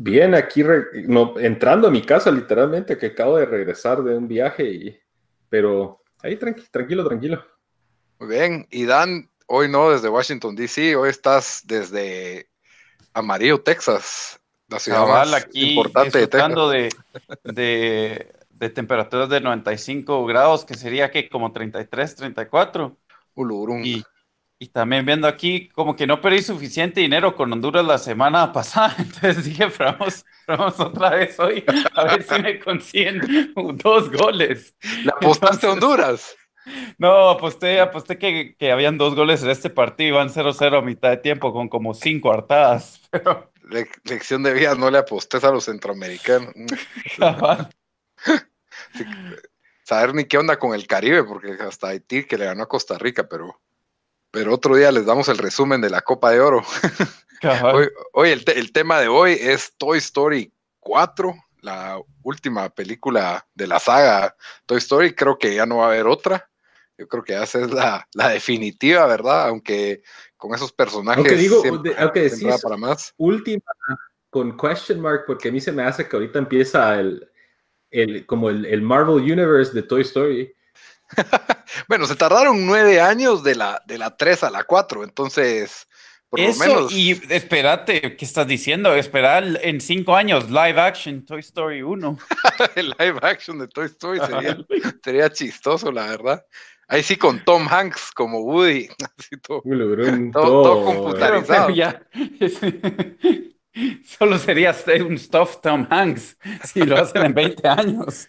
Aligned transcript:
Bien, 0.00 0.32
aquí 0.36 0.62
entrando 1.38 1.88
a 1.88 1.90
mi 1.90 2.02
casa, 2.02 2.30
literalmente, 2.30 2.96
que 2.96 3.06
acabo 3.06 3.36
de 3.36 3.46
regresar 3.46 4.00
de 4.04 4.16
un 4.16 4.28
viaje, 4.28 4.64
y, 4.64 5.00
pero 5.48 6.04
ahí 6.22 6.36
tranquilo, 6.36 7.04
tranquilo. 7.04 7.44
Muy 8.20 8.28
bien, 8.28 8.68
y 8.70 8.84
Dan, 8.84 9.28
hoy 9.48 9.68
no 9.68 9.90
desde 9.90 10.08
Washington, 10.08 10.54
D.C., 10.54 10.94
hoy 10.94 11.08
estás 11.08 11.62
desde 11.64 12.48
Amarillo, 13.12 13.60
Texas, 13.60 14.38
la 14.68 14.78
ciudad 14.78 15.04
más 15.04 15.34
aquí 15.34 15.70
importante 15.70 16.18
de 16.18 16.26
Texas. 16.28 16.70
De, 16.70 16.90
de, 17.42 18.32
de, 18.50 18.70
temperaturas 18.70 19.28
de 19.28 19.40
95 19.40 20.26
grados, 20.26 20.64
que 20.64 20.74
sería 20.74 21.10
que 21.10 21.28
como 21.28 21.50
33, 21.50 22.14
34. 22.14 22.96
Ulurum. 23.34 23.84
Y, 23.84 24.04
y 24.60 24.68
también 24.68 25.06
viendo 25.06 25.28
aquí, 25.28 25.68
como 25.68 25.94
que 25.94 26.06
no 26.06 26.20
perdí 26.20 26.42
suficiente 26.42 27.00
dinero 27.00 27.36
con 27.36 27.52
Honduras 27.52 27.84
la 27.84 27.98
semana 27.98 28.52
pasada, 28.54 28.96
entonces 28.98 29.44
dije, 29.44 29.66
vamos, 29.78 30.24
vamos 30.46 30.80
otra 30.80 31.10
vez 31.10 31.38
hoy 31.38 31.64
a 31.94 32.04
ver 32.04 32.22
si 32.22 32.42
me 32.42 32.58
consiguen 32.58 33.20
dos 33.74 34.10
goles. 34.10 34.74
¿La 35.04 35.12
apostaste 35.12 35.66
a 35.66 35.72
Honduras? 35.72 36.36
No, 36.98 37.30
aposté, 37.30 37.80
aposté 37.80 38.18
que, 38.18 38.54
que, 38.58 38.72
habían 38.72 38.98
dos 38.98 39.14
goles 39.14 39.42
en 39.42 39.50
este 39.50 39.70
partido, 39.70 40.16
iban 40.16 40.28
0-0 40.28 40.78
a 40.78 40.82
mitad 40.82 41.10
de 41.10 41.16
tiempo 41.18 41.52
con 41.52 41.68
como 41.68 41.94
cinco 41.94 42.32
hartadas. 42.32 43.00
Pero... 43.10 43.50
lección 44.04 44.42
de 44.42 44.52
vida, 44.52 44.74
no 44.74 44.90
le 44.90 44.98
apostes 44.98 45.44
a 45.44 45.50
los 45.50 45.64
centroamericanos. 45.64 46.52
saber 49.84 50.14
ni 50.14 50.24
qué 50.24 50.36
onda 50.36 50.58
con 50.58 50.74
el 50.74 50.86
Caribe, 50.86 51.24
porque 51.24 51.56
hasta 51.60 51.88
Haití 51.88 52.24
que 52.24 52.36
le 52.36 52.44
ganó 52.44 52.64
a 52.64 52.68
Costa 52.68 52.98
Rica, 52.98 53.26
pero 53.26 53.58
pero 54.30 54.54
otro 54.54 54.76
día 54.76 54.92
les 54.92 55.06
damos 55.06 55.28
el 55.28 55.38
resumen 55.38 55.80
de 55.80 55.90
la 55.90 56.02
Copa 56.02 56.30
de 56.30 56.40
Oro. 56.40 56.62
hoy, 58.12 58.30
el, 58.30 58.72
tema 58.72 59.00
de 59.00 59.08
hoy 59.08 59.32
es 59.40 59.72
Toy 59.78 59.98
Story 59.98 60.52
4, 60.80 61.34
la 61.62 62.00
última 62.22 62.68
película 62.68 63.46
de 63.54 63.66
la 63.66 63.78
saga 63.78 64.36
Toy 64.66 64.78
Story. 64.78 65.14
Creo 65.14 65.38
que 65.38 65.54
ya 65.54 65.66
no 65.66 65.78
va 65.78 65.86
a 65.86 65.88
haber 65.88 66.06
otra. 66.06 66.48
Yo 66.96 67.06
creo 67.06 67.22
que 67.22 67.40
esa 67.40 67.60
es 67.60 67.70
la, 67.70 68.06
definitiva, 68.32 69.06
¿verdad? 69.06 69.48
Aunque 69.48 70.02
con 70.36 70.54
esos 70.54 70.72
personajes. 70.72 71.18
Aunque 71.18 71.36
digo, 71.36 71.62
aunque 71.96 72.22
decís 72.22 72.60
para 72.62 72.76
más. 72.76 73.14
última 73.16 73.62
con 74.30 74.56
question 74.56 75.00
mark, 75.00 75.24
porque 75.26 75.48
a 75.48 75.52
mí 75.52 75.60
se 75.60 75.72
me 75.72 75.82
hace 75.82 76.06
que 76.06 76.14
ahorita 76.14 76.38
empieza 76.38 77.00
el, 77.00 77.30
el 77.90 78.26
como 78.26 78.50
el, 78.50 78.66
el 78.66 78.82
Marvel 78.82 79.16
Universe 79.16 79.72
de 79.72 79.82
Toy 79.82 80.02
Story. 80.02 80.54
bueno, 81.88 82.06
se 82.06 82.16
tardaron 82.16 82.66
nueve 82.66 83.00
años 83.00 83.42
de 83.42 83.54
la, 83.54 83.82
de 83.86 83.98
la 83.98 84.16
3 84.16 84.44
a 84.44 84.50
la 84.50 84.64
4, 84.64 85.04
entonces, 85.04 85.86
por 86.28 86.40
lo 86.40 86.54
menos. 86.54 86.92
Y 86.92 87.12
espérate, 87.32 88.16
¿qué 88.16 88.24
estás 88.24 88.46
diciendo? 88.46 88.94
Esperar 88.94 89.44
en 89.62 89.80
cinco 89.80 90.14
años 90.14 90.50
live 90.50 90.80
action 90.80 91.24
Toy 91.24 91.40
Story 91.40 91.82
1. 91.82 92.18
El 92.74 92.94
live 92.98 93.18
action 93.22 93.58
de 93.58 93.68
Toy 93.68 93.86
Story 93.86 94.20
sería, 95.02 95.30
chistoso, 95.30 95.90
la 95.90 96.06
verdad. 96.06 96.44
Ahí 96.88 97.02
sí 97.02 97.16
con 97.16 97.44
Tom 97.44 97.66
Hanks 97.68 98.12
como 98.12 98.40
Woody. 98.40 98.88
todo, 99.42 99.62
todo, 100.32 100.84
computarizado. 100.84 101.74
Solo 104.04 104.38
sería 104.38 104.74
un 105.06 105.18
stuff 105.18 105.60
Tom 105.62 105.86
Hanks 105.88 106.36
si 106.64 106.82
lo 106.82 106.96
hacen 106.96 107.26
en 107.26 107.34
20 107.34 107.68
años. 107.68 108.26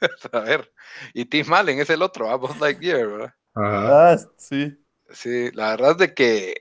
A 0.32 0.40
ver, 0.40 0.72
y 1.14 1.24
Tim 1.24 1.52
Allen 1.52 1.80
es 1.80 1.90
el 1.90 2.02
otro, 2.02 2.30
a 2.30 2.38
like 2.38 2.58
Lightyear, 2.60 3.06
¿verdad? 3.06 3.34
Ah, 3.54 4.16
sí. 4.36 4.76
Sí, 5.10 5.50
la 5.52 5.70
verdad 5.70 5.92
es 5.92 5.98
de 5.98 6.14
que 6.14 6.54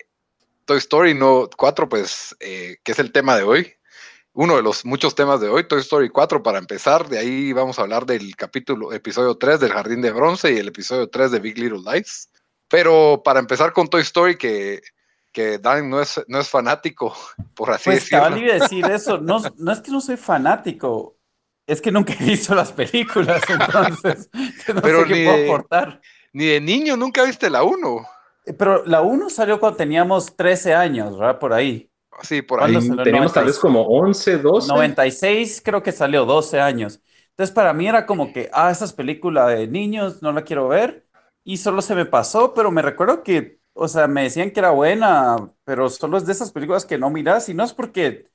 Toy 0.66 0.78
Story 0.78 1.14
no 1.14 1.50
4, 1.56 1.90
pues, 1.90 2.36
eh, 2.40 2.78
que 2.84 2.94
es 2.94 3.00
el 3.00 3.12
tema 3.12 3.36
de 3.36 3.44
hoy, 3.44 3.74
uno 4.38 4.56
de 4.56 4.62
los 4.62 4.86
muchos 4.86 5.16
temas 5.16 5.42
de 5.42 5.50
hoy, 5.50 5.68
Toy 5.68 5.80
Story 5.80 6.10
4 6.10 6.44
para 6.44 6.60
empezar, 6.60 7.10
de 7.10 7.18
ahí 7.18 7.54
vamos 7.54 7.80
a 7.80 7.82
hablar 7.82 8.06
del 8.06 8.36
capítulo, 8.36 8.94
episodio 8.94 9.36
3 9.36 9.60
del 9.60 9.72
Jardín 9.72 10.00
de 10.02 10.12
Bronce 10.12 10.54
y 10.54 10.58
el 10.58 10.68
episodio 10.68 11.10
3 11.10 11.32
de 11.32 11.40
Big 11.40 11.58
Little 11.58 11.80
Lies. 11.80 12.30
Pero 12.68 13.24
para 13.26 13.40
empezar 13.40 13.74
con 13.74 13.88
Toy 13.88 14.02
Story, 14.02 14.38
que, 14.38 14.82
que 15.32 15.58
Dan 15.58 15.90
no 15.90 16.00
es, 16.00 16.22
no 16.28 16.40
es 16.40 16.50
fanático, 16.50 17.16
por 17.56 17.72
así 17.72 17.86
pues, 17.86 18.04
decirlo. 18.04 18.30
Pues 18.30 18.62
decir 18.62 18.86
eso, 18.86 19.18
no, 19.18 19.42
no 19.58 19.72
es 19.72 19.82
que 19.82 19.90
no 19.90 20.02
soy 20.02 20.18
fanático, 20.18 21.17
es 21.68 21.82
que 21.82 21.92
nunca 21.92 22.14
he 22.14 22.24
visto 22.24 22.56
las 22.56 22.72
películas, 22.72 23.44
entonces 23.50 24.30
no 24.74 24.82
Pero 24.82 25.02
sé 25.02 25.08
qué 25.08 25.26
puedo 25.26 25.44
aportar. 25.44 26.02
Ni 26.32 26.46
de 26.46 26.62
niño 26.62 26.96
nunca 26.96 27.24
viste 27.24 27.50
la 27.50 27.64
1. 27.64 28.08
Eh, 28.46 28.54
pero 28.54 28.86
la 28.86 29.02
1 29.02 29.30
salió 29.30 29.60
cuando 29.60 29.78
teníamos 29.78 30.36
13 30.36 30.74
años, 30.74 31.18
¿verdad? 31.20 31.40
Por 31.40 31.54
ahí. 31.54 31.92
Sí, 32.24 32.42
por 32.42 32.64
ahí. 32.64 32.76
Teníamos 33.04 33.34
tal 33.34 33.46
vez 33.46 33.60
como 33.60 33.82
11, 33.82 34.38
12. 34.38 34.68
96 34.70 35.62
creo 35.64 35.84
que 35.84 35.92
salió 35.92 36.26
12 36.26 36.60
años. 36.60 37.02
Entonces 37.32 37.54
para 37.54 37.74
mí 37.74 37.88
era 37.88 38.06
como 38.06 38.32
que, 38.34 38.50
ah, 38.54 38.72
esa 38.72 38.86
es 38.86 38.94
película 38.94 39.48
de 39.48 39.68
niños, 39.68 40.22
no 40.24 40.32
la 40.32 40.44
quiero 40.44 40.70
ver. 40.70 41.06
Y 41.44 41.58
solo 41.58 41.82
se 41.82 41.96
me 41.96 42.06
pasó, 42.06 42.54
pero 42.54 42.72
me 42.72 42.82
recuerdo 42.82 43.24
que, 43.24 43.60
o 43.74 43.88
sea, 43.88 44.08
me 44.08 44.24
decían 44.24 44.52
que 44.52 44.60
era 44.60 44.72
buena, 44.72 45.52
pero 45.64 45.90
solo 45.90 46.18
es 46.18 46.26
de 46.26 46.32
esas 46.32 46.52
películas 46.52 46.86
que 46.86 46.98
no 46.98 47.10
miras 47.10 47.48
y 47.50 47.54
no 47.54 47.64
es 47.64 47.74
porque 47.74 48.28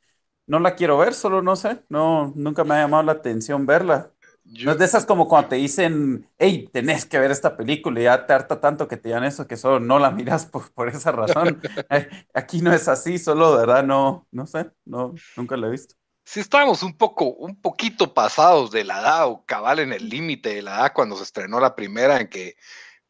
no 0.47 0.58
la 0.58 0.75
quiero 0.75 0.98
ver, 0.98 1.14
solo 1.14 1.42
no 1.42 1.56
sé, 1.56 1.82
no, 1.88 2.32
nunca 2.36 2.64
me 2.64 2.75
ha 2.75 2.82
llamado 2.82 3.03
la 3.03 3.12
atención 3.12 3.66
verla. 3.66 4.10
No 4.44 4.72
es 4.72 4.78
de 4.78 4.84
esas 4.84 5.06
como 5.06 5.28
cuando 5.28 5.50
te 5.50 5.56
dicen, 5.56 6.28
hey, 6.36 6.69
tenés 6.72 7.06
que 7.06 7.19
ver 7.19 7.30
esta 7.30 7.56
película 7.56 8.00
y 8.00 8.04
ya 8.04 8.26
te 8.26 8.32
harta 8.32 8.60
tanto 8.60 8.88
que 8.88 8.97
te 8.97 9.08
digan 9.08 9.25
eso 9.25 9.47
que 9.47 9.56
solo 9.56 9.78
no 9.78 9.98
la 9.98 10.10
miras 10.10 10.47
por, 10.47 10.88
esa 10.88 11.12
razón. 11.12 11.60
Aquí 12.34 12.60
no 12.60 12.72
es 12.72 12.88
así, 12.88 13.19
solo 13.19 13.53
de 13.53 13.66
verdad 13.66 13.84
no, 13.84 14.26
no 14.32 14.47
sé, 14.47 14.70
no, 14.84 15.14
nunca 15.36 15.56
la 15.56 15.69
he 15.69 15.70
visto. 15.70 15.94
Sí, 16.25 16.41
estábamos 16.41 16.82
un 16.82 16.97
poco, 16.97 17.26
un 17.26 17.60
poquito 17.60 18.14
pasados 18.14 18.70
de 18.70 18.84
la 18.84 19.00
edad 19.00 19.26
o 19.26 19.44
cabal 19.44 19.80
en 19.80 19.92
el 19.92 20.09
límite 20.09 20.54
de 20.54 20.62
la 20.62 20.76
edad 20.76 20.92
cuando 20.94 21.16
se 21.16 21.24
estrenó 21.24 21.59
la 21.59 21.74
primera 21.74 22.20
en 22.20 22.28
que 22.28 22.56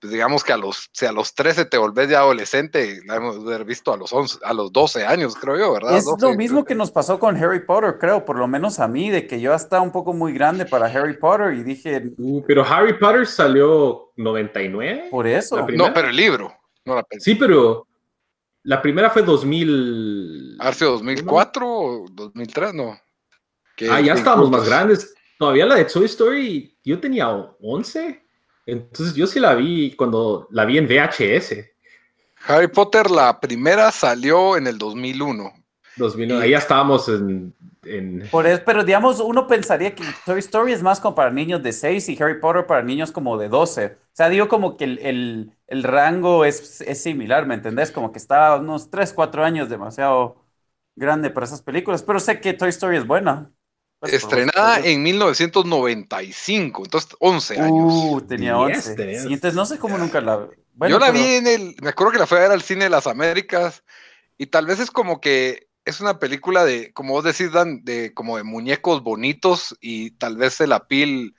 pues 0.02 0.12
digamos 0.12 0.42
que 0.42 0.52
a 0.52 0.56
los, 0.56 0.90
si 0.92 1.06
a 1.06 1.12
los 1.12 1.32
13 1.32 1.66
te 1.66 1.78
volvés 1.78 2.08
ya 2.08 2.18
adolescente, 2.18 3.02
la 3.06 3.14
hemos 3.14 3.36
haber 3.36 3.64
visto 3.64 3.92
a 3.92 3.96
los 3.96 4.12
11, 4.12 4.40
a 4.42 4.52
los 4.52 4.72
12 4.72 5.06
años, 5.06 5.36
creo 5.36 5.56
yo, 5.56 5.72
¿verdad? 5.74 5.96
Es 5.96 6.04
lo 6.20 6.34
mismo 6.34 6.64
que 6.64 6.74
nos 6.74 6.90
pasó 6.90 7.20
con 7.20 7.36
Harry 7.36 7.64
Potter, 7.64 7.98
creo, 8.00 8.24
por 8.24 8.36
lo 8.36 8.48
menos 8.48 8.80
a 8.80 8.88
mí, 8.88 9.10
de 9.10 9.28
que 9.28 9.40
yo 9.40 9.54
estaba 9.54 9.80
un 9.80 9.92
poco 9.92 10.12
muy 10.12 10.32
grande 10.32 10.66
para 10.66 10.86
Harry 10.86 11.16
Potter 11.16 11.54
y 11.54 11.62
dije... 11.62 12.02
Uh, 12.18 12.42
pero 12.44 12.64
Harry 12.64 12.98
Potter 12.98 13.28
salió 13.28 14.12
99. 14.16 15.06
Por 15.08 15.28
eso. 15.28 15.64
No, 15.68 15.94
pero 15.94 16.08
el 16.08 16.16
libro. 16.16 16.52
sí, 17.20 17.36
pero 17.36 17.86
la 18.64 18.82
primera 18.82 19.08
fue 19.08 19.22
2000... 19.22 20.56
¿Hace 20.58 20.84
2004 20.84 21.64
o 21.64 22.06
2003? 22.10 22.74
No. 22.74 22.98
Ah, 23.88 24.00
ya 24.00 24.14
estábamos 24.14 24.50
más 24.50 24.66
grandes. 24.66 25.14
Todavía 25.38 25.64
la 25.64 25.76
de 25.76 25.84
Toy 25.84 26.06
Story, 26.06 26.76
yo 26.82 26.98
tenía 26.98 27.28
11. 27.28 28.20
Entonces 28.66 29.14
yo 29.14 29.26
sí 29.26 29.40
la 29.40 29.54
vi 29.54 29.94
cuando 29.96 30.46
la 30.50 30.64
vi 30.64 30.78
en 30.78 30.86
VHS. 30.86 31.54
Harry 32.46 32.68
Potter, 32.68 33.10
la 33.10 33.38
primera 33.40 33.90
salió 33.92 34.56
en 34.56 34.66
el 34.66 34.78
2001. 34.78 35.52
2001, 35.96 36.40
ahí 36.40 36.50
ya 36.50 36.58
estábamos 36.58 37.08
en, 37.08 37.54
Por 38.30 38.46
eso, 38.46 38.62
pero 38.64 38.82
digamos, 38.82 39.20
uno 39.20 39.46
pensaría 39.46 39.94
que 39.94 40.04
Toy 40.24 40.38
Story 40.38 40.72
es 40.72 40.82
más 40.82 41.00
como 41.00 41.14
para 41.14 41.30
niños 41.30 41.62
de 41.62 41.72
6 41.72 42.08
y 42.08 42.22
Harry 42.22 42.40
Potter 42.40 42.66
para 42.66 42.82
niños 42.82 43.12
como 43.12 43.36
de 43.36 43.48
12. 43.48 43.86
O 43.86 44.14
sea, 44.14 44.28
digo 44.28 44.48
como 44.48 44.76
que 44.76 44.84
el, 44.84 45.52
el 45.66 45.82
rango 45.82 46.44
es, 46.44 46.80
es 46.80 47.02
similar, 47.02 47.46
¿me 47.46 47.54
entendés? 47.54 47.90
Como 47.90 48.12
que 48.12 48.18
está 48.18 48.56
unos 48.56 48.90
3, 48.90 49.12
4 49.12 49.44
años 49.44 49.68
demasiado 49.68 50.36
grande 50.96 51.30
para 51.30 51.46
esas 51.46 51.62
películas, 51.62 52.02
pero 52.02 52.20
sé 52.20 52.40
que 52.40 52.54
Toy 52.54 52.70
Story 52.70 52.96
es 52.96 53.06
buena. 53.06 53.50
Pues, 54.02 54.14
Estrenada 54.14 54.80
en 54.80 55.00
1995, 55.00 56.82
entonces 56.86 57.16
11 57.20 57.60
años. 57.60 57.92
Uh, 57.94 58.20
tenía 58.22 58.58
11. 58.58 58.96
Sí, 58.96 59.32
entonces 59.32 59.54
no 59.54 59.64
sé 59.64 59.78
cómo 59.78 59.96
nunca 59.96 60.20
la... 60.20 60.48
Yo 60.88 60.98
la 60.98 61.12
vi 61.12 61.22
en 61.22 61.46
el... 61.46 61.76
Me 61.80 61.90
acuerdo 61.90 62.10
que 62.10 62.18
la 62.18 62.26
fui 62.26 62.38
a 62.38 62.40
ver 62.40 62.50
al 62.50 62.62
cine 62.62 62.82
de 62.82 62.90
las 62.90 63.06
Américas 63.06 63.84
y 64.38 64.46
tal 64.46 64.66
vez 64.66 64.80
es 64.80 64.90
como 64.90 65.20
que 65.20 65.68
es 65.84 66.00
una 66.00 66.18
película 66.18 66.64
de, 66.64 66.92
como 66.92 67.12
vos 67.12 67.22
decís, 67.22 67.52
Dan, 67.52 67.84
de 67.84 68.12
como 68.12 68.38
de 68.38 68.42
muñecos 68.42 69.04
bonitos 69.04 69.76
y 69.80 70.10
tal 70.10 70.36
vez 70.36 70.60
el 70.60 70.72
apil 70.72 71.36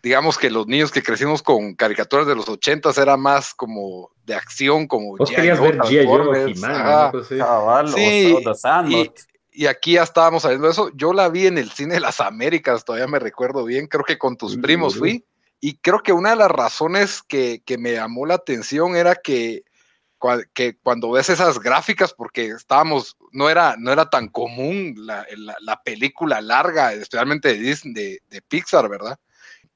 digamos 0.00 0.38
que 0.38 0.50
los 0.50 0.68
niños 0.68 0.92
que 0.92 1.02
crecimos 1.02 1.42
con 1.42 1.74
caricaturas 1.74 2.28
de 2.28 2.36
los 2.36 2.48
ochentas 2.48 2.96
era 2.98 3.16
más 3.16 3.54
como 3.54 4.12
de 4.24 4.34
acción, 4.36 4.86
como 4.86 5.16
¿Vos 5.16 5.30
querías 5.30 5.60
ver 5.60 5.76
G.I. 5.78 6.54
sí, 7.92 8.36
y, 9.58 9.66
aquí 9.66 9.92
ya 9.92 10.02
estábamos 10.02 10.42
sabiendo 10.42 10.68
eso. 10.70 10.90
Yo 10.94 11.12
la 11.12 11.28
vi 11.28 11.46
en 11.46 11.58
el 11.58 11.70
cine 11.70 11.94
de 11.94 12.00
las 12.00 12.20
Américas, 12.20 12.84
todavía 12.84 13.08
me 13.08 13.18
recuerdo 13.18 13.64
bien, 13.64 13.86
creo 13.86 14.04
que 14.04 14.18
con 14.18 14.36
tus 14.36 14.56
primos 14.56 14.96
fui. 14.96 15.24
Y 15.60 15.78
creo 15.78 16.02
que 16.02 16.12
una 16.12 16.30
de 16.30 16.36
las 16.36 16.50
razones 16.50 17.22
que, 17.22 17.62
que 17.64 17.78
me 17.78 17.92
llamó 17.92 18.26
la 18.26 18.34
atención 18.34 18.94
era 18.94 19.16
que 19.16 19.64
que 20.52 20.76
cuando 20.82 21.12
ves 21.12 21.30
esas 21.30 21.58
gráficas, 21.60 22.12
porque 22.12 22.48
estábamos, 22.48 23.16
no 23.32 23.48
era, 23.48 23.76
no 23.78 23.92
era 23.92 24.10
tan 24.10 24.28
común 24.28 24.94
la, 24.96 25.24
la, 25.60 25.80
película 25.82 26.40
larga, 26.40 26.92
especialmente 26.92 27.48
de, 27.48 27.58
Disney, 27.58 28.18
de, 28.28 28.42
Pixar, 28.42 28.88
¿verdad? 28.88 29.16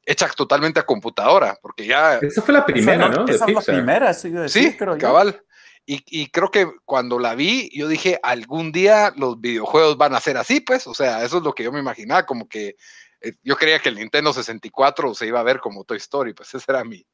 Hecha 0.04 0.28
totalmente 0.30 0.80
a 0.80 0.86
computadora, 0.86 1.56
porque 1.62 1.86
ya... 1.86 2.18
Esa 2.18 2.42
fue 2.42 2.54
la 2.54 2.66
primera, 2.66 3.08
¿no? 3.08 3.24
Esa 3.26 3.44
fue 3.44 3.54
la 3.54 3.60
primera, 3.60 4.12
sí, 4.14 4.32
sí 4.48 4.76
cabal. 4.98 5.40
Y, 5.84 6.02
y, 6.06 6.28
creo 6.28 6.50
que 6.50 6.70
cuando 6.84 7.18
la 7.18 7.34
vi, 7.34 7.68
yo 7.76 7.88
dije, 7.88 8.18
algún 8.22 8.70
día 8.70 9.12
los 9.16 9.40
videojuegos 9.40 9.96
van 9.96 10.14
a 10.14 10.20
ser 10.20 10.36
así, 10.36 10.60
pues, 10.60 10.86
o 10.86 10.94
sea, 10.94 11.24
eso 11.24 11.38
es 11.38 11.42
lo 11.42 11.54
que 11.54 11.64
yo 11.64 11.72
me 11.72 11.80
imaginaba, 11.80 12.24
como 12.24 12.48
que 12.48 12.76
eh, 13.22 13.32
yo 13.42 13.56
creía 13.56 13.78
que 13.78 13.88
el 13.88 13.96
Nintendo 13.96 14.32
64 14.32 15.14
se 15.14 15.26
iba 15.26 15.40
a 15.40 15.44
ver 15.44 15.60
como 15.60 15.84
Toy 15.84 15.98
Story, 15.98 16.34
pues 16.34 16.54
esa 16.54 16.72
era 16.72 16.84
mi, 16.84 17.06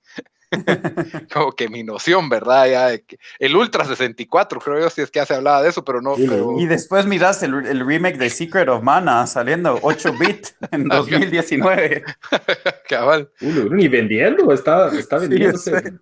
como 1.32 1.52
que 1.52 1.68
mi 1.68 1.82
noción, 1.82 2.28
¿verdad? 2.28 2.66
Ya 2.66 2.90
el 3.38 3.56
Ultra 3.56 3.84
64, 3.84 4.60
creo 4.60 4.80
yo, 4.80 4.90
si 4.90 5.02
es 5.02 5.10
que 5.10 5.20
ya 5.20 5.26
se 5.26 5.34
hablaba 5.34 5.62
de 5.62 5.68
eso, 5.68 5.84
pero 5.84 6.00
no. 6.00 6.16
Y 6.58 6.66
después 6.66 7.06
miras 7.06 7.42
el, 7.42 7.66
el, 7.66 7.84
remake 7.84 8.16
de 8.16 8.30
Secret 8.30 8.68
of 8.68 8.82
Mana 8.82 9.26
saliendo 9.26 9.78
8 9.82 10.14
bit 10.18 10.48
en 10.70 10.88
2019. 10.88 12.04
Cabal. 12.88 13.30
ni 13.40 13.88
vendiendo, 13.88 14.52
está, 14.52 14.88
está 14.98 15.18
vendiéndose. 15.18 15.98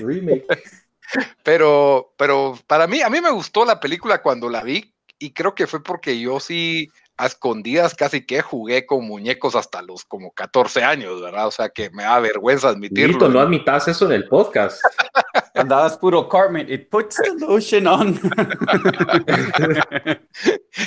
remake. 0.00 0.46
Pero, 1.42 2.14
pero 2.16 2.58
para 2.66 2.86
mí, 2.86 3.00
a 3.00 3.08
mí 3.08 3.20
me 3.20 3.30
gustó 3.30 3.64
la 3.64 3.80
película 3.80 4.22
cuando 4.22 4.48
la 4.48 4.62
vi 4.62 4.94
y 5.18 5.32
creo 5.32 5.54
que 5.54 5.66
fue 5.66 5.82
porque 5.82 6.18
yo 6.20 6.40
sí 6.40 6.88
a 7.18 7.26
escondidas 7.26 7.94
casi 7.94 8.24
que 8.24 8.42
jugué 8.42 8.86
con 8.86 9.04
muñecos 9.04 9.56
hasta 9.56 9.82
los 9.82 10.04
como 10.04 10.32
14 10.32 10.84
años, 10.84 11.20
¿verdad? 11.20 11.48
O 11.48 11.50
sea 11.50 11.68
que 11.68 11.90
me 11.90 12.04
da 12.04 12.20
vergüenza 12.20 12.68
admitirlo. 12.68 13.28
no 13.28 13.40
admitas 13.40 13.88
eso 13.88 14.06
en 14.06 14.12
el 14.12 14.28
podcast. 14.28 14.80
Andabas 15.54 15.98
puro 15.98 16.28
Carmen, 16.28 16.70
it 16.72 16.88
puts 16.88 17.16
the 17.16 17.34
lotion 17.44 17.88
on. 17.88 18.14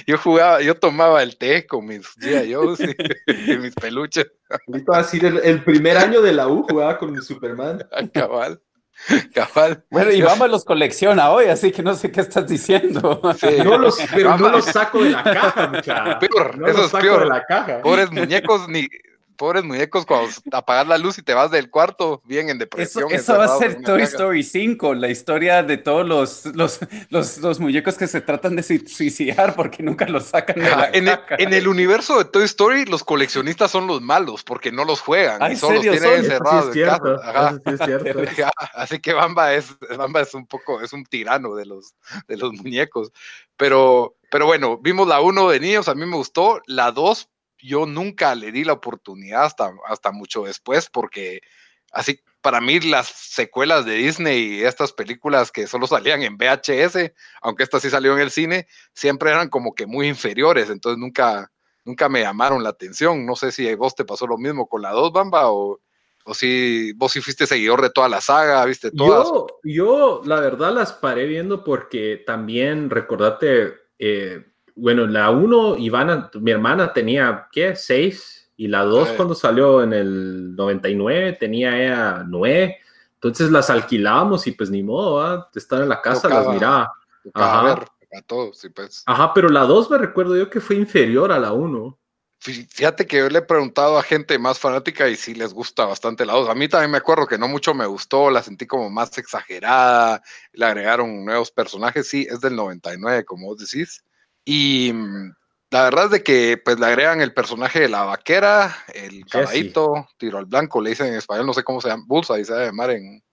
yo 0.07 0.17
jugaba, 0.17 0.61
yo 0.61 0.75
tomaba 0.75 1.21
el 1.21 1.35
té 1.37 1.67
con 1.67 1.85
mis 1.85 2.07
yo 2.47 2.75
y, 3.27 3.57
mis 3.57 3.75
peluches. 3.75 4.31
Así 4.93 5.19
el, 5.19 5.39
el 5.39 5.61
primer 5.65 5.97
año 5.97 6.21
de 6.21 6.31
la 6.31 6.47
U 6.47 6.63
jugaba 6.63 6.97
con 6.97 7.11
mi 7.11 7.21
Superman. 7.21 7.85
Cabal. 8.13 8.61
Cabal. 9.33 9.83
Bueno, 9.89 10.11
y 10.11 10.21
vamos 10.21 10.49
los 10.49 10.65
colecciona 10.65 11.31
hoy, 11.31 11.45
así 11.45 11.71
que 11.71 11.83
no 11.83 11.93
sé 11.93 12.11
qué 12.11 12.21
estás 12.21 12.47
diciendo. 12.47 13.21
No 13.63 13.77
los, 13.77 13.97
pero 14.13 14.37
no 14.37 14.49
los 14.49 14.65
saco 14.65 15.03
de 15.03 15.11
la 15.11 15.23
caja, 15.23 15.67
muchacha. 15.67 16.19
Peor, 16.19 16.59
eso 16.67 16.85
es 16.85 16.91
peor. 16.91 17.21
De 17.21 17.29
la 17.29 17.45
caja. 17.45 17.81
Pobres 17.81 18.11
muñecos, 18.11 18.67
ni, 18.67 18.87
pobres 19.41 19.63
muñecos 19.63 20.05
cuando 20.05 20.29
apagas 20.51 20.87
la 20.87 20.99
luz 20.99 21.17
y 21.17 21.23
te 21.23 21.33
vas 21.33 21.49
del 21.49 21.71
cuarto, 21.71 22.21
bien 22.25 22.49
en 22.49 22.59
depresión. 22.59 23.11
Eso, 23.11 23.39
va 23.39 23.45
a 23.45 23.57
ser 23.57 23.81
Toy 23.81 24.03
Story 24.03 24.43
5, 24.43 24.93
la 24.93 25.09
historia 25.09 25.63
de 25.63 25.77
todos 25.77 26.05
los, 26.07 26.45
los, 26.53 26.79
los, 27.09 27.59
muñecos 27.59 27.95
que 27.95 28.05
se 28.05 28.21
tratan 28.21 28.55
de 28.55 28.61
suicidar 28.61 29.55
porque 29.55 29.81
nunca 29.81 30.05
los 30.05 30.25
sacan 30.25 30.57
de 30.57 30.69
la 30.69 30.91
en, 30.93 31.07
El, 31.07 31.53
el 31.55 31.67
universo 31.67 32.19
de 32.19 32.25
Toy 32.25 32.43
Story, 32.43 32.85
los 32.85 33.03
coleccionistas 33.03 33.71
son 33.71 33.87
los 33.87 33.99
malos 33.99 34.43
porque 34.43 34.71
no 34.71 34.85
los 34.85 35.01
juegan 35.01 35.51
y 35.51 35.55
solo 35.55 35.81
los 35.81 35.81
tienen 35.81 36.19
encerrados 36.19 36.75
en 36.75 36.85
casa. 36.85 38.51
Así 38.75 38.99
que 38.99 39.13
Bamba 39.13 39.55
es, 39.55 39.75
Bamba 39.97 40.21
es 40.21 40.35
un 40.35 40.45
poco, 40.45 40.81
es 40.81 40.93
un 40.93 41.03
tirano 41.03 41.55
de 41.55 41.65
los, 41.65 41.95
de 42.27 42.37
los 42.37 42.53
muñecos. 42.53 43.11
Pero, 43.57 44.17
pero 44.29 44.45
bueno, 44.45 44.77
vimos 44.77 45.07
la 45.07 45.19
1 45.19 45.49
de 45.49 45.59
niños, 45.59 45.87
a 45.87 45.95
mí 45.95 46.05
me 46.05 46.15
gustó. 46.15 46.61
La 46.67 46.91
2 46.91 47.27
yo 47.61 47.85
nunca 47.85 48.35
le 48.35 48.51
di 48.51 48.63
la 48.63 48.73
oportunidad 48.73 49.45
hasta, 49.45 49.71
hasta 49.87 50.11
mucho 50.11 50.43
después, 50.43 50.89
porque 50.89 51.41
así 51.91 52.19
para 52.41 52.59
mí 52.59 52.79
las 52.79 53.07
secuelas 53.07 53.85
de 53.85 53.95
Disney 53.95 54.55
y 54.55 54.63
estas 54.63 54.91
películas 54.91 55.51
que 55.51 55.67
solo 55.67 55.87
salían 55.87 56.23
en 56.23 56.37
VHS, 56.37 57.13
aunque 57.41 57.63
estas 57.63 57.83
sí 57.83 57.89
salió 57.89 58.13
en 58.13 58.19
el 58.19 58.31
cine, 58.31 58.67
siempre 58.93 59.29
eran 59.29 59.49
como 59.49 59.75
que 59.75 59.85
muy 59.85 60.07
inferiores, 60.07 60.69
entonces 60.69 60.99
nunca, 60.99 61.51
nunca 61.85 62.09
me 62.09 62.21
llamaron 62.21 62.63
la 62.63 62.69
atención. 62.69 63.25
No 63.25 63.35
sé 63.35 63.51
si 63.51 63.73
vos 63.75 63.95
te 63.95 64.05
pasó 64.05 64.25
lo 64.25 64.37
mismo 64.37 64.67
con 64.67 64.81
la 64.81 64.91
2, 64.91 65.11
Bamba, 65.11 65.51
o, 65.51 65.79
o 66.25 66.33
si 66.33 66.93
vos 66.93 67.11
sí 67.11 67.21
fuiste 67.21 67.45
seguidor 67.45 67.81
de 67.81 67.91
toda 67.91 68.09
la 68.09 68.21
saga, 68.21 68.65
viste 68.65 68.89
todas. 68.91 69.27
Yo, 69.27 69.47
yo 69.63 70.21
la 70.25 70.39
verdad 70.39 70.73
las 70.73 70.93
paré 70.93 71.27
viendo 71.27 71.63
porque 71.63 72.23
también, 72.25 72.89
recordate, 72.89 73.75
eh, 73.99 74.50
bueno, 74.75 75.07
la 75.07 75.29
1, 75.29 75.77
Ivana, 75.77 76.29
mi 76.35 76.51
hermana 76.51 76.93
tenía, 76.93 77.47
¿qué? 77.51 77.75
6. 77.75 78.51
Y 78.57 78.67
la 78.67 78.83
2 78.83 79.09
cuando 79.13 79.33
salió 79.33 79.81
en 79.81 79.93
el 79.93 80.55
99 80.55 81.33
tenía 81.39 81.81
ella 81.81 82.23
9. 82.27 82.77
Entonces 83.15 83.51
las 83.51 83.69
alquilábamos 83.69 84.45
y 84.47 84.51
pues 84.51 84.69
ni 84.69 84.83
modo, 84.83 85.21
¿ah? 85.21 85.49
estar 85.55 85.81
en 85.81 85.89
la 85.89 86.01
casa 86.01 86.29
las 86.29 86.47
miraba. 86.47 86.93
Ajá. 87.33 87.71
a 87.73 88.21
todos, 88.25 88.57
sí, 88.57 88.69
pues. 88.69 89.03
Ajá, 89.05 89.33
pero 89.33 89.49
la 89.49 89.61
2 89.61 89.89
me 89.89 89.97
recuerdo 89.97 90.35
yo 90.35 90.49
que 90.49 90.59
fue 90.59 90.75
inferior 90.75 91.31
a 91.31 91.39
la 91.39 91.53
1. 91.53 91.97
Fíjate 92.39 93.05
que 93.05 93.17
yo 93.17 93.29
le 93.29 93.37
he 93.37 93.43
preguntado 93.43 93.99
a 93.99 94.03
gente 94.03 94.39
más 94.39 94.57
fanática 94.57 95.07
y 95.07 95.15
sí 95.15 95.35
les 95.35 95.53
gusta 95.53 95.85
bastante 95.85 96.25
la 96.25 96.33
2. 96.33 96.49
A 96.49 96.55
mí 96.55 96.67
también 96.67 96.89
me 96.89 96.97
acuerdo 96.97 97.27
que 97.27 97.37
no 97.37 97.47
mucho 97.47 97.75
me 97.75 97.85
gustó, 97.85 98.31
la 98.31 98.41
sentí 98.41 98.65
como 98.65 98.89
más 98.89 99.15
exagerada, 99.19 100.23
le 100.53 100.65
agregaron 100.65 101.23
nuevos 101.23 101.51
personajes, 101.51 102.09
sí, 102.09 102.25
es 102.27 102.41
del 102.41 102.55
99, 102.55 103.25
como 103.25 103.45
vos 103.45 103.59
decís. 103.59 104.03
Y 104.45 104.91
mm, 104.93 105.33
la 105.71 105.83
verdad 105.83 106.05
es 106.05 106.11
de 106.11 106.23
que 106.23 106.61
pues 106.63 106.79
le 106.79 106.85
agregan 106.85 107.21
el 107.21 107.33
personaje 107.33 107.79
de 107.79 107.89
la 107.89 108.03
vaquera, 108.03 108.75
el 108.93 109.25
caballito, 109.25 110.07
tiro 110.17 110.37
al 110.37 110.45
blanco, 110.45 110.81
le 110.81 110.91
dicen 110.91 111.07
en 111.07 111.15
español, 111.15 111.45
no 111.45 111.53
sé 111.53 111.63
cómo 111.63 111.79
se 111.79 111.87
llama, 111.87 112.03
Bulsa, 112.05 112.39
y 112.39 112.45
se 112.45 112.53
llamar 112.53 112.91
en 112.91 113.23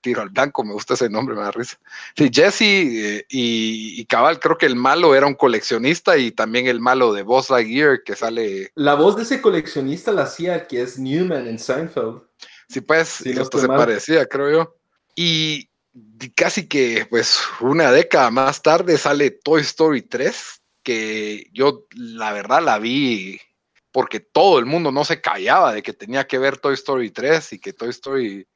tiro 0.00 0.22
al 0.22 0.30
blanco, 0.30 0.64
me 0.64 0.72
gusta 0.72 0.94
ese 0.94 1.08
nombre, 1.08 1.34
me 1.34 1.42
da 1.42 1.50
risa. 1.50 1.78
Sí, 2.16 2.30
Jesse 2.32 2.62
eh, 2.62 3.26
y, 3.28 4.04
Cabal, 4.06 4.40
creo 4.40 4.58
que 4.58 4.66
el 4.66 4.76
malo 4.76 5.14
era 5.14 5.26
un 5.26 5.34
coleccionista 5.34 6.18
y 6.18 6.32
también 6.32 6.66
el 6.66 6.80
malo 6.80 7.12
de 7.12 7.22
Boss 7.22 7.50
Lightyear 7.50 8.02
que 8.02 8.16
sale. 8.16 8.72
La 8.74 8.94
voz 8.94 9.16
de 9.16 9.22
ese 9.22 9.40
coleccionista 9.40 10.12
la 10.12 10.22
hacía 10.22 10.66
que 10.66 10.82
es 10.82 10.98
Newman 10.98 11.46
en 11.46 11.58
Seinfeld. 11.58 12.22
Sí, 12.68 12.80
pues, 12.80 13.22
esto 13.22 13.58
se 13.58 13.66
parecía, 13.66 14.26
creo 14.26 14.50
yo. 14.50 14.76
Y 15.16 15.69
casi 16.34 16.68
que 16.68 17.06
pues 17.08 17.40
una 17.60 17.90
década 17.92 18.30
más 18.30 18.62
tarde 18.62 18.98
sale 18.98 19.30
Toy 19.30 19.62
Story 19.62 20.02
3, 20.02 20.62
que 20.82 21.48
yo 21.52 21.86
la 21.92 22.32
verdad 22.32 22.62
la 22.62 22.78
vi 22.78 23.40
porque 23.92 24.20
todo 24.20 24.58
el 24.58 24.66
mundo 24.66 24.92
no 24.92 25.04
se 25.04 25.20
callaba 25.20 25.72
de 25.72 25.82
que 25.82 25.92
tenía 25.92 26.26
que 26.26 26.38
ver 26.38 26.58
Toy 26.58 26.74
Story 26.74 27.10
3 27.10 27.54
y 27.54 27.58
que 27.58 27.72
Toy 27.72 27.90
Story 27.90 28.46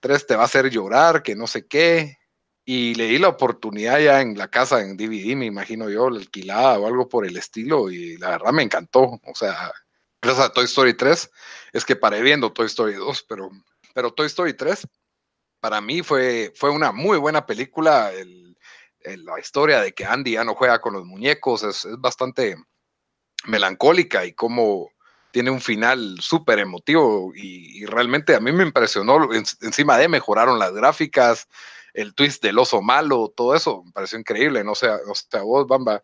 3 0.00 0.26
te 0.26 0.36
va 0.36 0.42
a 0.42 0.46
hacer 0.46 0.70
llorar, 0.70 1.22
que 1.22 1.34
no 1.34 1.46
sé 1.46 1.66
qué. 1.66 2.18
Y 2.64 2.94
le 2.94 3.06
di 3.06 3.18
la 3.18 3.28
oportunidad 3.28 3.98
ya 3.98 4.20
en 4.20 4.38
la 4.38 4.48
casa 4.48 4.80
en 4.80 4.96
DVD, 4.96 5.36
me 5.36 5.46
imagino 5.46 5.90
yo, 5.90 6.08
la 6.08 6.20
alquilada 6.20 6.78
o 6.78 6.86
algo 6.86 7.08
por 7.08 7.26
el 7.26 7.36
estilo, 7.36 7.90
y 7.90 8.16
la 8.18 8.30
verdad 8.30 8.52
me 8.52 8.62
encantó. 8.62 9.20
O 9.24 9.34
sea, 9.34 9.72
gracias 10.22 10.46
a 10.46 10.52
Toy 10.52 10.64
Story 10.64 10.94
3, 10.94 11.30
es 11.72 11.84
que 11.84 11.96
paré 11.96 12.22
viendo 12.22 12.52
Toy 12.52 12.66
Story 12.66 12.94
2, 12.94 13.26
pero, 13.28 13.50
pero 13.94 14.12
Toy 14.12 14.26
Story 14.26 14.54
3 14.54 14.86
para 15.64 15.80
mí 15.80 16.02
fue, 16.02 16.52
fue 16.54 16.68
una 16.68 16.92
muy 16.92 17.16
buena 17.16 17.46
película. 17.46 18.12
la 19.02 19.40
historia 19.40 19.80
de 19.80 19.94
que 19.94 20.04
Andy 20.04 20.32
ya 20.32 20.44
no 20.44 20.54
juega 20.54 20.78
con 20.78 20.92
los 20.92 21.06
muñecos 21.06 21.62
es, 21.62 21.88
bastante 21.96 22.56
melancólica 23.46 24.26
y 24.26 24.34
como 24.34 24.90
tiene 25.30 25.50
un 25.50 25.62
final 25.62 26.18
súper 26.20 26.58
emotivo 26.58 27.32
y, 27.34 27.86
realmente 27.86 28.34
a 28.34 28.40
mí 28.40 28.52
me 28.52 28.62
impresionó. 28.62 29.32
encima 29.32 29.96
de 29.96 30.06
mejoraron 30.06 30.58
las 30.58 30.74
gráficas, 30.74 31.48
el 31.94 32.14
twist 32.14 32.42
del 32.42 32.58
oso 32.58 32.82
malo, 32.82 33.32
todo 33.34 33.54
eso 33.54 33.84
me 33.86 33.92
pareció 33.92 34.18
increíble. 34.18 34.62
No 34.64 34.74
sé, 34.74 34.88
no 35.06 35.14
sé 35.14 35.34
a 35.38 35.44
vos, 35.44 35.66
Bamba. 35.66 36.02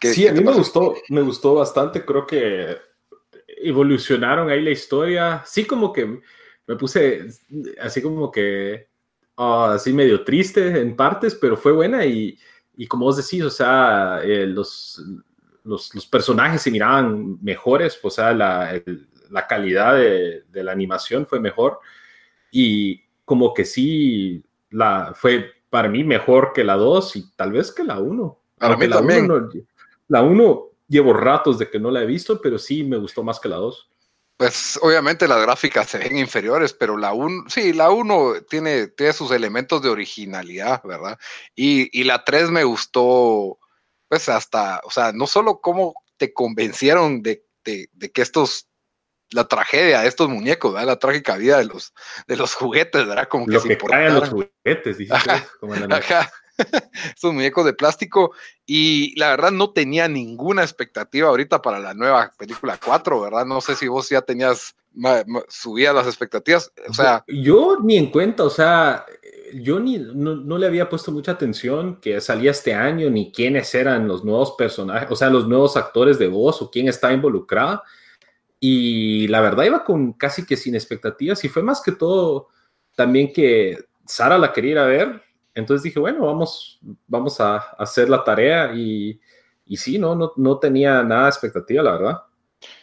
sí, 0.00 0.26
a 0.26 0.32
mí 0.32 0.42
me 0.42 0.54
gustó, 0.54 0.94
me 1.10 1.20
gustó 1.20 1.56
bastante. 1.56 2.06
Creo 2.06 2.26
que 2.26 2.78
evolucionaron 3.48 4.48
ahí 4.48 4.62
la 4.62 4.70
historia. 4.70 5.42
Sí, 5.44 5.66
como 5.66 5.92
que 5.92 6.22
me 6.66 6.76
puse 6.76 7.26
así 7.82 8.00
como 8.00 8.30
que 8.30 8.93
ah, 9.36 9.72
así 9.74 9.92
medio 9.92 10.24
triste 10.24 10.80
en 10.80 10.96
partes, 10.96 11.34
pero 11.34 11.56
fue 11.56 11.72
buena 11.72 12.04
y, 12.04 12.38
y 12.76 12.86
como 12.86 13.06
vos 13.06 13.16
decís, 13.16 13.42
o 13.44 13.50
sea, 13.50 14.20
eh, 14.22 14.46
los, 14.46 15.02
los, 15.64 15.94
los, 15.94 16.06
personajes 16.06 16.62
se 16.62 16.70
miraban 16.70 17.38
mejores, 17.42 17.98
o 18.02 18.10
sea, 18.10 18.32
la, 18.32 18.82
la 19.30 19.46
calidad 19.46 19.94
de, 19.94 20.44
de, 20.50 20.64
la 20.64 20.72
animación 20.72 21.26
fue 21.26 21.40
mejor 21.40 21.78
y 22.50 23.02
como 23.24 23.54
que 23.54 23.64
sí, 23.64 24.44
la, 24.70 25.12
fue 25.14 25.50
para 25.70 25.88
mí 25.88 26.04
mejor 26.04 26.52
que 26.54 26.62
la 26.62 26.76
2 26.76 27.16
y 27.16 27.32
tal 27.34 27.52
vez 27.52 27.72
que 27.72 27.82
la 27.82 27.98
1. 27.98 28.38
Para 28.58 28.76
mí 28.76 28.86
la 28.86 28.96
también. 28.96 29.24
Uno, 29.24 29.48
la 30.06 30.22
1 30.22 30.64
llevo 30.86 31.12
ratos 31.12 31.58
de 31.58 31.68
que 31.68 31.80
no 31.80 31.90
la 31.90 32.02
he 32.02 32.06
visto, 32.06 32.40
pero 32.40 32.58
sí 32.58 32.84
me 32.84 32.96
gustó 32.96 33.24
más 33.24 33.40
que 33.40 33.48
la 33.48 33.56
2. 33.56 33.90
Pues 34.36 34.78
obviamente 34.82 35.28
las 35.28 35.40
gráficas 35.42 35.88
se 35.88 35.98
ven 35.98 36.18
inferiores, 36.18 36.72
pero 36.72 36.96
la 36.96 37.12
1, 37.12 37.44
sí, 37.48 37.72
la 37.72 37.90
1 37.90 38.42
tiene, 38.48 38.88
tiene 38.88 39.12
sus 39.12 39.30
elementos 39.30 39.80
de 39.80 39.90
originalidad, 39.90 40.82
¿verdad? 40.82 41.18
Y, 41.54 41.88
y 41.98 42.04
la 42.04 42.24
3 42.24 42.50
me 42.50 42.64
gustó, 42.64 43.58
pues 44.08 44.28
hasta, 44.28 44.80
o 44.84 44.90
sea, 44.90 45.12
no 45.12 45.26
solo 45.26 45.60
cómo 45.60 45.94
te 46.16 46.32
convencieron 46.32 47.22
de, 47.22 47.44
de, 47.64 47.88
de 47.92 48.10
que 48.10 48.22
estos 48.22 48.68
la 49.30 49.48
tragedia 49.48 50.00
de 50.00 50.08
estos 50.08 50.28
muñecos, 50.28 50.72
¿verdad? 50.72 50.86
la 50.86 50.98
trágica 50.98 51.36
vida 51.36 51.58
de 51.58 51.64
los, 51.64 51.92
de 52.26 52.36
los 52.36 52.54
juguetes, 52.54 53.06
¿verdad? 53.06 53.28
Como 53.28 53.46
que 53.46 53.52
Lo 53.52 53.62
que 53.62 53.76
cae 53.76 54.06
a 54.06 54.10
los 54.10 54.28
juguetes, 54.28 54.98
dices, 54.98 55.18
como 55.60 55.74
en 55.74 55.88
la 55.88 55.96
ajá. 55.96 56.30
estos 57.14 57.32
muñecos 57.32 57.64
de 57.64 57.72
plástico 57.72 58.32
y 58.66 59.18
la 59.18 59.30
verdad 59.30 59.50
no 59.50 59.70
tenía 59.70 60.08
ninguna 60.08 60.62
expectativa 60.62 61.28
ahorita 61.28 61.62
para 61.62 61.78
la 61.78 61.94
nueva 61.94 62.32
película 62.38 62.78
4, 62.84 63.20
¿verdad? 63.20 63.44
No 63.44 63.60
sé 63.60 63.74
si 63.74 63.88
vos 63.88 64.08
ya 64.08 64.22
tenías 64.22 64.74
subías 65.48 65.94
las 65.94 66.06
expectativas, 66.06 66.72
o 66.88 66.94
sea, 66.94 67.24
yo, 67.26 67.34
yo 67.34 67.78
ni 67.82 67.96
en 67.96 68.12
cuenta, 68.12 68.44
o 68.44 68.50
sea, 68.50 69.04
yo 69.52 69.80
ni 69.80 69.98
no, 69.98 70.36
no, 70.36 70.56
le 70.56 70.66
había 70.66 70.88
puesto 70.88 71.10
mucha 71.10 71.32
atención 71.32 72.00
que 72.00 72.20
salía 72.20 72.52
este 72.52 72.74
año 72.74 73.10
ni 73.10 73.32
quiénes 73.32 73.74
eran 73.74 74.06
los 74.06 74.24
nuevos 74.24 74.52
personajes, 74.52 75.10
o 75.10 75.16
sea, 75.16 75.30
los 75.30 75.48
nuevos 75.48 75.76
actores 75.76 76.18
de 76.18 76.28
voz 76.28 76.62
o 76.62 76.70
quién 76.70 76.88
está 76.88 77.12
involucrado. 77.12 77.82
Y 78.60 79.28
la 79.28 79.40
verdad 79.40 79.64
iba 79.64 79.84
con 79.84 80.12
casi 80.14 80.46
que 80.46 80.56
sin 80.56 80.74
expectativas 80.74 81.44
y 81.44 81.48
fue 81.48 81.62
más 81.62 81.82
que 81.82 81.92
todo 81.92 82.48
también 82.96 83.32
que 83.32 83.78
Sara 84.06 84.38
la 84.38 84.52
quería 84.52 84.70
ir 84.70 84.78
a 84.78 84.86
ver 84.86 85.23
entonces 85.54 85.82
dije, 85.84 86.00
bueno, 86.00 86.26
vamos, 86.26 86.80
vamos 87.06 87.40
a 87.40 87.56
hacer 87.78 88.08
la 88.08 88.24
tarea 88.24 88.72
y, 88.74 89.20
y 89.64 89.76
sí, 89.76 89.98
no, 89.98 90.14
no, 90.14 90.32
no 90.36 90.58
tenía 90.58 91.02
nada 91.02 91.24
de 91.24 91.28
expectativa, 91.30 91.82
la 91.82 91.92
verdad. 91.92 92.22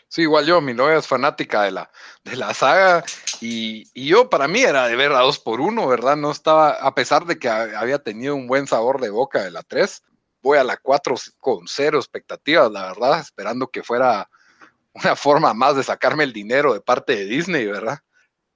Sí, 0.08 0.24
igual 0.24 0.46
yo, 0.46 0.60
mi 0.60 0.74
novia 0.74 0.98
es 0.98 1.08
fanática 1.08 1.64
de 1.64 1.72
la, 1.72 1.90
de 2.26 2.36
la 2.36 2.54
saga 2.54 3.04
y, 3.40 3.90
y, 3.94 4.08
yo 4.08 4.30
para 4.30 4.48
mí 4.48 4.60
era 4.60 4.88
de 4.88 4.96
ver 4.98 5.14
a 5.14 5.22
dos 5.22 5.40
por 5.40 5.62
uno, 5.62 5.88
¿verdad? 5.88 6.18
No 6.18 6.32
estaba, 6.32 6.72
a 6.72 6.94
pesar 6.94 7.26
de 7.26 7.40
que 7.40 7.48
había 7.48 8.00
tenido 8.00 8.36
un 8.36 8.46
buen 8.46 8.68
sabor 8.68 9.00
de 9.00 9.10
boca 9.10 9.42
de 9.44 9.52
la 9.52 9.64
3, 9.64 10.04
voy 10.42 10.58
a 10.58 10.64
la 10.64 10.78
4 10.78 11.16
con 11.40 11.68
cero 11.68 11.98
expectativas, 11.98 12.72
la 12.72 12.88
verdad, 12.88 13.20
esperando 13.20 13.68
que 13.68 13.84
fuera 13.84 14.30
una 14.94 15.16
forma 15.16 15.54
más 15.54 15.76
de 15.76 15.84
sacarme 15.84 16.26
el 16.26 16.34
dinero 16.34 16.74
de 16.74 16.82
parte 16.82 17.16
de 17.16 17.26
Disney, 17.26 17.66
¿verdad? 17.66 18.00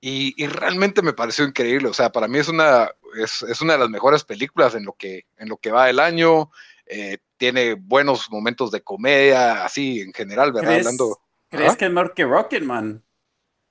Y, 0.07 0.35
y, 0.37 0.45
realmente 0.45 1.01
me 1.01 1.13
pareció 1.13 1.45
increíble. 1.45 1.87
O 1.87 1.93
sea, 1.95 2.11
para 2.11 2.27
mí 2.27 2.37
es 2.37 2.47
una, 2.47 2.91
es, 3.17 3.41
es, 3.41 3.59
una 3.61 3.73
de 3.73 3.79
las 3.79 3.89
mejores 3.89 4.23
películas 4.23 4.75
en 4.75 4.85
lo 4.85 4.93
que, 4.93 5.25
en 5.37 5.49
lo 5.49 5.57
que 5.57 5.71
va 5.71 5.89
el 5.89 5.99
año. 5.99 6.51
Eh, 6.85 7.17
tiene 7.37 7.73
buenos 7.73 8.29
momentos 8.29 8.69
de 8.69 8.83
comedia, 8.83 9.65
así 9.65 10.01
en 10.01 10.13
general, 10.13 10.53
¿verdad? 10.53 10.69
¿Crees, 10.69 10.85
Hablando, 10.85 11.19
¿crees 11.49 11.73
¿ah? 11.73 11.75
que 11.75 11.85
es 11.85 11.91
mejor 11.91 12.13
que 12.13 12.23
Rocketman? 12.23 13.03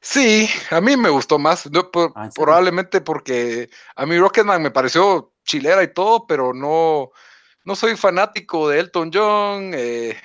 Sí, 0.00 0.50
a 0.70 0.80
mí 0.80 0.96
me 0.96 1.08
gustó 1.08 1.38
más. 1.38 1.70
No, 1.70 1.88
por, 1.92 2.12
ah, 2.16 2.28
¿sí? 2.28 2.40
Probablemente 2.42 3.00
porque 3.00 3.70
a 3.94 4.04
mí 4.04 4.18
Rocketman 4.18 4.60
me 4.60 4.72
pareció 4.72 5.32
chilera 5.44 5.84
y 5.84 5.94
todo, 5.94 6.26
pero 6.26 6.52
no, 6.52 7.12
no 7.62 7.76
soy 7.76 7.96
fanático 7.96 8.68
de 8.68 8.80
Elton 8.80 9.12
John. 9.14 9.70
Eh, 9.72 10.16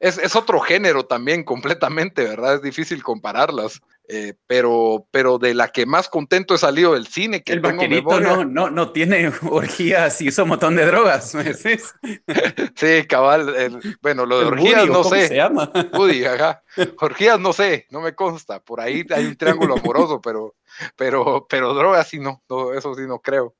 es, 0.00 0.18
es, 0.18 0.34
otro 0.34 0.58
género 0.58 1.06
también 1.06 1.44
completamente, 1.44 2.24
¿verdad? 2.24 2.56
Es 2.56 2.62
difícil 2.62 3.04
compararlas. 3.04 3.80
Eh, 4.12 4.34
pero, 4.48 5.06
pero 5.12 5.38
de 5.38 5.54
la 5.54 5.68
que 5.68 5.86
más 5.86 6.08
contento 6.08 6.56
he 6.56 6.58
salido 6.58 6.94
del 6.94 7.06
cine. 7.06 7.44
Que 7.44 7.52
el 7.52 7.60
vaquerito 7.60 8.18
no, 8.18 8.44
no, 8.44 8.68
no 8.68 8.90
tiene 8.90 9.30
orgías 9.48 10.20
y 10.20 10.28
usa 10.28 10.42
un 10.42 10.50
montón 10.50 10.74
de 10.74 10.84
drogas. 10.84 11.30
sí, 12.74 13.06
cabal. 13.06 13.54
El, 13.54 13.98
bueno, 14.02 14.26
lo 14.26 14.40
de 14.40 14.46
el 14.46 14.48
orgías 14.48 14.80
Woody, 14.80 14.92
no 14.92 15.04
sé. 15.04 15.28
se 15.28 15.36
llama? 15.36 15.70
Woody, 15.92 16.24
ajá. 16.26 16.60
Orgías 16.98 17.38
no 17.38 17.52
sé, 17.52 17.86
no 17.90 18.00
me 18.00 18.16
consta. 18.16 18.58
Por 18.58 18.80
ahí 18.80 19.06
hay 19.14 19.26
un 19.26 19.36
triángulo 19.36 19.74
amoroso, 19.74 20.20
pero, 20.20 20.56
pero, 20.96 21.46
pero 21.48 21.72
drogas 21.72 22.08
sí 22.08 22.18
no, 22.18 22.42
no, 22.48 22.72
eso 22.74 22.92
sí 22.96 23.02
no 23.06 23.20
creo. 23.20 23.54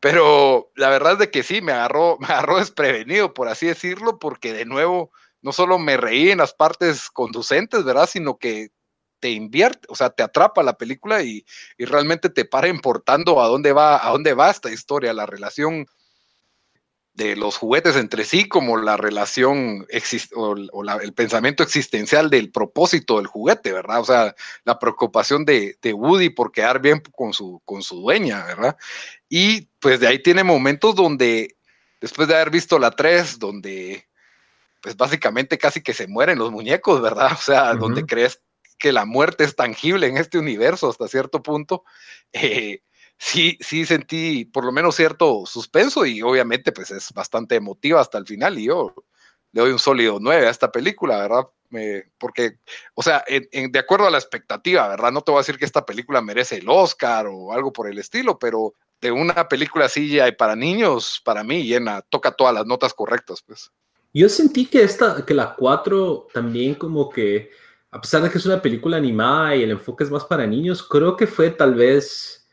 Pero 0.00 0.72
la 0.74 0.88
verdad 0.88 1.12
es 1.12 1.18
de 1.20 1.30
que 1.30 1.44
sí, 1.44 1.62
me 1.62 1.70
agarró, 1.70 2.16
me 2.18 2.26
agarró 2.26 2.58
desprevenido, 2.58 3.32
por 3.32 3.46
así 3.46 3.66
decirlo, 3.66 4.18
porque 4.18 4.52
de 4.52 4.64
nuevo 4.64 5.12
no 5.40 5.52
solo 5.52 5.78
me 5.78 5.96
reí 5.96 6.30
en 6.30 6.38
las 6.38 6.52
partes 6.52 7.10
conducentes, 7.10 7.84
¿verdad? 7.84 8.08
Sino 8.10 8.38
que 8.38 8.70
te 9.24 9.30
invierte, 9.30 9.86
o 9.88 9.96
sea, 9.96 10.10
te 10.10 10.22
atrapa 10.22 10.62
la 10.62 10.76
película 10.76 11.22
y, 11.22 11.46
y, 11.78 11.86
realmente 11.86 12.28
te 12.28 12.44
para 12.44 12.68
importando 12.68 13.40
a 13.40 13.46
dónde 13.46 13.72
va, 13.72 14.06
a 14.06 14.10
dónde 14.10 14.34
va 14.34 14.50
esta 14.50 14.70
historia, 14.70 15.14
la 15.14 15.24
relación 15.24 15.86
de 17.14 17.34
los 17.34 17.56
juguetes 17.56 17.96
entre 17.96 18.26
sí, 18.26 18.46
como 18.46 18.76
la 18.76 18.98
relación 18.98 19.86
o, 20.34 20.56
o 20.72 20.82
la, 20.82 20.96
el 20.96 21.14
pensamiento 21.14 21.62
existencial 21.62 22.28
del 22.28 22.52
propósito 22.52 23.16
del 23.16 23.26
juguete, 23.26 23.72
¿verdad? 23.72 24.00
O 24.00 24.04
sea, 24.04 24.34
la 24.64 24.78
preocupación 24.78 25.46
de, 25.46 25.78
de, 25.80 25.94
Woody 25.94 26.28
por 26.28 26.52
quedar 26.52 26.82
bien 26.82 27.00
con 27.16 27.32
su, 27.32 27.62
con 27.64 27.82
su 27.82 28.02
dueña, 28.02 28.44
¿verdad? 28.44 28.76
Y 29.30 29.70
pues 29.78 30.00
de 30.00 30.06
ahí 30.06 30.18
tiene 30.18 30.44
momentos 30.44 30.94
donde, 30.94 31.56
después 31.98 32.28
de 32.28 32.34
haber 32.34 32.50
visto 32.50 32.78
la 32.78 32.90
3, 32.90 33.38
donde 33.38 34.06
pues 34.82 34.98
básicamente 34.98 35.56
casi 35.56 35.82
que 35.82 35.94
se 35.94 36.08
mueren 36.08 36.38
los 36.38 36.52
muñecos, 36.52 37.00
¿verdad? 37.00 37.32
O 37.32 37.40
sea, 37.40 37.72
uh 37.72 37.76
-huh. 37.76 37.78
donde 37.78 38.04
crees 38.04 38.43
que 38.84 38.92
la 38.92 39.06
muerte 39.06 39.44
es 39.44 39.56
tangible 39.56 40.08
en 40.08 40.18
este 40.18 40.36
universo 40.36 40.90
hasta 40.90 41.08
cierto 41.08 41.42
punto, 41.42 41.84
eh, 42.34 42.82
sí, 43.16 43.56
sí 43.62 43.86
sentí 43.86 44.44
por 44.44 44.62
lo 44.62 44.72
menos 44.72 44.94
cierto 44.94 45.46
suspenso 45.46 46.04
y 46.04 46.20
obviamente 46.20 46.70
pues 46.70 46.90
es 46.90 47.10
bastante 47.14 47.54
emotiva 47.54 48.02
hasta 48.02 48.18
el 48.18 48.26
final 48.26 48.58
y 48.58 48.66
yo 48.66 48.94
le 49.52 49.62
doy 49.62 49.70
un 49.70 49.78
sólido 49.78 50.18
9 50.20 50.46
a 50.46 50.50
esta 50.50 50.70
película, 50.70 51.16
¿verdad? 51.16 51.44
Me, 51.70 52.10
porque, 52.18 52.58
o 52.92 53.02
sea, 53.02 53.24
en, 53.26 53.48
en, 53.52 53.72
de 53.72 53.78
acuerdo 53.78 54.06
a 54.06 54.10
la 54.10 54.18
expectativa, 54.18 54.86
¿verdad? 54.86 55.12
No 55.12 55.22
te 55.22 55.30
voy 55.30 55.38
a 55.38 55.40
decir 55.40 55.56
que 55.56 55.64
esta 55.64 55.86
película 55.86 56.20
merece 56.20 56.58
el 56.58 56.68
Oscar 56.68 57.26
o 57.26 57.54
algo 57.54 57.72
por 57.72 57.88
el 57.88 57.98
estilo, 57.98 58.38
pero 58.38 58.74
de 59.00 59.12
una 59.12 59.48
película 59.48 59.86
así 59.86 60.10
ya 60.10 60.30
para 60.36 60.54
niños, 60.54 61.22
para 61.24 61.42
mí 61.42 61.62
llena, 61.62 62.02
toca 62.02 62.32
todas 62.32 62.52
las 62.52 62.66
notas 62.66 62.92
correctas, 62.92 63.42
pues. 63.46 63.70
Yo 64.12 64.28
sentí 64.28 64.66
que 64.66 64.82
esta, 64.82 65.24
que 65.24 65.32
la 65.32 65.54
4 65.54 66.28
también 66.34 66.74
como 66.74 67.08
que 67.08 67.50
a 67.94 68.00
pesar 68.00 68.22
de 68.22 68.28
que 68.28 68.38
es 68.38 68.46
una 68.46 68.60
película 68.60 68.96
animada 68.96 69.54
y 69.54 69.62
el 69.62 69.70
enfoque 69.70 70.02
es 70.02 70.10
más 70.10 70.24
para 70.24 70.44
niños, 70.48 70.82
creo 70.82 71.16
que 71.16 71.28
fue 71.28 71.50
tal 71.50 71.76
vez 71.76 72.44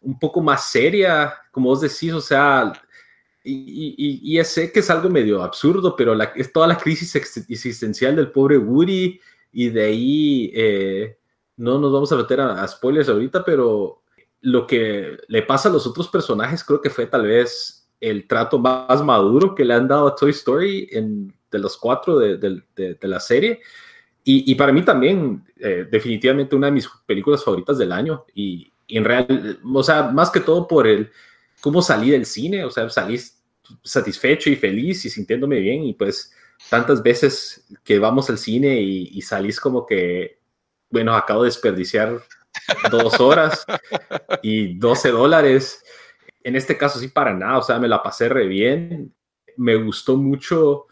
un 0.00 0.16
poco 0.20 0.40
más 0.40 0.70
seria, 0.70 1.34
como 1.50 1.70
vos 1.70 1.80
decís, 1.80 2.12
o 2.12 2.20
sea, 2.20 2.72
y, 3.42 3.96
y, 3.98 4.38
y 4.38 4.44
sé 4.44 4.70
que 4.70 4.78
es 4.78 4.88
algo 4.88 5.10
medio 5.10 5.42
absurdo, 5.42 5.96
pero 5.96 6.14
la, 6.14 6.26
es 6.36 6.52
toda 6.52 6.68
la 6.68 6.78
crisis 6.78 7.16
existencial 7.16 8.14
del 8.14 8.30
pobre 8.30 8.56
Woody 8.56 9.18
y 9.50 9.68
de 9.70 9.84
ahí 9.84 10.52
eh, 10.54 11.18
no 11.56 11.80
nos 11.80 11.92
vamos 11.92 12.12
a 12.12 12.16
meter 12.16 12.40
a, 12.40 12.62
a, 12.62 12.68
spoilers 12.68 13.08
ahorita, 13.08 13.44
pero 13.44 14.04
lo 14.42 14.64
que 14.64 15.18
le 15.26 15.42
pasa 15.42 15.68
a 15.68 15.72
los 15.72 15.88
otros 15.88 16.06
personajes 16.06 16.62
creo 16.62 16.80
que 16.80 16.90
fue 16.90 17.06
tal 17.06 17.26
vez 17.26 17.90
el 17.98 18.28
trato 18.28 18.60
más 18.60 19.02
maduro 19.02 19.56
que 19.56 19.64
le 19.64 19.74
han 19.74 19.88
dado 19.88 20.06
a 20.06 20.14
Toy 20.14 20.30
Story 20.30 20.88
en, 20.92 21.34
de 21.50 21.58
los 21.58 21.76
cuatro 21.76 22.16
de, 22.16 22.36
de, 22.36 22.62
de, 22.76 22.94
de 22.94 23.08
la 23.08 23.18
serie. 23.18 23.60
Y, 24.24 24.52
y, 24.52 24.54
para 24.56 24.72
mí 24.72 24.82
también, 24.82 25.44
eh, 25.58 25.86
definitivamente 25.90 26.54
una 26.54 26.66
de 26.66 26.72
mis 26.72 26.88
películas 27.06 27.42
favoritas 27.42 27.78
del 27.78 27.92
año. 27.92 28.24
Y, 28.34 28.70
y, 28.86 28.98
en 28.98 29.04
real, 29.04 29.60
o 29.64 29.82
sea, 29.82 30.04
más 30.10 30.30
que 30.30 30.40
todo 30.40 30.68
por 30.68 30.86
el 30.86 31.10
cómo 31.60 31.80
salí 31.80 32.10
del 32.10 32.26
cine, 32.26 32.64
o 32.64 32.70
sea, 32.70 32.88
salí 32.90 33.18
satisfecho 33.82 34.50
y 34.50 34.56
feliz 34.56 35.04
y 35.04 35.10
sintiéndome 35.10 35.60
bien. 35.60 35.84
Y 35.84 35.94
pues 35.94 36.32
tantas 36.68 37.02
veces 37.02 37.66
que 37.84 37.98
vamos 37.98 38.28
al 38.28 38.38
cine 38.38 38.80
y, 38.80 39.10
y 39.12 39.22
salís 39.22 39.60
como 39.60 39.86
que, 39.86 40.38
bueno, 40.90 41.14
acabo 41.14 41.42
de 41.42 41.48
desperdiciar 41.48 42.20
dos 42.90 43.20
horas 43.20 43.64
y 44.42 44.78
12 44.78 45.10
dólares. 45.10 45.82
En 46.42 46.56
este 46.56 46.76
caso 46.76 46.98
sí, 46.98 47.08
para 47.08 47.34
nada, 47.34 47.58
o 47.58 47.62
sea, 47.62 47.78
me 47.78 47.88
la 47.88 48.02
pasé 48.02 48.28
re 48.28 48.46
bien. 48.46 49.14
Me 49.56 49.76
gustó 49.76 50.16
mucho 50.16 50.86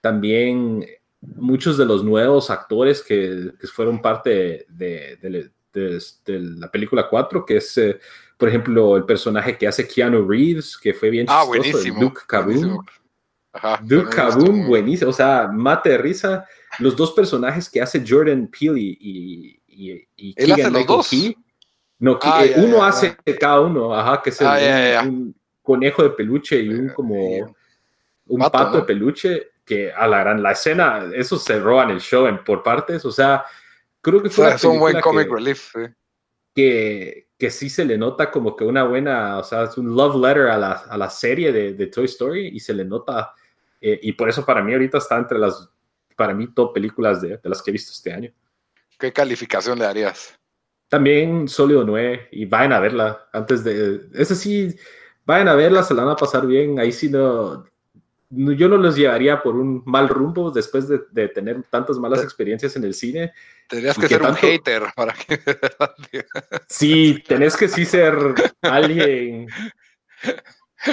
también 0.00 0.86
muchos 1.20 1.76
de 1.76 1.84
los 1.84 2.02
nuevos 2.02 2.50
actores 2.50 3.02
que, 3.02 3.52
que 3.60 3.66
fueron 3.66 4.00
parte 4.00 4.66
de, 4.68 5.18
de, 5.20 5.50
de, 5.72 6.02
de, 6.24 6.40
la 6.40 6.70
película 6.70 7.08
4, 7.08 7.44
que 7.44 7.56
es, 7.58 7.76
eh, 7.78 7.98
por 8.36 8.48
ejemplo, 8.48 8.96
el 8.96 9.04
personaje 9.04 9.56
que 9.56 9.68
hace 9.68 9.86
Keanu 9.86 10.26
Reeves, 10.26 10.76
que 10.78 10.94
fue 10.94 11.10
bien 11.10 11.26
ah, 11.28 11.42
chistoso, 11.42 11.72
buenísimo, 11.72 12.00
Duke 12.00 12.20
Kaboom. 12.26 12.84
Ajá, 13.52 13.80
Duke 13.82 14.14
Kaboom, 14.14 14.66
buenísimo, 14.66 15.10
o 15.10 15.14
sea, 15.14 15.48
mate 15.52 15.90
de 15.90 15.98
risa. 15.98 16.46
Los 16.78 16.96
dos 16.96 17.12
personajes 17.12 17.68
que 17.68 17.82
hace 17.82 18.02
Jordan 18.06 18.48
Peele 18.48 18.80
y, 18.80 19.60
y, 19.66 20.08
y 20.16 20.34
Keegan 20.34 20.72
Michael 20.72 21.00
Key. 21.08 21.36
No, 21.98 22.18
ah, 22.22 22.44
eh, 22.44 22.54
uno 22.56 22.82
hace 22.82 23.14
cada 23.38 23.60
uno, 23.60 23.94
ajá, 23.94 24.22
que 24.22 24.30
es 24.30 24.40
ah, 24.40 25.02
un, 25.04 25.34
conejo 25.60 26.02
de 26.02 26.10
peluche 26.10 26.60
y 26.60 26.68
un 26.70 26.88
como 26.88 27.54
un 28.26 28.40
pato, 28.50 28.78
de 28.78 28.82
peluche 28.84 29.49
que 29.70 29.92
a 29.92 30.08
la 30.08 30.18
gran 30.18 30.42
la 30.42 30.50
escena, 30.50 31.08
eso 31.14 31.38
se 31.38 31.60
roban 31.60 31.90
el 31.90 32.00
show 32.00 32.26
en, 32.26 32.42
por 32.42 32.64
partes, 32.64 33.04
o 33.04 33.12
sea, 33.12 33.44
creo 34.00 34.20
que 34.20 34.28
fue 34.28 34.52
es 34.52 34.64
un 34.64 34.80
buen 34.80 35.00
comic 35.00 35.30
relief. 35.30 35.72
Que, 36.52 37.28
que 37.38 37.50
sí 37.52 37.70
se 37.70 37.84
le 37.84 37.96
nota 37.96 38.32
como 38.32 38.56
que 38.56 38.64
una 38.64 38.82
buena, 38.82 39.38
o 39.38 39.44
sea, 39.44 39.62
es 39.62 39.78
un 39.78 39.94
love 39.94 40.16
letter 40.16 40.48
a 40.48 40.58
la, 40.58 40.72
a 40.72 40.98
la 40.98 41.08
serie 41.08 41.52
de, 41.52 41.74
de, 41.74 41.86
Toy 41.86 42.06
Story 42.06 42.48
y 42.48 42.58
se 42.58 42.74
le 42.74 42.84
nota, 42.84 43.32
eh, 43.80 44.00
y 44.02 44.10
por 44.14 44.28
eso 44.28 44.44
para 44.44 44.60
mí 44.60 44.72
ahorita 44.72 44.98
está 44.98 45.16
entre 45.16 45.38
las, 45.38 45.70
para 46.16 46.34
mí, 46.34 46.52
top 46.52 46.74
películas 46.74 47.22
de, 47.22 47.36
de, 47.36 47.48
las 47.48 47.62
que 47.62 47.70
he 47.70 47.72
visto 47.72 47.92
este 47.92 48.12
año. 48.12 48.32
¿Qué 48.98 49.12
calificación 49.12 49.78
le 49.78 49.84
darías? 49.84 50.36
También 50.88 51.46
sólido 51.46 51.84
9 51.84 52.30
y 52.32 52.44
vayan 52.44 52.72
a 52.72 52.80
verla 52.80 53.28
antes 53.32 53.62
de, 53.62 54.00
ese 54.14 54.34
sí, 54.34 54.74
vayan 55.24 55.46
a 55.46 55.54
verla, 55.54 55.84
se 55.84 55.94
la 55.94 56.02
van 56.02 56.14
a 56.14 56.16
pasar 56.16 56.44
bien, 56.44 56.80
ahí 56.80 56.90
sí 56.90 57.08
no, 57.08 57.70
yo 58.30 58.68
no 58.68 58.76
los 58.76 58.96
llevaría 58.96 59.42
por 59.42 59.56
un 59.56 59.82
mal 59.86 60.08
rumbo 60.08 60.50
después 60.50 60.86
de, 60.88 61.00
de 61.10 61.28
tener 61.28 61.64
tantas 61.64 61.98
malas 61.98 62.22
experiencias 62.22 62.76
en 62.76 62.84
el 62.84 62.94
cine. 62.94 63.32
Tendrías 63.68 63.98
que, 63.98 64.08
ser 64.08 64.22
un 64.22 64.34
hater 64.34 64.84
para 64.94 65.12
que... 65.12 65.40
sí, 66.68 67.22
tenés 67.26 67.56
que 67.56 67.68
sí 67.68 67.84
ser 67.84 68.16
alguien... 68.62 69.48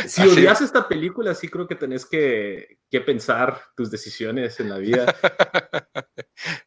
Si 0.06 0.22
odias 0.22 0.60
esta 0.60 0.86
película, 0.86 1.34
sí 1.34 1.48
creo 1.48 1.66
que 1.66 1.76
tenés 1.76 2.06
que, 2.06 2.80
que, 2.92 3.00
pensar 3.00 3.62
tus 3.74 3.90
decisiones 3.90 4.60
en 4.60 4.70
la 4.70 4.78
vida. 4.78 5.16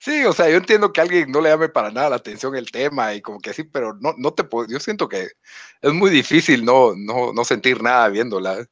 Sí, 0.00 0.24
o 0.24 0.32
sea, 0.32 0.48
yo 0.50 0.56
entiendo 0.56 0.92
que 0.92 1.00
a 1.00 1.04
alguien 1.04 1.30
no 1.30 1.40
le 1.40 1.48
llame 1.48 1.68
para 1.68 1.92
nada 1.92 2.10
la 2.10 2.16
atención 2.16 2.56
el 2.56 2.72
tema 2.72 3.14
y 3.14 3.22
como 3.22 3.38
que 3.38 3.52
sí, 3.52 3.62
pero 3.62 3.94
no, 4.00 4.14
no 4.18 4.32
te 4.32 4.42
puedo, 4.42 4.66
yo 4.68 4.80
siento 4.80 5.08
que 5.08 5.28
es 5.80 5.92
muy 5.92 6.10
difícil 6.10 6.64
no, 6.64 6.94
no, 6.96 7.32
no 7.32 7.44
sentir 7.44 7.80
nada 7.80 8.08
viéndola 8.08 8.66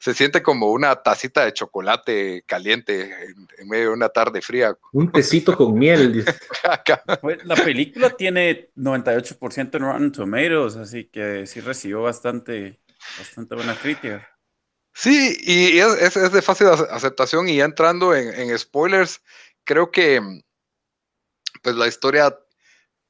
se 0.00 0.14
siente 0.14 0.42
como 0.42 0.72
una 0.72 0.96
tacita 0.96 1.44
de 1.44 1.52
chocolate 1.52 2.42
caliente 2.46 3.12
en, 3.58 3.68
medio 3.68 3.88
de 3.88 3.94
una 3.94 4.08
tarde 4.08 4.40
fría. 4.40 4.74
Un 4.92 5.12
tecito 5.12 5.56
con 5.56 5.78
miel. 5.78 6.24
Pues, 7.20 7.44
la 7.44 7.56
película 7.56 8.10
tiene 8.10 8.70
98% 8.76 9.74
en 9.74 9.82
Rotten 9.82 10.12
Tomatoes, 10.12 10.76
así 10.76 11.04
que 11.04 11.46
sí 11.46 11.60
recibió 11.60 12.02
bastante, 12.02 12.80
bastante 13.18 13.54
buena 13.54 13.74
crítica. 13.74 14.26
Sí, 14.94 15.36
y 15.40 15.78
es, 15.78 16.16
es, 16.16 16.32
de 16.32 16.42
fácil 16.42 16.68
aceptación 16.68 17.48
y 17.48 17.56
ya 17.56 17.64
entrando 17.64 18.14
en, 18.14 18.32
en, 18.32 18.58
spoilers, 18.58 19.20
creo 19.64 19.90
que 19.90 20.20
pues 21.62 21.76
la 21.76 21.86
historia 21.86 22.34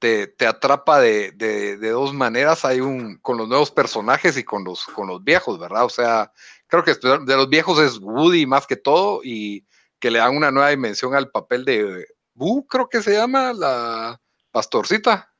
te, 0.00 0.26
te 0.26 0.46
atrapa 0.46 0.98
de, 0.98 1.30
de, 1.32 1.76
de, 1.76 1.90
dos 1.90 2.12
maneras. 2.12 2.64
Hay 2.64 2.80
un 2.80 3.18
con 3.18 3.36
los 3.36 3.46
nuevos 3.46 3.70
personajes 3.70 4.36
y 4.36 4.42
con 4.42 4.64
los, 4.64 4.84
con 4.86 5.06
los 5.06 5.22
viejos, 5.22 5.60
¿verdad? 5.60 5.84
O 5.84 5.90
sea, 5.90 6.32
creo 6.66 6.82
que 6.82 6.94
de 6.94 7.36
los 7.36 7.48
viejos 7.48 7.78
es 7.78 7.98
Woody 7.98 8.46
más 8.46 8.66
que 8.66 8.76
todo 8.76 9.20
y 9.22 9.64
que 10.00 10.10
le 10.10 10.18
dan 10.18 10.36
una 10.36 10.50
nueva 10.50 10.70
dimensión 10.70 11.14
al 11.14 11.30
papel 11.30 11.64
de 11.64 12.06
Boo, 12.32 12.66
creo 12.66 12.88
que 12.88 13.02
se 13.02 13.12
llama, 13.12 13.52
la 13.52 14.20
pastorcita. 14.50 15.30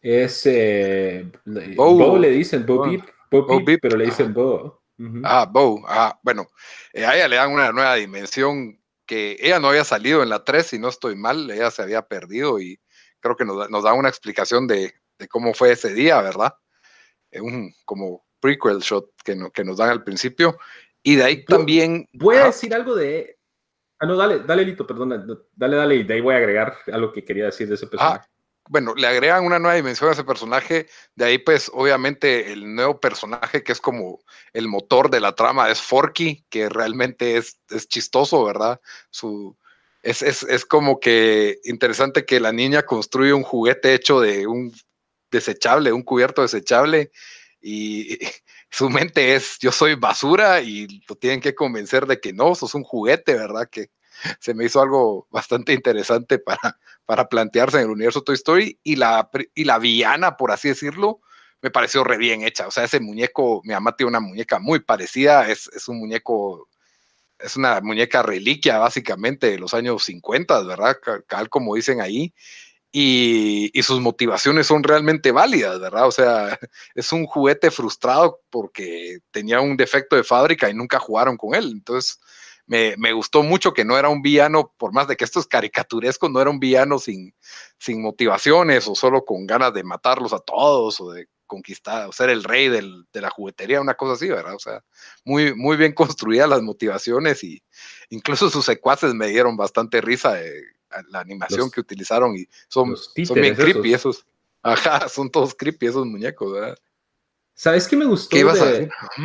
Es 0.00 0.44
eh, 0.46 1.30
Bo. 1.76 2.18
le 2.18 2.30
dicen 2.30 2.66
Bo, 2.66 2.82
Beep, 2.82 3.80
pero 3.80 3.96
le 3.96 4.06
dicen 4.06 4.34
Bo. 4.34 4.82
Ah, 5.22 5.48
Bo, 5.50 5.82
ah, 5.88 6.18
bueno, 6.22 6.48
eh, 6.92 7.06
a 7.06 7.16
ella 7.16 7.28
le 7.28 7.36
dan 7.36 7.52
una 7.52 7.72
nueva 7.72 7.94
dimensión 7.94 8.80
que 9.06 9.36
ella 9.40 9.60
no 9.60 9.68
había 9.68 9.84
salido 9.84 10.22
en 10.22 10.28
la 10.28 10.44
3, 10.44 10.66
si 10.66 10.78
no 10.78 10.88
estoy 10.88 11.14
mal, 11.14 11.50
ella 11.50 11.70
se 11.70 11.82
había 11.82 12.02
perdido 12.02 12.60
y 12.60 12.80
creo 13.24 13.36
que 13.36 13.44
nos, 13.46 13.82
da 13.82 13.94
una 13.94 14.10
explicación 14.10 14.66
de, 14.66 14.92
de, 15.18 15.28
cómo 15.28 15.54
fue 15.54 15.72
ese 15.72 15.94
día, 15.94 16.20
¿verdad? 16.20 16.54
Un, 17.32 17.74
como 17.86 18.26
prequel 18.38 18.80
shot 18.80 19.10
que, 19.24 19.36
que 19.52 19.64
nos 19.64 19.78
dan 19.78 19.88
al 19.88 20.04
principio. 20.04 20.58
Y 21.02 21.16
de 21.16 21.24
ahí 21.24 21.44
también. 21.44 22.06
Voy 22.12 22.36
a 22.36 22.44
decir 22.44 22.74
algo 22.74 22.94
de. 22.94 23.38
Ah, 23.98 24.06
no, 24.06 24.16
dale, 24.16 24.40
dale, 24.40 24.64
Lito, 24.64 24.86
perdona. 24.86 25.24
Dale, 25.54 25.76
dale, 25.76 25.94
y 25.96 26.04
de 26.04 26.14
ahí 26.14 26.20
voy 26.20 26.34
a 26.34 26.38
agregar 26.38 26.76
algo 26.92 27.12
que 27.12 27.24
quería 27.24 27.46
decir 27.46 27.66
de 27.68 27.76
ese 27.76 27.86
personaje. 27.86 28.28
bueno, 28.68 28.94
le 28.94 29.06
agregan 29.06 29.44
una 29.44 29.58
nueva 29.58 29.76
dimensión 29.76 30.10
a 30.10 30.12
ese 30.12 30.24
personaje. 30.24 30.86
De 31.14 31.24
ahí, 31.24 31.38
pues, 31.38 31.70
obviamente, 31.72 32.52
el 32.52 32.74
nuevo 32.74 33.00
personaje 33.00 33.62
que 33.62 33.72
es 33.72 33.80
como 33.80 34.20
el 34.52 34.68
motor 34.68 35.08
de 35.10 35.20
la 35.20 35.34
trama 35.34 35.70
es 35.70 35.80
Forky, 35.80 36.44
que 36.50 36.68
realmente 36.68 37.38
es, 37.38 37.58
es 37.70 37.88
chistoso, 37.88 38.44
¿verdad? 38.44 38.80
Su, 39.10 39.56
es, 40.04 40.22
es, 40.22 40.42
es, 40.44 40.64
como 40.64 41.00
que 41.00 41.58
interesante 41.64 42.24
que 42.24 42.40
la 42.40 42.52
niña 42.52 42.82
construye 42.82 43.32
un 43.32 43.42
juguete 43.42 43.94
hecho 43.94 44.20
de 44.20 44.46
un 44.46 44.72
desechable, 45.30 45.92
un 45.92 46.02
cubierto 46.02 46.42
desechable, 46.42 47.10
y 47.60 48.18
su 48.70 48.90
mente 48.90 49.34
es 49.34 49.58
yo 49.60 49.72
soy 49.72 49.94
basura 49.94 50.60
y 50.60 51.02
lo 51.08 51.16
tienen 51.16 51.40
que 51.40 51.54
convencer 51.54 52.06
de 52.06 52.20
que 52.20 52.32
no, 52.32 52.54
sos 52.54 52.74
un 52.74 52.84
juguete, 52.84 53.34
¿verdad? 53.34 53.68
Que 53.70 53.90
se 54.40 54.54
me 54.54 54.66
hizo 54.66 54.80
algo 54.80 55.26
bastante 55.30 55.72
interesante 55.72 56.38
para, 56.38 56.78
para 57.06 57.28
plantearse 57.28 57.78
en 57.78 57.84
el 57.84 57.90
universo 57.90 58.22
Toy 58.22 58.34
Story 58.34 58.78
y 58.82 58.96
la, 58.96 59.30
y 59.54 59.64
la 59.64 59.78
villana, 59.78 60.36
por 60.36 60.52
así 60.52 60.68
decirlo, 60.68 61.20
me 61.62 61.70
pareció 61.70 62.04
re 62.04 62.18
bien 62.18 62.42
hecha. 62.42 62.66
O 62.66 62.70
sea, 62.70 62.84
ese 62.84 63.00
muñeco, 63.00 63.62
mi 63.64 63.72
mamá 63.72 63.96
tiene 63.96 64.10
una 64.10 64.20
muñeca 64.20 64.58
muy 64.58 64.80
parecida, 64.80 65.50
es, 65.50 65.68
es 65.68 65.88
un 65.88 65.98
muñeco, 65.98 66.68
es 67.38 67.56
una 67.56 67.80
muñeca 67.80 68.22
reliquia 68.22 68.78
básicamente 68.78 69.50
de 69.50 69.58
los 69.58 69.74
años 69.74 70.04
50, 70.04 70.62
¿verdad? 70.62 70.96
Cal 71.26 71.48
como 71.48 71.74
dicen 71.74 72.00
ahí 72.00 72.32
y, 72.96 73.82
sus 73.82 74.00
motivaciones 74.00 74.68
son 74.68 74.84
realmente 74.84 75.32
válidas, 75.32 75.80
¿verdad? 75.80 76.06
O 76.06 76.12
sea, 76.12 76.58
es 76.94 77.12
un 77.12 77.26
juguete 77.26 77.72
frustrado 77.72 78.40
porque 78.50 79.18
tenía 79.32 79.60
un 79.60 79.76
defecto 79.76 80.14
de 80.14 80.22
fábrica 80.22 80.70
y 80.70 80.74
nunca 80.74 81.00
jugaron 81.00 81.36
con 81.36 81.56
él. 81.56 81.72
Entonces, 81.72 82.20
me, 82.66 83.12
gustó 83.12 83.42
mucho 83.42 83.74
que 83.74 83.84
no 83.84 83.98
era 83.98 84.08
un 84.08 84.22
villano, 84.22 84.72
por 84.78 84.92
más 84.92 85.08
de 85.08 85.16
que 85.16 85.24
esto 85.24 85.40
es 85.40 85.46
caricaturesco, 85.46 86.28
no 86.28 86.40
era 86.40 86.50
un 86.50 86.60
villano 86.60 87.00
sin, 87.00 87.34
sin 87.78 88.00
motivaciones 88.00 88.86
o 88.86 88.94
solo 88.94 89.24
con 89.24 89.44
ganas 89.44 89.74
de 89.74 89.82
matarlos 89.82 90.32
a 90.32 90.38
todos 90.38 91.00
o 91.00 91.10
de 91.10 91.26
conquistar 91.46 92.08
o 92.08 92.12
ser 92.12 92.30
el 92.30 92.44
rey 92.44 92.68
del, 92.68 93.04
de 93.12 93.20
la 93.20 93.30
juguetería, 93.30 93.80
una 93.80 93.94
cosa 93.94 94.14
así, 94.14 94.28
¿verdad? 94.28 94.54
O 94.54 94.58
sea, 94.58 94.82
muy, 95.24 95.54
muy 95.54 95.76
bien 95.76 95.92
construidas 95.94 96.48
las 96.48 96.62
motivaciones 96.62 97.44
y 97.44 97.62
incluso 98.10 98.50
sus 98.50 98.64
secuaces 98.64 99.14
me 99.14 99.28
dieron 99.28 99.56
bastante 99.56 100.00
risa. 100.00 100.34
De, 100.34 100.74
la 101.08 101.20
animación 101.20 101.70
que 101.70 101.80
utilizaron 101.80 102.36
y 102.36 102.46
son, 102.68 102.96
son 102.96 103.40
bien 103.40 103.54
creepy 103.54 103.94
esos. 103.94 104.26
Ajá, 104.62 105.08
son 105.08 105.30
todos 105.30 105.54
creepy 105.54 105.86
esos 105.86 106.06
muñecos, 106.06 106.52
¿verdad? 106.52 106.78
¿Sabes 107.54 107.86
qué 107.86 107.96
me 107.96 108.04
gustó 108.04 108.36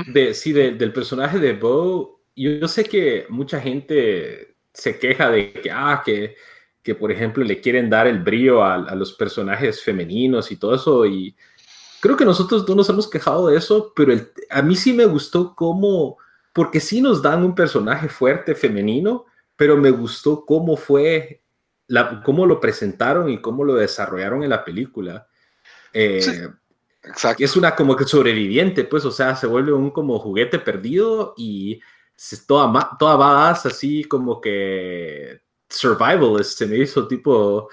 de, 0.07 0.33
sí, 0.35 0.53
del 0.53 0.93
personaje 0.93 1.39
de 1.39 1.53
Bo? 1.53 2.21
Yo, 2.35 2.67
sé 2.67 2.83
que 2.83 3.25
mucha 3.29 3.59
gente 3.59 4.55
se 4.71 4.99
queja 4.99 5.31
de 5.31 5.51
que, 5.51 5.71
ah, 5.71 6.03
que, 6.05 6.35
que 6.83 6.93
por 6.93 7.11
ejemplo 7.11 7.43
le 7.43 7.59
quieren 7.59 7.89
dar 7.89 8.05
el 8.05 8.19
brillo 8.19 8.63
a, 8.63 8.75
a, 8.75 8.95
los 8.95 9.13
personajes 9.13 9.81
femeninos 9.81 10.51
y 10.51 10.57
todo 10.57 10.75
eso 10.75 11.05
y 11.07 11.35
creo 11.99 12.17
que 12.17 12.25
nosotros 12.25 12.67
no 12.67 12.75
nos 12.75 12.89
hemos 12.89 13.09
quejado 13.09 13.47
de 13.47 13.57
eso, 13.57 13.93
pero 13.95 14.13
a 14.49 14.61
mí 14.61 14.75
sí 14.75 14.93
me 14.93 15.05
gustó 15.05 15.55
cómo, 15.55 16.17
porque 16.53 16.79
sí 16.79 17.01
nos 17.01 17.21
dan 17.21 17.43
un 17.43 17.55
personaje 17.55 18.09
fuerte 18.09 18.55
femenino, 18.55 19.25
pero 19.55 19.77
me 19.77 19.91
gustó 19.91 20.45
cómo 20.45 20.77
fue 20.77 21.41
cómo 22.23 22.45
lo 22.45 22.59
presentaron 22.59 23.29
y 23.29 23.41
cómo 23.41 23.63
lo 23.63 23.73
desarrollaron 23.73 24.43
en 24.43 24.51
la 24.51 24.63
película. 24.63 25.27
Eh, 25.91 26.47
exacto. 27.03 27.43
Es 27.43 27.55
una 27.55 27.75
como 27.75 27.95
que 27.95 28.05
sobreviviente, 28.05 28.83
pues, 28.83 29.05
o 29.05 29.11
sea, 29.11 29.35
se 29.35 29.47
vuelve 29.47 29.73
un 29.73 29.89
como 29.89 30.19
juguete 30.19 30.59
perdido 30.59 31.33
y 31.35 31.81
toda, 32.45 32.97
toda 32.99 33.15
badass, 33.15 33.65
así 33.65 34.03
como 34.03 34.39
que 34.39 35.41
survivalist, 35.67 36.57
se 36.57 36.67
me 36.67 36.77
hizo 36.77 37.07
tipo 37.07 37.69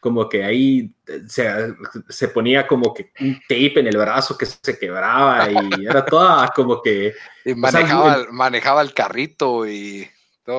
como 0.00 0.28
que 0.28 0.42
ahí 0.42 0.90
se, 1.28 1.74
se, 2.08 2.28
ponía 2.28 2.66
como 2.66 2.94
que 2.94 3.12
un 3.20 3.38
tape 3.42 3.80
en 3.80 3.86
el 3.86 3.98
brazo 3.98 4.36
que 4.36 4.46
se 4.46 4.78
quebraba 4.78 5.48
y 5.50 5.86
era 5.86 6.04
toda 6.04 6.48
como 6.56 6.80
que... 6.80 7.14
manejaba, 7.54 8.26
manejaba 8.30 8.82
el 8.82 8.94
carrito 8.94 9.68
y 9.68 10.08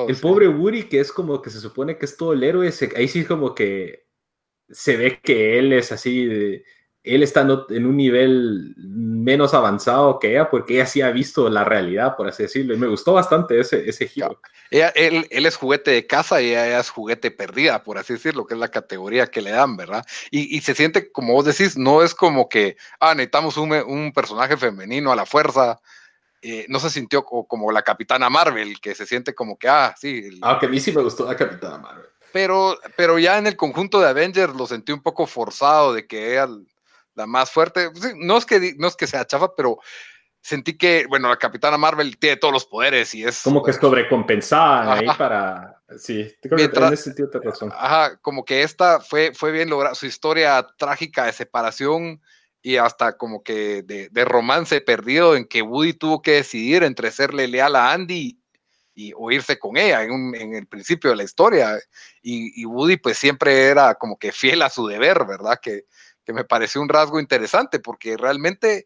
el 0.08 0.16
pobre 0.16 0.48
Woody, 0.48 0.84
que 0.84 1.00
es 1.00 1.12
como 1.12 1.42
que 1.42 1.50
se 1.50 1.60
supone 1.60 1.98
que 1.98 2.06
es 2.06 2.16
todo 2.16 2.32
el 2.32 2.42
héroe, 2.44 2.72
ahí 2.96 3.08
sí 3.08 3.24
como 3.24 3.54
que 3.54 4.06
se 4.70 4.96
ve 4.96 5.20
que 5.22 5.58
él 5.58 5.72
es 5.72 5.92
así, 5.92 6.62
él 7.04 7.22
está 7.22 7.40
en 7.40 7.86
un 7.86 7.96
nivel 7.96 8.74
menos 8.76 9.54
avanzado 9.54 10.18
que 10.20 10.30
ella, 10.32 10.48
porque 10.48 10.74
ella 10.74 10.86
sí 10.86 11.00
ha 11.00 11.10
visto 11.10 11.48
la 11.48 11.64
realidad, 11.64 12.16
por 12.16 12.28
así 12.28 12.44
decirlo, 12.44 12.74
y 12.74 12.78
me 12.78 12.86
gustó 12.86 13.14
bastante 13.14 13.58
ese, 13.58 13.88
ese 13.88 14.06
giro. 14.06 14.40
él, 14.70 15.26
es 15.30 15.56
juguete 15.56 15.90
de 15.90 16.06
casa 16.06 16.40
y 16.40 16.50
ella 16.50 16.78
es 16.78 16.90
juguete 16.90 17.32
perdida, 17.32 17.82
por 17.82 17.98
así 17.98 18.12
decirlo, 18.12 18.46
que 18.46 18.54
es 18.54 18.60
la 18.60 18.70
categoría 18.70 19.26
que 19.26 19.42
le 19.42 19.50
dan, 19.50 19.76
¿verdad? 19.76 20.04
Y, 20.30 20.60
se 20.60 20.74
siente, 20.74 21.10
como 21.10 21.32
vos 21.32 21.44
decís, 21.44 21.76
no 21.76 22.02
es 22.02 22.14
como 22.14 22.48
que, 22.48 22.76
ah, 23.00 23.14
necesitamos 23.14 23.56
un, 23.56 23.72
un 23.72 24.12
personaje 24.12 24.56
femenino 24.56 25.10
a 25.10 25.16
la 25.16 25.26
fuerza, 25.26 25.80
eh, 26.40 26.66
no 26.68 26.78
se 26.78 26.90
sintió 26.90 27.24
como, 27.24 27.70
la 27.72 27.82
Capitana 27.82 28.28
Marvel, 28.28 28.80
que 28.80 28.94
se 28.94 29.06
siente 29.06 29.34
como 29.34 29.56
que, 29.56 29.68
ah, 29.68 29.94
sí. 29.98 30.38
Ah, 30.42 30.58
a 30.60 30.66
mí 30.66 30.78
sí 30.78 30.92
me 30.92 31.02
gustó 31.02 31.26
la 31.26 31.36
Capitana 31.36 31.78
Marvel. 31.78 32.06
Pero, 32.32 32.78
pero 32.96 33.18
ya 33.18 33.38
en 33.38 33.46
el 33.46 33.56
conjunto 33.56 34.00
de 34.00 34.08
Avengers 34.08 34.54
lo 34.54 34.66
sentí 34.66 34.90
un 34.90 35.02
poco 35.02 35.26
forzado 35.26 35.92
de 35.92 36.06
que 36.06 36.32
ella 36.32 36.48
la 37.14 37.26
más 37.26 37.50
fuerte. 37.50 37.90
No 38.16 38.38
es 38.38 38.46
que, 38.46 38.74
no 38.78 38.88
es 38.88 38.96
que 38.96 39.06
sea 39.06 39.26
chafa, 39.26 39.54
pero 39.54 39.78
sentí 40.42 40.76
que, 40.76 41.06
bueno, 41.08 41.28
la 41.28 41.36
Capitana 41.36 41.78
Marvel 41.78 42.18
tiene 42.18 42.36
todos 42.36 42.52
los 42.52 42.66
poderes 42.66 43.14
y 43.14 43.24
es... 43.24 43.42
Como 43.42 43.62
que 43.62 43.72
sobrecompensada 43.72 44.94
ahí 44.94 45.06
para... 45.16 45.80
Sí, 45.96 46.34
creo 46.40 46.58
en 46.58 46.92
ese 46.92 47.04
sentido 47.04 47.30
te 47.30 47.38
razón. 47.38 47.72
Ajá, 47.74 48.16
como 48.20 48.44
que 48.44 48.62
esta 48.62 49.00
fue, 49.00 49.32
fue 49.34 49.52
bien 49.52 49.70
lograda, 49.70 49.94
su 49.94 50.06
historia 50.06 50.66
trágica 50.76 51.26
de 51.26 51.32
separación 51.32 52.20
y 52.60 52.76
hasta 52.76 53.16
como 53.16 53.42
que 53.42 53.82
de, 53.82 54.24
romance 54.24 54.80
perdido 54.80 55.36
en 55.36 55.46
que 55.46 55.62
Woody 55.62 55.94
tuvo 55.94 56.22
que 56.22 56.32
decidir 56.32 56.82
entre 56.82 57.10
serle 57.10 57.46
leal 57.46 57.76
a 57.76 57.92
Andy 57.92 58.38
y, 58.94 59.12
o 59.16 59.30
irse 59.30 59.58
con 59.58 59.76
ella 59.76 60.02
en, 60.02 60.34
en 60.34 60.54
el 60.54 60.66
principio 60.66 61.10
de 61.10 61.16
la 61.16 61.24
historia. 61.24 61.78
Y, 62.22 62.60
y, 62.60 62.64
Woody 62.64 62.96
pues 62.96 63.18
siempre 63.18 63.66
era 63.66 63.94
como 63.94 64.16
que 64.16 64.32
fiel 64.32 64.62
a 64.62 64.70
su 64.70 64.86
deber, 64.86 65.24
¿verdad? 65.26 65.58
Que, 65.60 65.84
que 66.24 66.32
me 66.32 66.44
pareció 66.44 66.80
un 66.80 66.88
rasgo 66.88 67.20
interesante 67.20 67.80
porque 67.80 68.16
realmente 68.16 68.84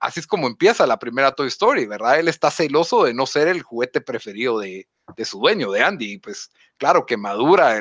así 0.00 0.20
es 0.20 0.26
como 0.26 0.46
empieza 0.46 0.86
la 0.86 0.98
primera 0.98 1.32
Toy 1.32 1.48
Story, 1.48 1.86
¿verdad? 1.86 2.18
Él 2.18 2.28
está 2.28 2.50
celoso 2.50 3.04
de 3.04 3.14
no 3.14 3.26
ser 3.26 3.48
el 3.48 3.62
juguete 3.62 4.00
preferido 4.00 4.58
de, 4.58 4.88
de 5.16 5.24
su 5.24 5.38
dueño, 5.38 5.70
de 5.70 5.82
Andy, 5.82 6.12
y 6.12 6.18
pues 6.18 6.50
claro 6.78 7.04
que 7.06 7.16
madura 7.16 7.78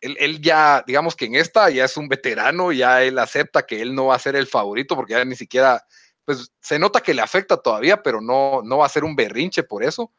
él, 0.00 0.40
ya, 0.40 0.84
digamos 0.86 1.16
que 1.16 1.26
en 1.26 1.36
esta 1.36 1.70
ya 1.70 1.84
es 1.84 1.96
un 1.96 2.08
veterano, 2.08 2.72
ya 2.72 3.02
él 3.02 3.18
acepta 3.18 3.66
que 3.66 3.80
él 3.80 3.94
no 3.94 4.06
va 4.06 4.16
a 4.16 4.20
ser 4.20 4.36
el 4.36 4.46
favorito 4.46 4.94
porque 4.94 5.14
ya 5.14 5.24
ni 5.24 5.36
siquiera, 5.36 5.84
pues 6.24 6.52
se 6.60 6.78
nota 6.78 7.00
que 7.00 7.14
le 7.14 7.22
afecta 7.22 7.56
todavía, 7.56 8.02
pero 8.02 8.20
no, 8.20 8.62
no 8.62 8.78
va 8.78 8.86
a 8.86 8.90
ser 8.90 9.04
un 9.04 9.16
berrinche 9.16 9.62
por 9.62 9.82
eso, 9.82 10.12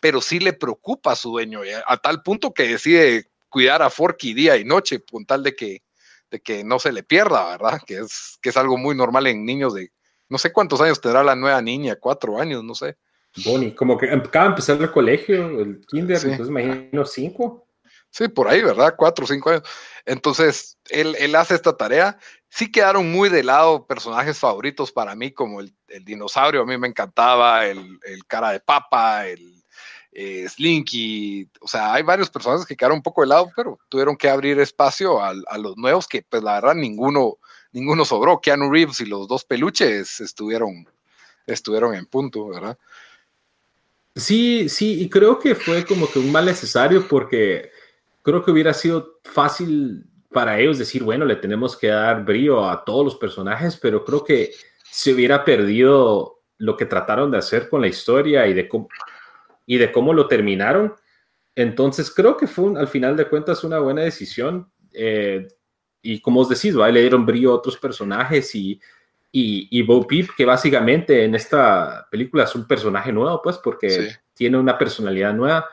pero 0.00 0.20
sí 0.20 0.38
le 0.38 0.52
preocupa 0.52 1.12
a 1.12 1.16
su 1.16 1.30
dueño, 1.30 1.60
a 1.86 1.96
tal 1.96 2.22
punto 2.22 2.52
que 2.52 2.68
decide 2.68 3.30
cuidar 3.48 3.82
a 3.82 3.90
Forky 3.90 4.34
día 4.34 4.56
y 4.56 4.64
noche, 4.64 5.02
con 5.10 5.24
tal 5.26 5.42
de 5.42 5.54
que, 5.54 5.82
de 6.34 6.40
que 6.40 6.64
no 6.64 6.80
se 6.80 6.92
le 6.92 7.04
pierda, 7.04 7.48
¿verdad? 7.50 7.80
Que 7.86 7.98
es, 7.98 8.38
que 8.42 8.48
es 8.48 8.56
algo 8.56 8.76
muy 8.76 8.96
normal 8.96 9.28
en 9.28 9.44
niños 9.44 9.72
de, 9.72 9.92
no 10.28 10.36
sé 10.36 10.52
cuántos 10.52 10.80
años 10.80 11.00
tendrá 11.00 11.22
la 11.22 11.36
nueva 11.36 11.62
niña, 11.62 11.94
cuatro 11.94 12.40
años, 12.40 12.64
no 12.64 12.74
sé. 12.74 12.96
Bonnie, 13.44 13.72
como 13.74 13.96
que 13.96 14.10
acaba 14.10 14.46
de 14.46 14.50
empezar 14.50 14.80
el 14.80 14.90
colegio, 14.90 15.60
el 15.60 15.80
kinder, 15.86 16.16
entonces 16.16 16.48
imagino 16.48 17.04
cinco. 17.04 17.68
Sí, 18.10 18.26
por 18.28 18.48
ahí, 18.48 18.62
¿verdad? 18.62 18.94
Cuatro 18.96 19.24
o 19.24 19.28
cinco 19.28 19.50
años. 19.50 19.62
Entonces, 20.04 20.78
él, 20.88 21.16
él, 21.18 21.34
hace 21.34 21.54
esta 21.54 21.76
tarea. 21.76 22.18
Sí 22.48 22.70
quedaron 22.70 23.10
muy 23.10 23.28
de 23.28 23.42
lado 23.42 23.86
personajes 23.86 24.38
favoritos 24.38 24.92
para 24.92 25.14
mí, 25.14 25.32
como 25.32 25.60
el, 25.60 25.74
el 25.88 26.04
dinosaurio, 26.04 26.62
a 26.62 26.66
mí 26.66 26.78
me 26.78 26.88
encantaba, 26.88 27.66
el, 27.66 27.78
el 28.04 28.24
cara 28.26 28.50
de 28.50 28.60
papa, 28.60 29.26
el 29.26 29.53
eh, 30.14 30.48
Slinky. 30.48 31.48
O 31.60 31.66
sea, 31.66 31.92
hay 31.92 32.04
varios 32.04 32.30
personajes 32.30 32.64
que 32.64 32.76
quedaron 32.76 32.98
un 32.98 33.02
poco 33.02 33.22
de 33.22 33.26
lado, 33.26 33.50
pero 33.54 33.78
tuvieron 33.88 34.16
que 34.16 34.28
abrir 34.30 34.58
espacio 34.60 35.20
a, 35.20 35.34
los 35.58 35.76
nuevos, 35.76 36.06
que 36.06 36.22
pues 36.22 36.42
la 36.42 36.54
verdad 36.54 36.74
ninguno, 36.74 37.38
ninguno 37.72 38.04
sobró. 38.04 38.40
Keanu 38.40 38.70
Reeves 38.70 39.00
y 39.00 39.06
los 39.06 39.26
dos 39.26 39.44
peluches 39.44 40.20
estuvieron, 40.20 40.88
estuvieron 41.46 41.94
en 41.94 42.06
punto, 42.06 42.48
¿verdad? 42.48 42.78
Sí, 44.14 44.68
sí, 44.68 45.02
y 45.02 45.08
creo 45.10 45.40
que 45.40 45.56
fue 45.56 45.84
como 45.84 46.08
que 46.08 46.20
un 46.20 46.30
mal 46.30 46.46
necesario 46.46 47.08
porque 47.08 47.72
creo 48.22 48.44
que 48.44 48.52
hubiera 48.52 48.72
sido 48.72 49.18
fácil 49.24 50.06
para 50.30 50.58
ellos 50.60 50.78
decir, 50.78 51.02
bueno, 51.02 51.24
le 51.24 51.36
tenemos 51.36 51.76
que 51.76 51.88
dar 51.88 52.24
brío 52.24 52.68
a 52.68 52.84
todos 52.84 53.04
los 53.04 53.16
personajes, 53.16 53.76
pero 53.76 54.04
creo 54.04 54.22
que 54.22 54.52
se 54.88 55.12
hubiera 55.12 55.44
perdido 55.44 56.42
lo 56.58 56.76
que 56.76 56.86
trataron 56.86 57.32
de 57.32 57.38
hacer 57.38 57.68
con 57.68 57.80
la 57.80 57.88
historia 57.88 58.46
y 58.46 58.54
de 58.54 58.68
cómo, 58.68 58.88
y 59.66 59.78
de 59.78 59.92
cómo 59.92 60.12
lo 60.12 60.26
terminaron. 60.26 60.94
Entonces 61.54 62.12
creo 62.12 62.36
que 62.36 62.46
fue 62.46 62.78
al 62.78 62.88
final 62.88 63.16
de 63.16 63.28
cuentas 63.28 63.64
una 63.64 63.78
buena 63.78 64.02
decisión. 64.02 64.70
Eh, 64.92 65.48
y 66.02 66.20
como 66.20 66.40
os 66.40 66.48
decís, 66.48 66.74
le 66.74 67.00
dieron 67.00 67.24
brío 67.24 67.52
a 67.52 67.56
otros 67.56 67.76
personajes 67.76 68.54
y, 68.54 68.80
y, 69.32 69.68
y 69.70 69.82
Bo 69.82 70.06
Peep, 70.06 70.30
que 70.36 70.44
básicamente 70.44 71.24
en 71.24 71.34
esta 71.34 72.06
película 72.10 72.44
es 72.44 72.54
un 72.54 72.66
personaje 72.66 73.12
nuevo, 73.12 73.40
pues, 73.42 73.58
porque 73.58 74.14
tiene 74.34 74.58
una 74.58 74.76
personalidad 74.76 75.32
nueva. 75.32 75.66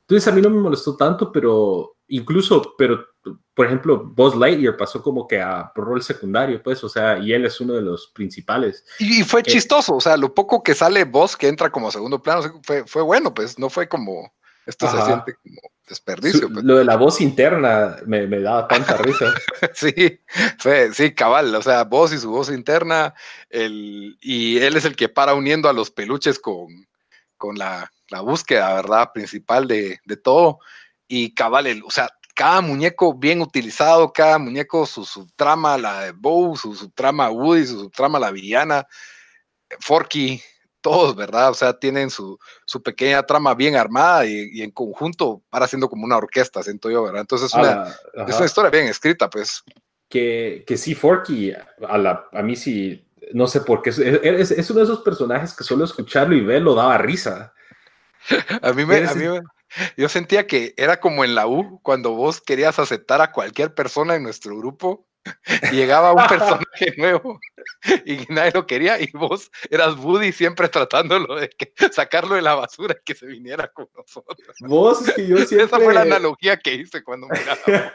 Entonces 0.00 0.26
a 0.28 0.32
mí 0.32 0.40
no 0.40 0.50
me 0.50 0.60
molestó 0.60 0.96
tanto, 0.96 1.30
pero 1.32 1.95
incluso, 2.08 2.74
pero 2.76 3.06
por 3.54 3.66
ejemplo, 3.66 4.04
Buzz 4.04 4.36
Lightyear 4.36 4.76
pasó 4.76 5.02
como 5.02 5.26
que 5.26 5.40
a 5.40 5.72
rol 5.74 6.02
secundario, 6.02 6.62
pues, 6.62 6.82
o 6.84 6.88
sea, 6.88 7.18
y 7.18 7.32
él 7.32 7.44
es 7.46 7.60
uno 7.60 7.74
de 7.74 7.82
los 7.82 8.08
principales. 8.08 8.84
Y, 8.98 9.24
fue 9.24 9.40
eh, 9.40 9.44
chistoso, 9.44 9.96
o 9.96 10.00
sea, 10.00 10.16
lo 10.16 10.34
poco 10.34 10.62
que 10.62 10.74
sale 10.74 11.04
Buzz 11.04 11.36
que 11.36 11.48
entra 11.48 11.70
como 11.70 11.90
segundo 11.90 12.22
plano, 12.22 12.60
fue, 12.62 12.84
fue 12.86 13.02
bueno, 13.02 13.32
pues, 13.32 13.58
no 13.58 13.70
fue 13.70 13.88
como, 13.88 14.32
esto 14.66 14.90
se 14.90 15.02
siente 15.02 15.34
como 15.42 15.60
desperdicio. 15.88 16.52
Pues. 16.52 16.64
Lo 16.64 16.76
de 16.76 16.84
la 16.84 16.96
voz 16.96 17.20
interna 17.20 17.96
me, 18.06 18.26
me 18.26 18.40
daba 18.40 18.68
tanta 18.68 18.96
risa. 18.98 19.32
sí, 19.74 20.20
fue, 20.58 20.92
sí, 20.92 21.14
cabal, 21.14 21.54
o 21.54 21.62
sea, 21.62 21.84
Buzz 21.84 22.12
y 22.12 22.18
su 22.18 22.30
voz 22.30 22.50
interna, 22.50 23.14
el, 23.48 24.18
y 24.20 24.58
él 24.58 24.76
es 24.76 24.84
el 24.84 24.96
que 24.96 25.08
para 25.08 25.34
uniendo 25.34 25.68
a 25.68 25.72
los 25.72 25.90
peluches 25.90 26.38
con, 26.38 26.86
con 27.38 27.56
la, 27.56 27.90
la 28.10 28.20
búsqueda, 28.20 28.74
¿verdad? 28.74 29.12
Principal 29.12 29.66
de, 29.66 29.98
de 30.04 30.16
todo 30.16 30.60
y 31.08 31.34
cabal, 31.34 31.82
o 31.84 31.90
sea, 31.90 32.08
cada 32.36 32.60
muñeco 32.60 33.14
bien 33.14 33.40
utilizado, 33.40 34.12
cada 34.12 34.38
muñeco 34.38 34.84
su, 34.84 35.06
su 35.06 35.26
trama, 35.36 35.78
la 35.78 36.02
de 36.02 36.12
Bow, 36.12 36.54
su, 36.54 36.74
su 36.74 36.90
trama 36.90 37.30
Woody, 37.30 37.66
su, 37.66 37.88
trama 37.88 38.18
la 38.18 38.30
villana, 38.30 38.86
Forky, 39.80 40.42
todos, 40.82 41.16
¿verdad? 41.16 41.50
O 41.50 41.54
sea, 41.54 41.78
tienen 41.78 42.10
su, 42.10 42.38
su 42.66 42.82
pequeña 42.82 43.22
trama 43.22 43.54
bien 43.54 43.74
armada 43.74 44.26
y, 44.26 44.60
en 44.60 44.70
conjunto 44.70 45.42
para 45.48 45.66
siendo 45.66 45.88
como 45.88 46.04
una 46.04 46.18
orquesta, 46.18 46.62
siento 46.62 46.90
yo, 46.90 47.04
¿verdad? 47.04 47.22
Entonces 47.22 47.48
es 47.48 47.54
una, 47.54 47.86
es 48.28 48.36
una 48.36 48.46
historia 48.46 48.70
bien 48.70 48.86
escrita, 48.86 49.30
pues. 49.30 49.64
Que, 50.10 50.62
que 50.66 50.76
sí, 50.76 50.94
Forky, 50.94 51.52
a, 51.52 51.96
la, 51.96 52.28
a 52.30 52.42
mí 52.42 52.54
sí, 52.54 53.08
no 53.32 53.46
sé 53.46 53.62
por 53.62 53.80
qué, 53.80 53.90
es, 53.90 53.98
es, 53.98 54.70
uno 54.70 54.80
de 54.80 54.84
esos 54.84 55.00
personajes 55.00 55.54
que 55.54 55.64
solo 55.64 55.86
escucharlo 55.86 56.36
y 56.36 56.44
verlo 56.44 56.74
daba 56.74 56.98
risa. 56.98 57.54
a 58.62 58.72
mí 58.74 58.84
me, 58.84 59.06
a 59.06 59.14
mí 59.14 59.26
me, 59.26 59.40
yo 59.96 60.08
sentía 60.08 60.46
que 60.46 60.74
era 60.76 61.00
como 61.00 61.24
en 61.24 61.34
la 61.34 61.46
U, 61.46 61.80
cuando 61.82 62.12
vos 62.12 62.40
querías 62.40 62.78
aceptar 62.78 63.20
a 63.20 63.32
cualquier 63.32 63.74
persona 63.74 64.14
en 64.14 64.22
nuestro 64.22 64.56
grupo, 64.56 65.06
llegaba 65.72 66.12
un 66.12 66.26
personaje 66.28 66.94
nuevo 66.96 67.40
y 68.04 68.32
nadie 68.32 68.52
lo 68.54 68.66
quería, 68.66 69.00
y 69.00 69.10
vos 69.12 69.50
eras 69.70 69.96
Woody 69.96 70.32
siempre 70.32 70.68
tratándolo 70.68 71.36
de 71.36 71.48
que, 71.48 71.72
sacarlo 71.92 72.34
de 72.34 72.42
la 72.42 72.54
basura 72.54 72.96
y 72.98 73.04
que 73.04 73.14
se 73.14 73.26
viniera 73.26 73.68
con 73.68 73.88
nosotros. 73.96 74.56
Vos, 74.60 75.00
que 75.14 75.26
yo 75.26 75.38
siempre... 75.38 75.64
Esa 75.66 75.80
fue 75.80 75.94
la 75.94 76.02
analogía 76.02 76.56
que 76.56 76.74
hice 76.74 77.02
cuando 77.02 77.28
miraba. 77.28 77.92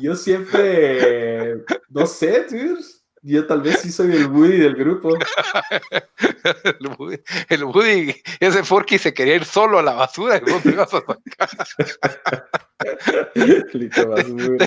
yo 0.00 0.14
siempre, 0.16 1.64
no 1.88 2.06
sé, 2.06 2.42
tío 2.42 2.76
yo 3.26 3.46
tal 3.46 3.62
vez 3.62 3.80
sí 3.80 3.90
soy 3.90 4.14
el 4.14 4.28
Woody 4.28 4.58
del 4.58 4.76
grupo. 4.76 5.16
el, 7.48 7.64
Woody, 7.64 8.14
ese 8.38 8.62
Forky 8.62 8.98
se 8.98 9.12
quería 9.12 9.34
ir 9.36 9.44
solo 9.44 9.78
a 9.78 9.82
la 9.82 9.94
basura 9.94 10.38
y 10.38 10.42
vos 10.50 10.62
te 10.62 10.70
ibas 10.70 10.94
a 10.94 11.00
sacar. 11.00 11.18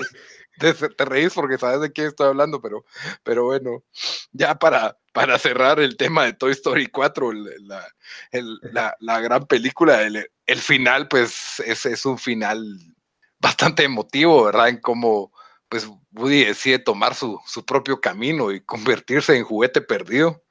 te, 0.58 0.74
te, 0.74 1.04
reís 1.06 1.32
porque 1.32 1.56
sabes 1.56 1.80
de 1.80 1.90
qué 1.92 2.06
estoy 2.06 2.26
hablando, 2.28 2.60
pero, 2.60 2.84
pero 3.22 3.44
bueno, 3.44 3.84
ya 4.32 4.58
para, 4.58 4.98
para 5.12 5.38
cerrar 5.38 5.78
el 5.80 5.96
tema 5.96 6.24
de 6.24 6.34
Toy 6.34 6.52
Story 6.52 6.88
4, 6.88 7.32
la, 7.32 7.86
la, 8.62 8.94
la 9.00 9.20
gran 9.20 9.46
película, 9.46 10.02
el, 10.02 10.28
el, 10.46 10.58
final, 10.58 11.08
pues 11.08 11.60
es, 11.60 11.86
es 11.86 12.04
un 12.04 12.18
final 12.18 12.62
bastante 13.38 13.84
emotivo, 13.84 14.44
¿verdad? 14.44 14.68
En 14.68 14.80
cómo 14.80 15.32
pues 15.70 15.88
Woody 16.12 16.44
decide 16.44 16.80
tomar 16.80 17.14
su, 17.14 17.40
propio 17.66 18.00
camino 18.00 18.50
y 18.50 18.60
convertirse 18.60 19.36
en 19.36 19.44
juguete 19.44 19.80
perdido. 19.80 20.42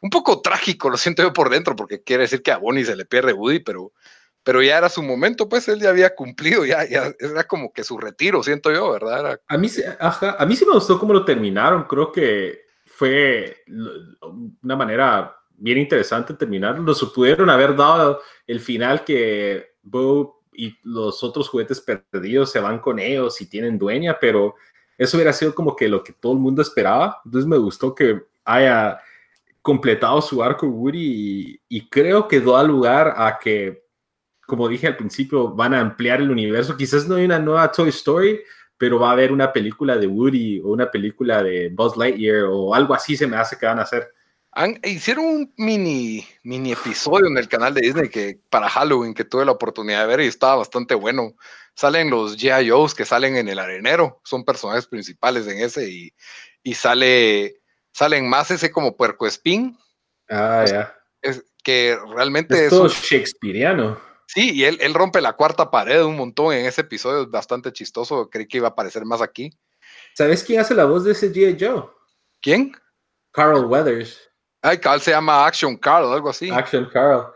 Un 0.00 0.10
poco 0.10 0.40
trágico, 0.40 0.90
lo 0.90 0.96
siento 0.96 1.22
yo 1.22 1.32
por 1.32 1.50
dentro, 1.50 1.76
porque 1.76 2.02
quiere 2.02 2.22
decir 2.22 2.42
que 2.42 2.50
a 2.50 2.56
Bonnie 2.56 2.84
se 2.84 2.96
le 2.96 3.04
pierde 3.04 3.34
Woody, 3.34 3.60
pero, 3.60 3.92
pero 4.42 4.62
ya 4.62 4.78
era 4.78 4.88
su 4.88 5.02
momento, 5.02 5.48
pues 5.48 5.68
él 5.68 5.80
ya 5.80 5.90
había 5.90 6.14
cumplido, 6.14 6.64
ya, 6.64 6.82
era 6.82 7.44
como 7.44 7.72
que 7.72 7.84
su 7.84 7.98
retiro, 7.98 8.42
siento 8.42 8.72
yo, 8.72 8.90
¿verdad? 8.90 9.38
A, 9.48 9.58
mí, 9.58 9.68
a 10.00 10.46
mí 10.46 10.56
sí 10.56 10.64
me 10.64 10.72
gustó 10.72 10.98
cómo 10.98 11.12
lo 11.12 11.24
terminaron, 11.26 11.84
creo 11.84 12.10
que 12.10 12.64
fue 12.86 13.64
una 14.62 14.76
manera 14.76 15.36
bien 15.56 15.78
interesante 15.78 16.34
terminar. 16.34 16.78
Lo 16.78 16.94
pudieron 17.12 17.50
haber 17.50 17.76
dado 17.76 18.20
el 18.46 18.60
final 18.60 19.04
que 19.04 19.74
Bo 19.82 20.43
y 20.54 20.76
los 20.82 21.22
otros 21.22 21.48
juguetes 21.48 21.80
perdidos 21.80 22.50
se 22.50 22.60
van 22.60 22.78
con 22.78 22.98
ellos 22.98 23.40
y 23.40 23.46
tienen 23.46 23.78
dueña, 23.78 24.18
pero 24.20 24.54
eso 24.96 25.16
hubiera 25.16 25.32
sido 25.32 25.54
como 25.54 25.74
que 25.74 25.88
lo 25.88 26.02
que 26.02 26.12
todo 26.12 26.32
el 26.32 26.38
mundo 26.38 26.62
esperaba. 26.62 27.20
Entonces 27.24 27.48
me 27.48 27.58
gustó 27.58 27.94
que 27.94 28.22
haya 28.44 28.98
completado 29.62 30.20
su 30.20 30.42
arco 30.42 30.66
Woody 30.66 31.60
y, 31.68 31.88
creo 31.88 32.28
que 32.28 32.40
da 32.40 32.62
lugar 32.62 33.14
a 33.16 33.38
que, 33.38 33.84
como 34.46 34.68
dije 34.68 34.86
al 34.86 34.96
principio, 34.96 35.48
van 35.48 35.74
a 35.74 35.80
ampliar 35.80 36.20
el 36.20 36.30
universo. 36.30 36.76
Quizás 36.76 37.08
no 37.08 37.16
hay 37.16 37.24
una 37.24 37.38
nueva 37.38 37.72
Toy 37.72 37.88
Story, 37.88 38.40
pero 38.76 38.98
va 38.98 39.08
a 39.08 39.12
haber 39.12 39.32
una 39.32 39.52
película 39.52 39.96
de 39.96 40.06
Woody 40.06 40.60
o 40.60 40.68
una 40.68 40.90
película 40.90 41.42
de 41.42 41.70
Buzz 41.70 41.96
Lightyear 41.96 42.44
o 42.44 42.74
algo 42.74 42.94
así 42.94 43.16
se 43.16 43.26
me 43.26 43.36
hace 43.36 43.56
que 43.56 43.66
van 43.66 43.78
a 43.78 43.82
hacer 43.82 44.12
hicieron 44.84 45.24
un 45.24 45.54
mini, 45.56 46.26
mini 46.42 46.72
episodio 46.72 47.26
en 47.26 47.38
el 47.38 47.48
canal 47.48 47.74
de 47.74 47.80
Disney 47.80 48.08
que 48.08 48.38
para 48.50 48.68
Halloween 48.68 49.14
que 49.14 49.24
tuve 49.24 49.44
la 49.44 49.52
oportunidad 49.52 50.00
de 50.02 50.06
ver 50.06 50.20
y 50.20 50.26
estaba 50.26 50.56
bastante 50.56 50.94
bueno. 50.94 51.34
Salen 51.74 52.08
los 52.08 52.38
G.I.O.s 52.38 52.94
que 52.94 53.04
salen 53.04 53.36
en 53.36 53.48
el 53.48 53.58
arenero, 53.58 54.20
son 54.24 54.44
personajes 54.44 54.86
principales 54.86 55.48
en 55.48 55.58
ese 55.58 55.88
y, 55.88 56.14
y 56.62 56.74
sale, 56.74 57.60
salen 57.92 58.28
más 58.28 58.50
ese 58.52 58.70
como 58.70 58.96
puerco 58.96 59.26
espín. 59.26 59.76
Ah, 60.28 60.64
ya. 60.66 60.96
Es, 61.20 61.44
que 61.64 61.98
realmente 62.14 62.66
es, 62.66 62.70
todo 62.70 62.88
shakespeareano. 62.88 63.98
Sí, 64.26 64.52
y 64.52 64.64
él, 64.64 64.78
él 64.80 64.94
rompe 64.94 65.20
la 65.20 65.32
cuarta 65.32 65.70
pared 65.70 66.02
un 66.02 66.16
montón 66.16 66.52
en 66.52 66.66
ese 66.66 66.82
episodio, 66.82 67.22
es 67.22 67.30
bastante 67.30 67.72
chistoso, 67.72 68.28
creí 68.30 68.46
que 68.46 68.58
iba 68.58 68.68
a 68.68 68.70
aparecer 68.70 69.04
más 69.04 69.20
aquí. 69.20 69.50
¿Sabes 70.14 70.44
quién 70.44 70.60
hace 70.60 70.74
la 70.74 70.84
voz 70.84 71.04
de 71.04 71.12
ese 71.12 71.32
G.I. 71.32 71.56
Joe? 71.58 71.90
¿Quién? 72.40 72.72
Carl 73.32 73.64
Weathers. 73.64 74.30
Ay, 74.64 74.78
Carl 74.78 74.98
se 74.98 75.10
llama 75.10 75.46
Action 75.46 75.76
Carl, 75.76 76.10
algo 76.10 76.30
así. 76.30 76.48
Action 76.50 76.88
Carl. 76.90 77.26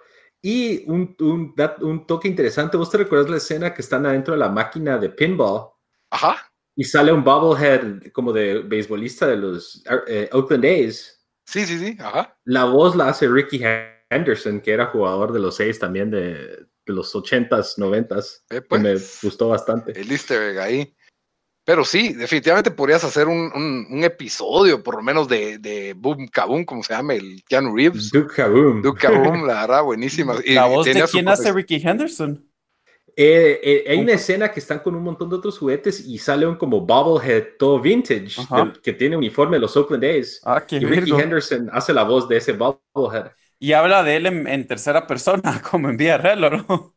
Y 0.41 0.91
un, 0.91 1.15
un, 1.21 1.55
un, 1.83 2.07
toque 2.07 2.27
interesante, 2.27 2.79
¿vos 2.79 2.91
te 2.91 2.97
recuerdas 2.97 3.29
la 3.29 3.37
escena 3.37 3.75
que 3.75 3.83
están 3.83 4.07
adentro 4.07 4.33
de 4.33 4.41
la 4.41 4.49
máquina 4.49 4.97
de 4.97 5.11
pinball? 5.11 5.69
Ajá. 6.11 6.51
Y 6.75 6.85
sale 6.85 7.13
un 7.13 7.23
bobblehead 7.23 8.13
como 8.13 8.33
de 8.33 8.61
beisbolista 8.61 9.27
de 9.27 9.37
los 9.37 9.85
eh, 10.07 10.31
Oakland 10.33 10.65
A's. 10.65 11.23
Sí, 11.45 11.67
sí, 11.67 11.79
sí, 11.79 11.99
ajá. 12.01 12.35
La 12.45 12.65
voz 12.65 12.97
la 12.97 13.09
hace 13.09 13.29
Ricky 13.29 13.61
Henderson, 14.09 14.63
que 14.63 14.73
era 14.73 14.87
jugador 14.87 15.33
de 15.35 15.41
los 15.41 15.61
A's 15.61 15.79
también 15.79 16.11
de, 16.11 16.33
de 16.89 16.93
los 16.95 17.15
80s, 17.15 17.77
90s. 17.77 18.45
Eh, 18.49 18.63
pues, 18.63 18.81
me 18.81 18.95
gustó 19.23 19.49
bastante. 19.49 20.01
El 20.01 20.11
easter 20.11 20.41
egg 20.51 20.59
ahí. 20.61 20.97
Pero 21.69 21.85
sí, 21.85 22.15
definitivamente 22.15 22.71
podrías 22.71 23.05
hacer 23.05 23.29
un, 23.29 23.53
un, 23.91 24.03
episodio, 24.03 24.83
por 24.83 24.95
lo 24.95 25.03
menos, 25.03 25.29
de, 25.29 25.59
de 25.59 25.93
Boom 25.93 26.27
Kaboom, 26.29 26.65
como 26.65 26.83
se 26.83 26.95
llama, 26.95 27.13
el 27.13 27.45
Keanu 27.47 27.77
Reeves. 27.77 28.11
Duke 28.11 28.37
Kaboom. 28.37 28.81
Duke 28.81 28.99
Kaboom, 29.03 29.47
la 29.47 29.61
verdad, 29.61 29.83
buenísima. 29.83 30.35
¿La 30.47 30.65
voz 30.65 30.87
de 30.87 31.05
quién 31.13 31.29
hace 31.29 31.53
Ricky 31.53 31.75
Henderson? 31.75 32.43
Eh, 33.15 33.61
eh, 33.63 33.85
hay 33.87 33.99
una 33.99 34.13
escena 34.13 34.51
que 34.51 34.61
están 34.61 34.79
con 34.79 34.95
un 34.95 35.03
montón 35.03 35.29
de 35.29 35.37
otros 35.37 35.59
juguetes 35.59 36.01
y 36.07 36.17
sale 36.17 36.47
un 36.47 36.57
como 36.57 36.81
bobblehead 36.87 37.59
todo 37.59 37.79
vintage 37.79 38.37
que 38.83 38.95
tiene 38.95 39.19
uniforme 39.19 39.59
de 39.59 39.61
los 39.61 39.77
Oakland 39.77 40.05
A's. 40.05 40.41
Ah, 40.47 40.65
qué 40.67 40.77
y 40.77 40.87
Ricky 40.87 41.11
Henderson 41.11 41.69
hace 41.71 41.93
la 41.93 42.05
voz 42.05 42.27
de 42.31 42.39
ese 42.39 42.53
bobblehead. 42.53 43.33
Y 43.59 43.75
habla 43.75 44.03
de 44.03 44.17
él 44.17 44.25
en, 44.25 44.67
tercera 44.67 45.07
persona, 45.07 45.61
como 45.71 45.91
en 45.91 45.99
vía 45.99 46.17
real, 46.17 46.41
¿no? 46.67 46.95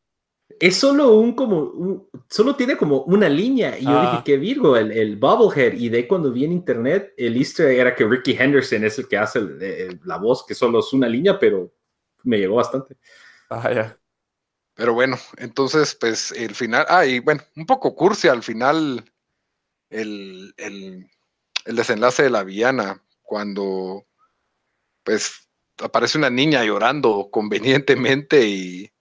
Es 0.61 0.77
solo 0.77 1.15
un 1.15 1.33
como, 1.33 2.07
solo 2.29 2.55
tiene 2.55 2.77
como 2.77 3.01
una 3.01 3.27
línea. 3.27 3.79
Y 3.79 3.83
yo 3.83 3.99
dije 3.99 4.17
ah. 4.17 4.23
que 4.23 4.37
Virgo, 4.37 4.77
el, 4.77 4.91
el 4.91 5.17
Bobblehead. 5.17 5.73
Y 5.73 5.89
de 5.89 6.07
cuando 6.07 6.31
vi 6.31 6.45
en 6.45 6.51
internet, 6.51 7.15
el 7.17 7.35
easter 7.35 7.67
era 7.71 7.95
que 7.95 8.05
Ricky 8.05 8.37
Henderson 8.39 8.83
es 8.83 8.99
el 8.99 9.07
que 9.07 9.17
hace 9.17 9.41
la 10.03 10.17
voz, 10.17 10.45
que 10.45 10.53
solo 10.53 10.79
es 10.79 10.93
una 10.93 11.09
línea, 11.09 11.39
pero 11.39 11.73
me 12.23 12.37
llegó 12.37 12.57
bastante. 12.57 12.95
Ah, 13.49 13.73
ya. 13.73 13.97
Pero 14.75 14.93
bueno, 14.93 15.17
entonces, 15.37 15.95
pues 15.99 16.31
el 16.31 16.53
final, 16.53 16.85
ah, 16.89 17.07
y 17.07 17.19
bueno, 17.19 17.41
un 17.55 17.65
poco 17.65 17.95
cursi 17.95 18.27
al 18.27 18.43
final, 18.43 19.03
el, 19.89 20.53
el, 20.57 21.09
el 21.65 21.75
desenlace 21.75 22.21
de 22.21 22.29
la 22.29 22.43
villana, 22.43 23.03
cuando 23.23 24.05
pues 25.03 25.49
aparece 25.79 26.19
una 26.19 26.29
niña 26.29 26.63
llorando 26.63 27.29
convenientemente 27.31 28.45
y 28.47 28.91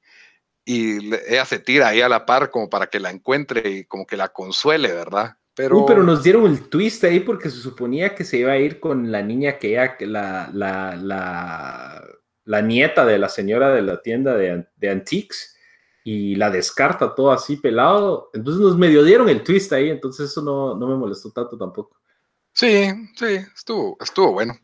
y 0.73 1.13
ella 1.29 1.45
se 1.45 1.59
tira 1.59 1.89
ahí 1.89 2.01
a 2.01 2.09
la 2.09 2.25
par 2.25 2.53
como 2.53 2.71
para 2.71 2.87
que 2.87 3.01
la 3.01 3.11
encuentre 3.11 3.69
y 3.69 3.85
como 3.87 4.07
que 4.07 4.17
la 4.17 4.29
consuele, 4.29 4.93
¿verdad? 4.93 5.37
Pero... 5.53 5.79
Uh, 5.79 5.87
pero 5.87 6.05
nos 6.05 6.23
dieron 6.23 6.47
el 6.47 6.69
twist 6.69 7.03
ahí 7.03 7.19
porque 7.19 7.51
se 7.51 7.57
suponía 7.57 8.15
que 8.15 8.23
se 8.23 8.39
iba 8.39 8.53
a 8.53 8.59
ir 8.59 8.79
con 8.79 9.11
la 9.11 9.21
niña 9.21 9.59
que 9.59 9.71
ella, 9.71 9.97
la, 9.99 10.49
la, 10.53 10.95
la, 10.95 12.05
la 12.45 12.63
nieta 12.63 13.05
de 13.05 13.19
la 13.19 13.29
señora 13.29 13.71
de 13.75 13.83
la 13.83 14.01
tienda 14.01 14.37
de, 14.37 14.65
de 14.77 14.91
antiques 14.91 15.57
y 16.05 16.37
la 16.37 16.51
descarta 16.51 17.17
todo 17.17 17.33
así 17.33 17.57
pelado. 17.57 18.31
Entonces 18.33 18.63
nos 18.63 18.79
medio 18.79 19.03
dieron 19.03 19.29
el 19.29 19.43
twist 19.43 19.73
ahí, 19.73 19.91
entonces 19.91 20.31
eso 20.31 20.41
no, 20.41 20.77
no 20.77 20.87
me 20.87 20.95
molestó 20.95 21.33
tanto 21.33 21.59
tampoco. 21.59 21.99
Sí, 22.53 22.87
sí, 23.17 23.41
estuvo, 23.57 23.97
estuvo 24.01 24.33
bueno. 24.33 24.57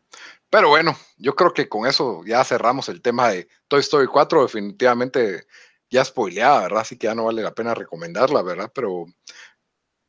Pero 0.49 0.69
bueno, 0.69 0.95
yo 1.17 1.35
creo 1.35 1.53
que 1.53 1.67
con 1.67 1.85
eso 1.85 2.23
ya 2.25 2.45
cerramos 2.45 2.87
el 2.87 3.01
tema 3.01 3.27
de 3.27 3.49
Toy 3.67 3.81
Story 3.81 4.07
4. 4.07 4.43
Definitivamente 4.43 5.45
ya 5.89 6.03
spoileada, 6.03 6.61
¿verdad? 6.61 6.81
Así 6.81 6.97
que 6.97 7.07
ya 7.07 7.15
no 7.15 7.25
vale 7.25 7.41
la 7.41 7.53
pena 7.53 7.73
recomendarla, 7.73 8.41
¿verdad? 8.41 8.71
Pero 8.73 9.05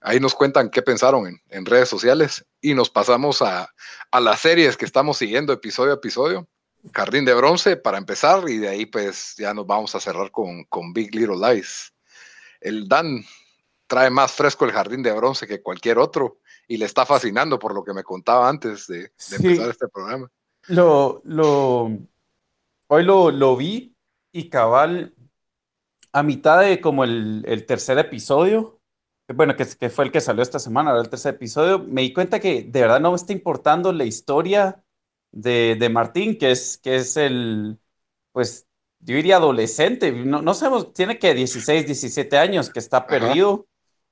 ahí 0.01 0.21
nos 0.21 0.35
cuentan 0.35 0.71
qué 0.71 0.83
pensaron 0.83 1.41
en, 1.49 1.67
redes 1.67 1.89
sociales 1.89 2.45
y 2.61 2.75
nos 2.75 2.91
pasamos 2.91 3.43
a, 3.43 3.69
las 4.13 4.41
series 4.41 4.77
que 4.77 4.85
estamos 4.85 5.19
siguiendo 5.19 5.53
episodio 5.53 5.93
a 5.93 5.97
episodio. 5.97 6.49
Jardín 6.93 7.25
de 7.25 7.35
Bronce 7.35 7.77
para 7.77 7.99
empezar 7.99 8.49
y 8.49 8.59
de 8.59 8.69
ahí 8.69 8.87
pues 8.87 9.35
ya 9.37 9.53
nos 9.53 9.67
vamos 9.67 9.95
a 9.95 10.01
cerrar 10.01 10.31
con, 10.31 10.65
con 10.65 10.93
Big 10.93 11.15
Little 11.15 11.37
Lies. 11.37 11.93
El 12.61 12.89
Dan 12.89 13.25
trae 13.87 14.11
más 14.11 14.33
fresco 14.33 14.65
el 14.65 14.73
Jardín 14.73 15.03
de 15.03 15.13
Bronce 15.13 15.47
que 15.47 15.61
cualquier 15.61 15.99
otro 15.99 16.39
y 16.69 16.77
le 16.77 16.85
está 16.85 17.05
fascinando 17.05 17.59
por 17.59 17.75
lo 17.75 17.83
que 17.83 17.95
me 17.95 18.05
contaba 18.05 18.49
antes 18.49 18.87
de, 18.87 19.11
empezar 19.33 19.71
este 19.71 19.89
programa. 19.89 20.31
Lo, 20.69 21.23
lo, 21.25 21.91
hoy 22.89 23.05
lo, 23.05 23.31
lo 23.31 23.57
vi 23.57 23.97
y 24.31 24.49
cabal 24.49 25.15
a 26.19 26.23
mitad 26.23 26.61
de 26.61 26.81
como 26.81 27.05
el, 27.05 27.65
tercer 27.67 27.99
episodio, 27.99 28.81
bueno, 29.35 29.57
que, 29.57 29.67
que, 29.79 29.91
fue 29.91 30.07
el 30.07 30.13
que 30.13 30.21
salió 30.21 30.43
esta 30.43 30.59
semana, 30.59 30.99
el 30.99 31.11
tercer 31.11 31.35
episodio, 31.35 31.81
me 31.81 32.03
di 32.03 32.13
cuenta 32.13 32.41
que 32.41 32.63
de 32.63 32.81
verdad 32.81 33.01
no 33.01 33.11
me 33.11 33.17
está 33.17 33.33
importando 33.33 33.93
la 33.93 34.05
historia 34.05 34.85
de, 35.33 35.89
Martín, 35.93 36.39
que 36.39 36.51
es, 36.51 36.79
que 36.79 36.97
es 36.97 37.17
el, 37.17 37.79
pues, 38.33 38.67
yo 39.01 39.15
diría 39.17 39.37
adolescente, 39.37 40.13
no, 40.13 40.43
no 40.43 40.55
sabemos, 40.55 40.93
tiene 40.93 41.19
que 41.19 41.35
16, 41.35 41.87
17 41.87 42.39
años, 42.39 42.71
que 42.71 42.81
está 42.81 43.07
perdido. 43.07 43.67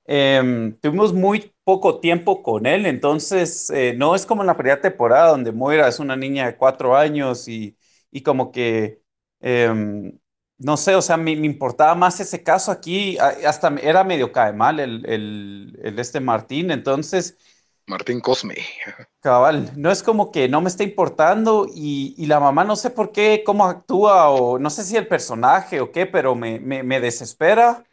Em, 0.05 0.79
tuvimos 0.79 1.13
muy 1.13 1.53
poco 1.65 1.99
tiempo 2.01 2.43
con 2.43 2.67
él, 2.67 2.87
entonces 2.87 3.71
eh, 3.71 3.95
no 3.97 4.15
es 4.15 4.25
como 4.25 4.43
en 4.43 4.47
la 4.47 4.57
primera 4.57 4.81
temporada 4.81 5.31
donde 5.31 5.51
Moira 5.51 5.89
es 5.89 5.99
una 5.99 6.15
niña 6.17 6.47
de 6.47 6.57
cuatro 6.57 6.97
años 6.97 7.49
y, 7.49 7.77
y 8.13 8.23
como 8.23 8.53
que 8.53 9.03
em, 9.41 10.17
no 10.59 10.77
sé, 10.77 10.95
o 10.95 11.03
sea, 11.03 11.17
me, 11.17 11.33
importaba 11.33 11.95
más 11.95 12.21
ese 12.21 12.43
caso 12.43 12.71
aquí, 12.71 13.19
hasta 13.19 13.75
era 13.83 14.05
medio 14.05 14.33
cae 14.33 14.53
mal 14.53 14.81
el, 14.81 15.05
el, 15.07 15.99
este 15.99 16.21
Martín, 16.21 16.71
entonces... 16.71 17.37
Martín 17.89 18.21
Cosme. 18.21 18.57
Cabal, 19.21 19.71
no 19.77 19.93
es 19.93 20.03
como 20.03 20.33
que 20.33 20.49
no 20.49 20.61
me 20.61 20.69
está 20.69 20.83
importando 20.83 21.69
y, 21.73 22.27
la 22.27 22.41
mamá 22.41 22.65
no 22.65 22.75
sé 22.75 22.91
por 22.91 23.13
qué, 23.13 23.43
cómo 23.47 23.65
actúa 23.65 24.31
o 24.31 24.59
no 24.59 24.71
sé 24.71 24.83
si 24.83 24.97
el 24.97 25.07
personaje 25.07 25.81
o 25.81 25.93
qué, 25.93 26.07
pero 26.07 26.35
me, 26.35 26.59
me, 26.59 27.01
desespera. 27.01 27.85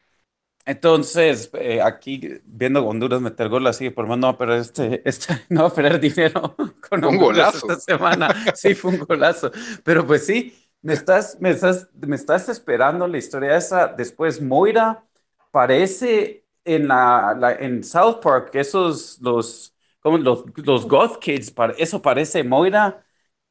Entonces, 0.66 1.52
eh, 1.54 1.82
aquí 1.82 2.22
viendo 2.46 2.84
Honduras 2.88 3.22
meter 3.22 3.50
gol 3.50 3.68
así, 3.68 3.90
por 3.90 4.08
más 4.08 4.18
no 4.18 4.28
va 4.28 4.34
a 4.34 4.38
perder 4.38 4.60
este, 4.60 5.02
este, 5.08 5.46
no 5.50 5.64
va 5.64 5.68
a 5.68 5.74
perder 5.74 6.00
dinero 6.00 6.56
con 6.90 7.04
un 7.06 7.18
golazo 7.18 7.58
esta 7.58 7.80
semana. 7.80 8.34
Sí, 8.56 8.74
fue 8.74 8.92
un 8.92 9.00
golazo. 9.00 9.52
Pero 9.84 10.08
pues 10.08 10.26
sí, 10.26 10.63
me 10.84 10.94
estás, 10.94 11.38
me 11.42 11.52
estás, 11.52 11.90
me 11.96 12.16
estás 12.18 12.50
esperando 12.50 13.08
la 13.08 13.20
historia 13.20 13.58
esa. 13.58 13.88
Después 13.90 14.42
Moira 14.42 15.06
parece 15.52 16.46
en 16.66 16.90
la, 16.90 17.58
en 17.60 17.84
South 17.84 18.22
Park, 18.22 18.52
esos 18.56 19.20
los 19.22 19.72
como 20.02 20.18
los, 20.20 20.46
los 20.58 20.88
goth 20.88 21.20
kids, 21.20 21.54
eso 21.80 22.02
parece 22.02 22.44
Moira. 22.46 23.06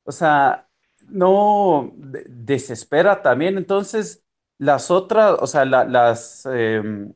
O 0.04 0.12
sea, 0.12 0.68
no 1.08 1.92
desespera 1.96 3.22
también. 3.22 3.58
Entonces, 3.58 4.24
las 4.58 4.90
otras, 4.90 5.38
o 5.40 5.46
sea, 5.46 5.64
las, 5.64 6.46
em, 6.46 7.14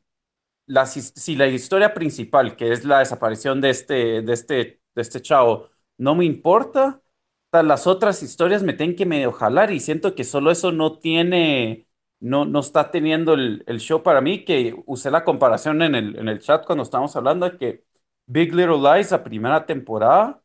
las, 0.67 0.93
si 0.95 1.37
la 1.37 1.47
historia 1.49 1.95
principal, 1.95 2.57
que 2.57 2.73
es 2.73 2.85
la 2.85 3.01
desaparición 3.01 3.61
de 3.61 3.71
este, 3.71 4.23
de 4.23 4.33
este, 4.33 4.55
de 4.95 5.03
este 5.03 5.23
chavo, 5.23 5.71
no 5.99 6.15
me 6.15 6.25
importa, 6.25 7.03
las 7.63 7.87
otras 7.87 8.23
historias 8.23 8.63
me 8.63 8.73
tienen 8.73 8.97
que 8.97 9.07
medio 9.07 9.33
jalar 9.33 9.73
y 9.73 9.81
siento 9.81 10.15
que 10.15 10.25
solo 10.25 10.51
eso 10.51 10.73
no 10.73 10.99
tiene, 10.99 11.87
no, 12.21 12.45
no 12.45 12.61
está 12.61 12.91
teniendo 12.91 13.35
el, 13.35 13.65
show 13.81 14.03
para 14.03 14.21
mí, 14.21 14.45
que 14.45 14.75
usé 14.87 15.11
la 15.11 15.25
comparación 15.25 15.83
en 15.83 15.95
el, 15.95 16.19
en 16.19 16.29
el 16.29 16.41
chat 16.41 16.65
cuando 16.67 16.83
estábamos 16.83 17.15
hablando 17.17 17.49
de 17.49 17.59
que 17.59 17.85
Big 18.27 18.55
Little 18.55 18.79
Lies, 18.79 19.11
la 19.11 19.25
primera 19.25 19.67
temporada, 19.67 20.43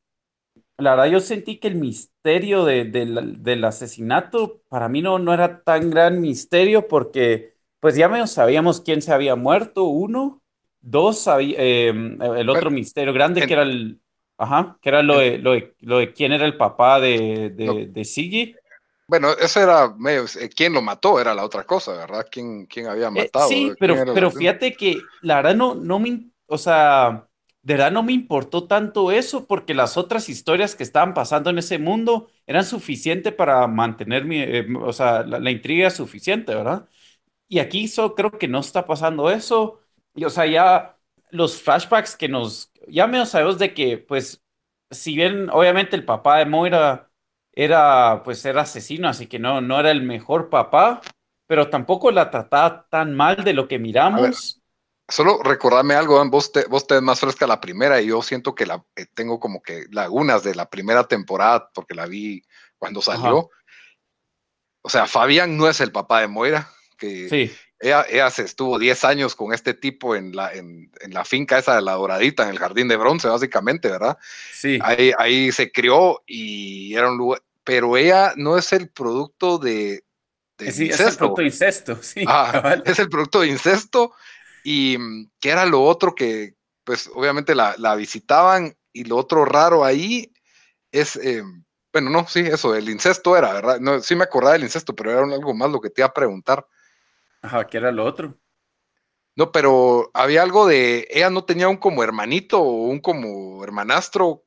la 0.78 0.92
verdad 0.92 1.12
yo 1.12 1.20
sentí 1.20 1.60
que 1.60 1.68
el 1.68 1.76
misterio 1.76 2.66
del 2.66 3.64
asesinato 3.64 4.62
para 4.68 4.90
mí 4.90 5.02
no, 5.02 5.20
no 5.20 5.34
era 5.34 5.64
tan 5.64 5.90
gran 5.90 6.20
misterio 6.22 6.88
porque 6.88 7.56
pues 7.80 7.96
ya 7.96 8.10
menos 8.10 8.32
sabíamos 8.32 8.82
quién 8.82 9.02
se 9.02 9.14
había 9.14 9.36
muerto, 9.36 9.86
uno, 9.86 10.42
dos, 10.82 11.28
eh, 11.40 11.88
el 11.90 12.50
otro 12.50 12.72
misterio 12.72 13.14
grande 13.14 13.46
que 13.46 13.54
era 13.54 13.64
el, 13.64 14.02
Ajá, 14.42 14.76
que 14.82 14.90
era 14.90 15.04
lo 15.04 15.20
de, 15.20 15.38
lo 15.38 15.52
de, 15.52 15.76
lo 15.82 16.00
de 16.00 16.14
quién 16.14 16.32
era 16.32 16.48
el 16.48 16.58
papá 16.58 17.00
de, 17.00 17.52
de, 17.52 17.86
de 17.86 18.06
Siggy. 18.06 18.56
Bueno, 19.08 19.34
eso 19.34 19.62
era 19.62 19.94
medio, 19.96 20.24
eh, 20.40 20.50
quién 20.50 20.74
lo 20.74 20.82
mató 20.82 21.20
era 21.20 21.36
la 21.36 21.46
otra 21.46 21.64
cosa, 21.64 21.92
¿verdad? 21.92 22.26
¿Quién, 22.32 22.66
quién 22.66 22.88
había 22.88 23.10
eh, 23.10 23.12
matado? 23.12 23.50
sí, 23.50 23.72
pero, 23.80 23.96
pero 24.16 24.32
fíjate 24.32 24.74
que 24.74 24.98
la 25.22 25.36
verdad 25.36 25.54
no, 25.54 25.76
no 25.76 26.00
me, 26.00 26.32
o 26.48 26.58
sea, 26.58 27.28
de 27.62 27.76
verdad 27.76 27.92
no 27.92 28.02
me 28.02 28.14
importó 28.14 28.66
tanto 28.66 29.12
eso 29.12 29.46
porque 29.46 29.76
las 29.76 29.96
otras 29.96 30.28
historias 30.28 30.76
que 30.76 30.82
estaban 30.82 31.14
pasando 31.14 31.52
en 31.52 31.60
ese 31.60 31.78
mundo 31.78 32.32
eran 32.48 32.66
suficientes 32.66 33.32
para 33.32 33.68
mantener 33.68 34.26
mi, 34.26 34.40
eh, 34.42 34.66
o 34.82 34.92
sea, 34.92 35.22
la, 35.22 35.52
intriga 35.52 35.92
suficiente, 35.92 36.56
¿verdad? 36.56 36.88
Y 37.48 37.60
aquí 37.60 37.88
so, 37.88 38.16
creo 38.16 38.32
que 38.32 38.48
no 38.48 38.60
está 38.60 38.88
pasando 38.88 39.30
eso. 39.30 39.82
Y, 40.16 40.26
o 40.26 40.30
sea, 40.32 40.48
ya 40.48 40.98
los 41.32 41.62
flashbacks 41.62 42.16
que 42.16 42.28
nos, 42.28 42.72
ya 42.88 43.08
menos 43.08 43.30
sabemos 43.30 43.58
de 43.58 43.74
que, 43.74 43.98
pues, 43.98 44.42
si 44.90 45.16
bien 45.16 45.50
obviamente 45.50 45.96
el 45.96 46.06
papá 46.06 46.38
de 46.38 46.46
Moira 46.46 47.10
era, 47.54 48.22
pues 48.24 48.46
era 48.46 48.62
asesino, 48.62 49.08
así 49.08 49.28
que 49.28 49.40
no, 49.40 49.62
no 49.62 49.80
era 49.80 49.92
el 49.92 50.04
mejor 50.04 50.50
papá, 50.50 51.02
pero 51.48 51.70
tampoco 51.70 52.12
la 52.12 52.30
trataba 52.30 52.88
tan 52.90 53.16
mal 53.16 53.44
de 53.44 53.54
lo 53.54 53.68
que 53.68 53.80
miramos. 53.80 54.62
solo 55.08 55.42
recordame 55.44 55.96
algo, 55.96 56.24
vos 56.30 56.52
te, 56.52 56.66
vos 56.66 56.88
te 56.88 57.02
más 57.02 57.20
fresca 57.20 57.48
la 57.48 57.60
primera 57.60 58.02
y 58.02 58.08
yo 58.08 58.22
siento 58.22 58.56
que 58.56 58.66
la 58.66 58.84
eh, 58.96 59.06
tengo 59.14 59.40
como 59.40 59.62
que 59.62 59.86
lagunas 59.92 60.44
de 60.44 60.56
la 60.56 60.70
primera 60.70 61.08
temporada 61.08 61.70
porque 61.74 61.96
la 61.96 62.06
vi 62.06 62.44
cuando 62.78 63.02
salió. 63.02 63.50
O 64.84 64.90
sea, 64.90 65.06
Fabián 65.06 65.58
no 65.58 65.70
es 65.70 65.80
el 65.80 65.92
papá 65.92 66.22
de 66.22 66.28
Moira, 66.28 66.70
que 66.98 67.30
sí. 67.30 67.52
Ella, 67.82 68.30
se 68.30 68.44
estuvo 68.44 68.78
10 68.78 69.04
años 69.04 69.36
con 69.36 69.54
este 69.54 69.74
tipo 69.74 70.16
en 70.16 70.36
la, 70.36 70.54
en, 70.54 70.92
la 71.10 71.26
finca 71.26 71.58
esa 71.58 71.76
de 71.76 71.82
la 71.82 71.94
Doradita, 71.94 72.44
en 72.44 72.50
el 72.50 72.60
Jardín 72.60 72.88
de 72.88 72.98
Bronce, 72.98 73.28
básicamente, 73.28 73.90
¿verdad? 73.90 74.18
Sí. 74.54 74.80
Ahí, 74.82 75.12
ahí 75.18 75.52
se 75.52 75.72
crió 75.72 76.22
y 76.28 76.94
era 76.96 77.10
un 77.10 77.18
lugar, 77.18 77.42
pero 77.64 77.98
ella 77.98 78.34
no 78.36 78.58
es 78.58 78.72
el 78.74 78.90
producto 78.90 79.58
de, 79.58 80.04
sí, 80.58 80.90
Es 80.90 81.00
el 81.00 81.18
producto 81.18 81.42
de 81.42 81.48
incesto, 81.48 82.00
sí. 82.02 82.24
Ah, 82.28 82.82
es 82.86 83.00
el 83.00 83.10
producto 83.10 83.42
de 83.42 83.48
incesto 83.48 84.14
y 84.64 84.98
mm, 84.98 85.32
que 85.40 85.50
era 85.50 85.66
lo 85.66 85.84
otro 85.84 86.14
que, 86.14 86.56
pues 86.84 87.10
obviamente 87.14 87.56
la, 87.56 87.96
visitaban 87.96 88.76
y 88.94 89.06
lo 89.06 89.18
otro 89.18 89.46
raro 89.46 89.84
ahí 89.84 90.32
es, 90.92 91.16
em, 91.16 91.64
bueno, 91.92 92.10
no, 92.10 92.28
sí, 92.28 92.42
eso, 92.42 92.76
el 92.76 92.90
incesto 92.90 93.36
era, 93.36 93.54
¿verdad? 93.54 93.80
No, 93.80 94.02
sí 94.02 94.16
me 94.16 94.24
acordaba 94.24 94.54
del 94.54 94.64
incesto, 94.64 94.96
pero 94.96 95.12
era 95.12 95.22
algo 95.22 95.54
más 95.54 95.72
lo 95.72 95.82
que 95.82 95.90
te 95.90 96.02
iba 96.02 96.08
a 96.08 96.14
preguntar. 96.14 96.66
Ajá, 97.44 97.68
¿qué 97.68 97.78
era 97.78 97.92
lo 97.92 98.04
otro? 98.06 98.40
No, 99.36 99.52
pero 99.52 100.12
había 100.14 100.44
algo 100.44 100.68
de, 100.68 101.08
ella 101.10 101.30
no 101.30 101.46
tenía 101.46 101.70
un 101.70 101.78
como 101.78 102.04
hermanito 102.04 102.60
o 102.62 102.88
un 102.90 103.00
como 103.00 103.64
hermanastro 103.64 104.44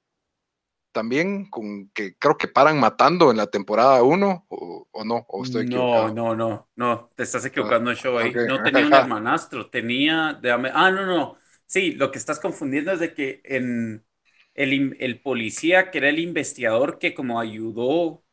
también, 0.93 1.51
con 1.51 1.91
que 1.91 2.17
creo 2.19 2.39
que 2.39 2.49
paran 2.49 2.81
matando 2.81 3.31
en 3.31 3.39
la 3.39 3.49
temporada 3.49 4.03
1, 4.03 4.47
o, 4.49 4.89
no, 5.05 5.27
o 5.29 5.45
estoy 5.45 5.67
No, 5.67 6.09
no, 6.11 6.35
no, 6.37 6.71
no, 6.77 7.11
te 7.17 7.25
estás 7.25 7.45
equivocando 7.45 7.91
el 7.91 7.97
show 7.97 8.17
ahí. 8.19 8.41
No 8.45 8.63
tenía 8.63 8.87
un 8.87 8.95
hermanastro, 8.95 9.69
tenía, 9.69 10.29
ah, 10.73 10.91
no, 10.93 11.05
no, 11.07 11.39
sí, 11.67 11.93
lo 11.93 12.13
que 12.13 12.19
estás 12.19 12.39
confundiendo 12.39 12.93
es 12.93 13.01
de 13.01 13.15
que 13.15 13.41
en 13.45 14.07
el, 14.55 14.97
el 15.01 15.21
policía, 15.21 15.91
que 15.91 15.99
era 15.99 16.09
el 16.09 16.21
investigador 16.21 16.99
que 17.01 17.15
como 17.15 17.41
ayudó 17.41 18.25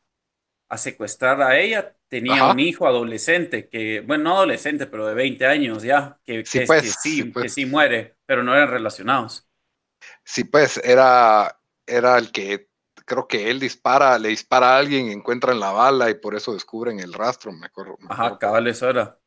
a 0.69 0.77
secuestrar 0.77 1.41
a 1.41 1.59
ella, 1.59 1.97
tenía 2.11 2.51
un 2.51 2.59
hijo 2.59 2.85
adolescente, 2.85 3.69
que, 3.69 4.01
bueno, 4.01 4.25
no 4.25 4.35
adolescente, 4.35 4.85
pero 4.85 5.07
de 5.07 5.13
20 5.13 5.45
años 5.45 5.81
ya, 5.81 6.19
que, 6.25 6.45
sí, 6.45 6.59
pues, 6.67 6.97
sí, 7.01 7.23
que 7.23 7.31
pues. 7.31 7.53
sí 7.53 7.65
muere, 7.65 8.17
pero 8.25 8.43
no 8.43 8.53
eran 8.53 8.69
relacionados. 8.69 9.47
Sí, 10.25 10.43
pues 10.43 10.77
era 10.83 11.57
era 11.87 12.17
el 12.17 12.31
que 12.31 12.69
creo 13.05 13.27
que 13.27 13.49
él 13.49 13.59
dispara, 13.59 14.19
le 14.19 14.29
dispara 14.29 14.75
a 14.75 14.77
alguien, 14.77 15.09
encuentran 15.09 15.59
la 15.59 15.71
bala 15.71 16.09
y 16.09 16.15
por 16.15 16.35
eso 16.35 16.53
descubren 16.53 16.99
el 16.99 17.13
rastro, 17.13 17.53
me 17.53 17.67
acuerdo. 17.67 17.97
Ajá, 18.09 18.37
cabal, 18.37 18.67
eso 18.67 18.89
era. 18.89 19.17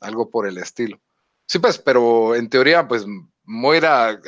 Algo 0.00 0.30
por 0.30 0.46
el 0.46 0.58
estilo. 0.58 1.00
Sí, 1.48 1.58
pues, 1.58 1.78
pero 1.78 2.34
en 2.34 2.50
teoría, 2.50 2.86
pues 2.86 3.06
Moira, 3.44 4.20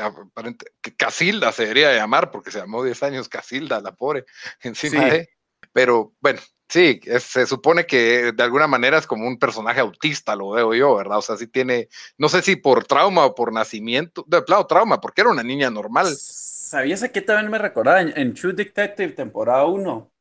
que 0.81 0.97
Casilda 0.97 1.53
se 1.53 1.63
debería 1.63 1.95
llamar, 1.95 2.31
porque 2.31 2.51
se 2.51 2.59
llamó 2.59 2.83
10 2.83 3.03
años 3.03 3.29
Casilda, 3.29 3.81
la 3.81 3.95
pobre, 3.95 4.25
encima 4.63 5.05
de. 5.05 5.29
Pero 5.73 6.15
bueno, 6.21 6.41
sí, 6.69 7.01
se 7.21 7.47
supone 7.47 7.87
que 7.87 8.33
de 8.33 8.43
alguna 8.43 8.67
manera 8.67 8.99
es 8.99 9.07
como 9.07 9.27
un 9.27 9.39
personaje 9.39 9.81
autista, 9.81 10.37
lo 10.37 10.51
veo 10.51 10.75
yo, 10.75 10.97
¿verdad? 10.97 11.19
O 11.19 11.23
sea, 11.23 11.37
sí 11.37 11.47
tiene, 11.47 11.89
no 12.19 12.29
sé 12.29 12.43
si 12.43 12.57
por 12.57 12.85
trauma 12.85 13.27
o 13.27 13.35
por 13.35 13.53
nacimiento, 13.53 14.25
de 14.29 14.43
plano 14.43 14.67
trauma, 14.67 15.01
porque 15.01 15.23
era 15.23 15.31
una 15.31 15.43
niña 15.43 15.71
normal. 15.71 16.07
¿Sabías 16.17 17.03
a 17.03 17.09
qué 17.11 17.23
también 17.23 17.51
me 17.51 17.59
recordaba? 17.59 18.01
En, 18.03 18.35
True 18.35 18.53
Detective, 18.53 19.13
temporada 19.13 19.65
1, 19.65 20.13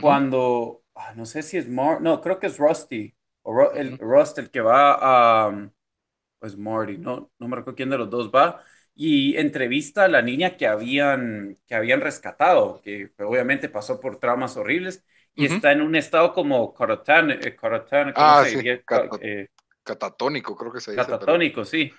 cuando, 0.00 0.84
ah, 0.94 1.12
no 1.16 1.26
sé 1.26 1.42
si 1.42 1.56
es 1.56 1.68
Mar, 1.68 2.00
no, 2.00 2.20
creo 2.20 2.38
que 2.38 2.46
es 2.46 2.58
Rusty, 2.58 3.14
o 3.42 3.72
el, 3.72 3.98
Rust 3.98 4.38
el 4.38 4.50
que 4.50 4.60
va 4.60 5.48
a, 5.48 5.70
pues 6.38 6.56
Marty, 6.56 6.98
no, 6.98 7.30
no 7.38 7.48
me 7.48 7.56
recuerdo 7.56 7.76
quién 7.76 7.90
de 7.90 7.98
los 7.98 8.10
dos 8.10 8.30
va, 8.30 8.62
y 8.94 9.36
entrevista 9.36 10.04
a 10.04 10.08
la 10.08 10.22
niña 10.22 10.56
que 10.56 10.66
habían, 10.66 11.58
que 11.66 11.74
habían 11.74 12.00
rescatado, 12.00 12.80
que 12.82 13.12
obviamente 13.18 13.68
pasó 13.68 14.00
por 14.00 14.18
traumas 14.18 14.56
horribles, 14.56 15.04
y 15.38 15.46
está 15.46 15.72
en 15.72 15.82
un 15.82 15.96
estado 15.96 16.32
como 16.32 16.74
carotán, 16.74 17.30
eh, 17.30 17.56
ah, 18.14 18.44
sí, 18.46 18.58
eh, 18.64 19.48
catatónico, 19.82 20.56
creo 20.56 20.72
que 20.72 20.80
se 20.80 20.90
dice. 20.92 21.04
Catatónico, 21.04 21.64
sí 21.64 21.92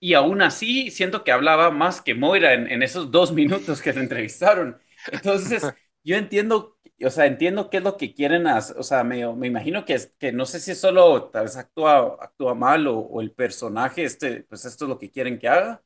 y 0.00 0.14
aún 0.14 0.42
así 0.42 0.90
siento 0.90 1.24
que 1.24 1.32
hablaba 1.32 1.70
más 1.70 2.00
que 2.00 2.14
Moira 2.14 2.54
en, 2.54 2.82
esos 2.82 3.10
dos 3.10 3.32
minutos 3.32 3.82
que 3.82 3.92
le 3.92 4.00
entrevistaron. 4.00 4.78
Entonces, 5.10 5.62
yo 6.04 6.16
entiendo, 6.16 6.78
o 7.04 7.10
sea, 7.10 7.26
entiendo 7.26 7.68
qué 7.70 7.78
es 7.78 7.82
lo 7.82 7.96
que 7.96 8.14
quieren 8.14 8.46
hacer, 8.46 8.76
o 8.78 8.82
sea, 8.82 9.02
me, 9.04 9.26
me 9.34 9.46
imagino 9.46 9.84
que, 9.84 9.94
es, 9.94 10.14
que 10.18 10.32
no 10.32 10.46
sé 10.46 10.60
si 10.60 10.74
solo 10.74 11.30
tal 11.30 11.44
vez 11.44 11.56
actúa, 11.56 12.16
actúa 12.20 12.54
mal 12.54 12.86
o, 12.86 13.20
el 13.20 13.32
personaje, 13.32 14.04
este, 14.04 14.44
pues 14.44 14.64
esto 14.64 14.84
es 14.84 14.88
lo 14.88 14.98
que 14.98 15.10
quieren 15.10 15.38
que 15.38 15.48
haga, 15.48 15.82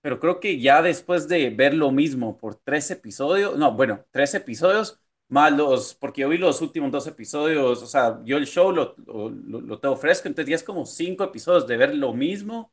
pero 0.00 0.20
creo 0.20 0.40
que 0.40 0.60
ya 0.60 0.82
después 0.82 1.28
de 1.28 1.50
ver 1.50 1.74
lo 1.74 1.90
mismo 1.90 2.38
por 2.38 2.54
tres 2.56 2.90
episodios, 2.90 3.58
no, 3.58 3.72
bueno, 3.72 4.04
tres 4.12 4.34
episodios, 4.34 5.00
más 5.30 5.52
los, 5.52 5.94
porque 5.94 6.22
yo 6.22 6.28
vi 6.28 6.38
los 6.38 6.60
últimos 6.62 6.90
dos 6.92 7.06
episodios, 7.06 7.82
o 7.82 7.86
sea, 7.86 8.20
yo 8.24 8.36
el 8.36 8.46
show 8.46 8.72
lo, 8.72 8.94
lo, 9.06 9.30
lo 9.60 9.80
tengo 9.80 9.96
fresco, 9.96 10.28
entonces 10.28 10.50
ya 10.50 10.56
es 10.56 10.64
como 10.64 10.86
cinco 10.86 11.24
episodios 11.24 11.66
de 11.66 11.76
ver 11.76 11.94
lo 11.94 12.12
mismo 12.14 12.72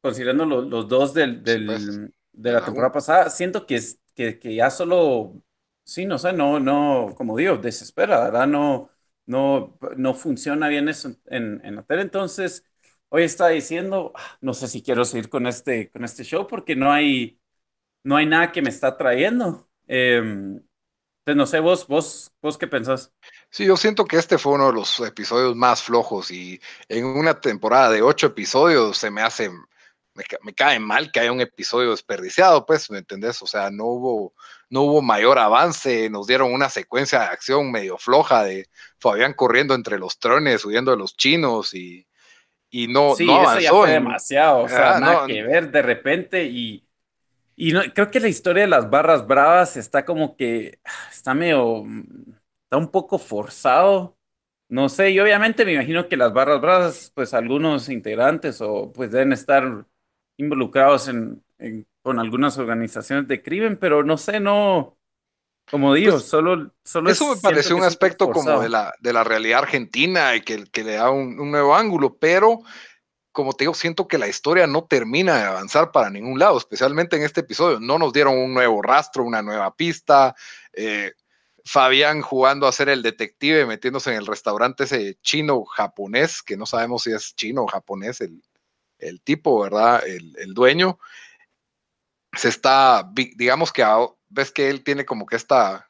considerando 0.00 0.44
los 0.46 0.88
dos 0.88 1.14
del, 1.14 1.42
del, 1.42 2.12
de 2.32 2.52
la 2.52 2.64
temporada 2.64 2.92
pasada, 2.92 3.30
siento 3.30 3.66
que, 3.66 3.76
es, 3.76 4.00
que, 4.14 4.38
que, 4.38 4.54
ya 4.54 4.70
solo, 4.70 5.42
sí, 5.84 6.06
no 6.06 6.18
sé, 6.18 6.32
no, 6.32 6.60
no, 6.60 7.14
como 7.16 7.36
digo, 7.36 7.56
desespera, 7.56 8.20
¿verdad? 8.24 8.46
No, 8.46 8.90
no, 9.26 9.78
no 9.96 10.14
funciona 10.14 10.68
bien 10.68 10.88
eso 10.88 11.14
en, 11.26 11.60
en 11.64 11.76
la 11.76 11.82
tele. 11.82 12.02
Entonces, 12.02 12.64
hoy 13.08 13.24
está 13.24 13.48
diciendo, 13.48 14.12
ah, 14.14 14.38
no 14.40 14.54
sé 14.54 14.68
si 14.68 14.82
quiero 14.82 15.04
seguir 15.04 15.28
con 15.28 15.46
este, 15.46 15.90
con 15.90 16.04
este 16.04 16.22
show 16.24 16.46
porque 16.46 16.76
no 16.76 16.92
hay, 16.92 17.40
no 18.04 18.16
hay 18.16 18.26
nada 18.26 18.52
que 18.52 18.62
me 18.62 18.70
está 18.70 18.96
trayendo. 18.96 19.68
Eh, 19.88 20.60
entonces, 21.26 21.36
no 21.36 21.46
sé, 21.46 21.58
vos, 21.58 21.88
vos, 21.88 22.30
vos 22.40 22.56
qué 22.56 22.68
pensás. 22.68 23.12
Sí, 23.50 23.66
yo 23.66 23.76
siento 23.76 24.04
que 24.04 24.16
este 24.16 24.38
fue 24.38 24.52
uno 24.52 24.68
de 24.68 24.74
los 24.74 25.00
episodios 25.00 25.56
más 25.56 25.82
flojos 25.82 26.30
y 26.30 26.60
en 26.88 27.04
una 27.04 27.40
temporada 27.40 27.90
de 27.90 28.00
ocho 28.00 28.28
episodios 28.28 28.96
se 28.96 29.10
me 29.10 29.22
hace 29.22 29.50
me, 30.14 30.54
cae 30.54 30.78
mal 30.78 31.10
que 31.10 31.20
haya 31.20 31.32
un 31.32 31.40
episodio 31.40 31.90
desperdiciado, 31.90 32.64
pues, 32.64 32.90
¿me 32.90 32.98
entendés? 32.98 33.42
O 33.42 33.46
sea, 33.46 33.70
no 33.70 33.84
hubo, 33.86 34.34
no 34.70 34.82
hubo 34.82 35.02
mayor 35.02 35.38
avance, 35.38 36.08
nos 36.08 36.28
dieron 36.28 36.52
una 36.52 36.70
secuencia 36.70 37.18
de 37.18 37.26
acción 37.26 37.72
medio 37.72 37.98
floja 37.98 38.44
de 38.44 38.68
Fabián 38.98 39.34
corriendo 39.34 39.74
entre 39.74 39.98
los 39.98 40.20
trones, 40.20 40.64
huyendo 40.64 40.92
de 40.92 40.96
los 40.96 41.16
chinos 41.16 41.74
y, 41.74 42.06
y 42.70 42.86
no, 42.86 43.16
sí, 43.16 43.28
Eso 43.28 43.58
ya 43.58 43.70
fue 43.70 43.90
demasiado, 43.90 44.60
o 44.60 44.68
sea, 44.68 44.96
ah, 44.96 45.00
nada 45.00 45.26
que 45.26 45.42
ver 45.42 45.70
de 45.70 45.82
repente 45.82 46.44
y, 46.44 46.85
y 47.56 47.72
no, 47.72 47.80
creo 47.94 48.10
que 48.10 48.20
la 48.20 48.28
historia 48.28 48.62
de 48.64 48.68
las 48.68 48.90
barras 48.90 49.26
bravas 49.26 49.76
está 49.76 50.04
como 50.04 50.36
que, 50.36 50.78
está 51.10 51.34
medio, 51.34 51.84
está 52.64 52.76
un 52.76 52.90
poco 52.90 53.18
forzado. 53.18 54.16
No 54.68 54.88
sé, 54.88 55.10
y 55.10 55.20
obviamente 55.20 55.64
me 55.64 55.74
imagino 55.74 56.08
que 56.08 56.16
las 56.16 56.32
barras 56.32 56.60
bravas, 56.60 57.12
pues 57.14 57.34
algunos 57.34 57.88
integrantes 57.88 58.60
o 58.60 58.92
pues 58.92 59.12
deben 59.12 59.32
estar 59.32 59.86
involucrados 60.36 61.08
en, 61.08 61.42
con 62.02 62.18
algunas 62.18 62.58
organizaciones 62.58 63.28
de 63.28 63.42
crimen, 63.42 63.78
pero 63.78 64.02
no 64.02 64.18
sé, 64.18 64.40
no, 64.40 64.96
como 65.70 65.94
digo, 65.94 66.12
pues, 66.12 66.24
solo, 66.24 66.72
solo... 66.84 67.10
Eso 67.10 67.34
me 67.34 67.40
pareció 67.40 67.76
un 67.76 67.82
aspecto 67.82 68.30
como 68.30 68.60
de 68.60 68.68
la, 68.68 68.94
de 69.00 69.12
la 69.12 69.24
realidad 69.24 69.60
argentina 69.60 70.36
y 70.36 70.42
que, 70.42 70.64
que 70.64 70.84
le 70.84 70.94
da 70.94 71.10
un, 71.10 71.36
nuevo 71.50 71.74
ángulo, 71.74 72.16
pero 72.16 72.60
como 73.36 73.52
te 73.52 73.64
digo, 73.64 73.74
siento 73.74 74.08
que 74.08 74.16
la 74.16 74.28
historia 74.28 74.66
no 74.66 74.84
termina 74.84 75.36
de 75.36 75.42
avanzar 75.42 75.92
para 75.92 76.08
ningún 76.08 76.38
lado, 76.38 76.56
especialmente 76.56 77.16
en 77.16 77.22
este 77.22 77.42
episodio. 77.42 77.78
No 77.78 77.98
nos 77.98 78.14
dieron 78.14 78.38
un 78.38 78.54
nuevo 78.54 78.80
rastro, 78.80 79.24
una 79.24 79.42
nueva 79.42 79.76
pista. 79.76 80.34
Eh, 80.72 81.12
Fabián 81.62 82.22
jugando 82.22 82.66
a 82.66 82.72
ser 82.72 82.88
el 82.88 83.02
detective, 83.02 83.66
metiéndose 83.66 84.10
en 84.10 84.16
el 84.16 84.26
restaurante 84.26 84.84
ese 84.84 85.18
chino-japonés, 85.20 86.42
que 86.42 86.56
no 86.56 86.64
sabemos 86.64 87.02
si 87.02 87.12
es 87.12 87.36
chino 87.36 87.64
o 87.64 87.66
japonés 87.66 88.22
el, 88.22 88.42
el 88.98 89.20
tipo, 89.20 89.60
¿verdad? 89.60 90.02
El, 90.06 90.54
dueño, 90.54 90.98
se 92.32 92.48
está, 92.48 93.06
digamos 93.12 93.70
que 93.70 93.84
ves 94.30 94.50
que 94.50 94.70
él 94.70 94.82
tiene 94.82 95.04
como 95.04 95.26
que 95.26 95.36
esta, 95.36 95.85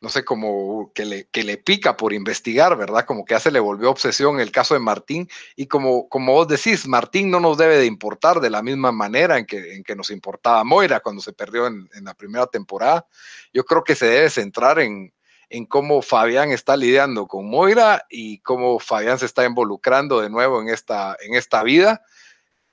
no 0.00 0.08
sé, 0.08 0.24
como 0.24 0.92
que 0.94 1.04
le, 1.04 1.28
que 1.28 1.42
le 1.42 1.56
pica 1.56 1.96
por 1.96 2.12
investigar, 2.12 2.76
¿verdad? 2.76 3.04
Como 3.04 3.24
que 3.24 3.34
ya 3.34 3.40
se 3.40 3.50
le 3.50 3.58
volvió 3.58 3.90
obsesión 3.90 4.38
el 4.40 4.52
caso 4.52 4.74
de 4.74 4.80
Martín. 4.80 5.28
Y 5.56 5.66
como, 5.66 6.08
como 6.08 6.34
vos 6.34 6.46
decís, 6.46 6.86
Martín 6.86 7.30
no 7.30 7.40
nos 7.40 7.58
debe 7.58 7.78
de 7.78 7.86
importar 7.86 8.40
de 8.40 8.50
la 8.50 8.62
misma 8.62 8.92
manera 8.92 9.38
en 9.38 9.46
que, 9.46 9.74
en 9.74 9.82
que 9.82 9.96
nos 9.96 10.10
importaba 10.10 10.62
Moira 10.62 11.00
cuando 11.00 11.20
se 11.20 11.32
perdió 11.32 11.66
en, 11.66 11.88
en 11.94 12.04
la 12.04 12.14
primera 12.14 12.46
temporada. 12.46 13.06
Yo 13.52 13.64
creo 13.64 13.82
que 13.82 13.96
se 13.96 14.06
debe 14.06 14.30
centrar 14.30 14.78
en, 14.78 15.12
en 15.50 15.66
cómo 15.66 16.02
Fabián 16.02 16.52
está 16.52 16.76
lidiando 16.76 17.26
con 17.26 17.48
Moira 17.48 18.06
y 18.08 18.38
cómo 18.40 18.78
Fabián 18.78 19.18
se 19.18 19.26
está 19.26 19.44
involucrando 19.44 20.20
de 20.20 20.30
nuevo 20.30 20.60
en 20.60 20.68
esta, 20.68 21.16
en 21.20 21.34
esta 21.34 21.62
vida. 21.62 22.02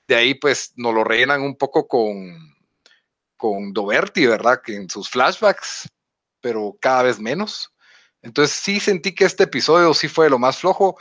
De 0.08 0.16
ahí 0.16 0.36
pues 0.36 0.74
nos 0.76 0.94
lo 0.94 1.04
rellenan 1.04 1.42
un 1.42 1.56
poco 1.56 1.88
con, 1.88 2.56
con 3.38 3.74
Doberti, 3.74 4.26
¿verdad? 4.26 4.62
Que 4.64 4.76
en 4.76 4.90
sus 4.90 5.10
flashbacks, 5.10 5.88
pero 6.46 6.78
cada 6.80 7.02
vez 7.02 7.20
menos. 7.20 7.74
Entonces 8.22 8.56
sí 8.56 8.80
sentí 8.80 9.16
que 9.16 9.26
este 9.26 9.46
episodio 9.46 9.96
sí 9.96 10.08
fue 10.08 10.30
lo 10.30 10.38
más 10.38 10.60
flojo. 10.60 10.96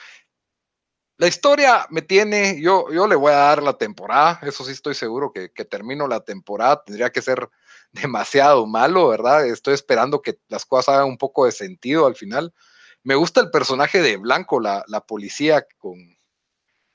La 1.18 1.26
historia 1.26 1.86
me 1.90 2.00
tiene, 2.00 2.62
yo, 2.62 2.90
yo 2.90 3.06
le 3.06 3.14
voy 3.14 3.30
a 3.30 3.36
dar 3.36 3.62
la 3.62 3.76
temporada, 3.76 4.40
eso 4.44 4.64
sí 4.64 4.72
estoy 4.72 4.94
seguro 4.94 5.32
que, 5.34 5.52
que 5.52 5.66
termino 5.66 6.08
la 6.08 6.20
temporada, 6.20 6.82
tendría 6.82 7.10
que 7.10 7.20
ser 7.20 7.46
demasiado 7.92 8.66
malo, 8.66 9.08
¿verdad? 9.08 9.46
Estoy 9.46 9.74
esperando 9.74 10.22
que 10.22 10.38
las 10.48 10.64
cosas 10.64 10.94
hagan 10.94 11.08
un 11.08 11.18
poco 11.18 11.44
de 11.44 11.52
sentido 11.52 12.06
al 12.06 12.16
final. 12.16 12.54
Me 13.02 13.14
gusta 13.14 13.42
el 13.42 13.50
personaje 13.50 14.00
de 14.00 14.16
Blanco, 14.16 14.60
la, 14.60 14.82
la 14.88 15.02
policía, 15.02 15.66
con, 15.76 15.98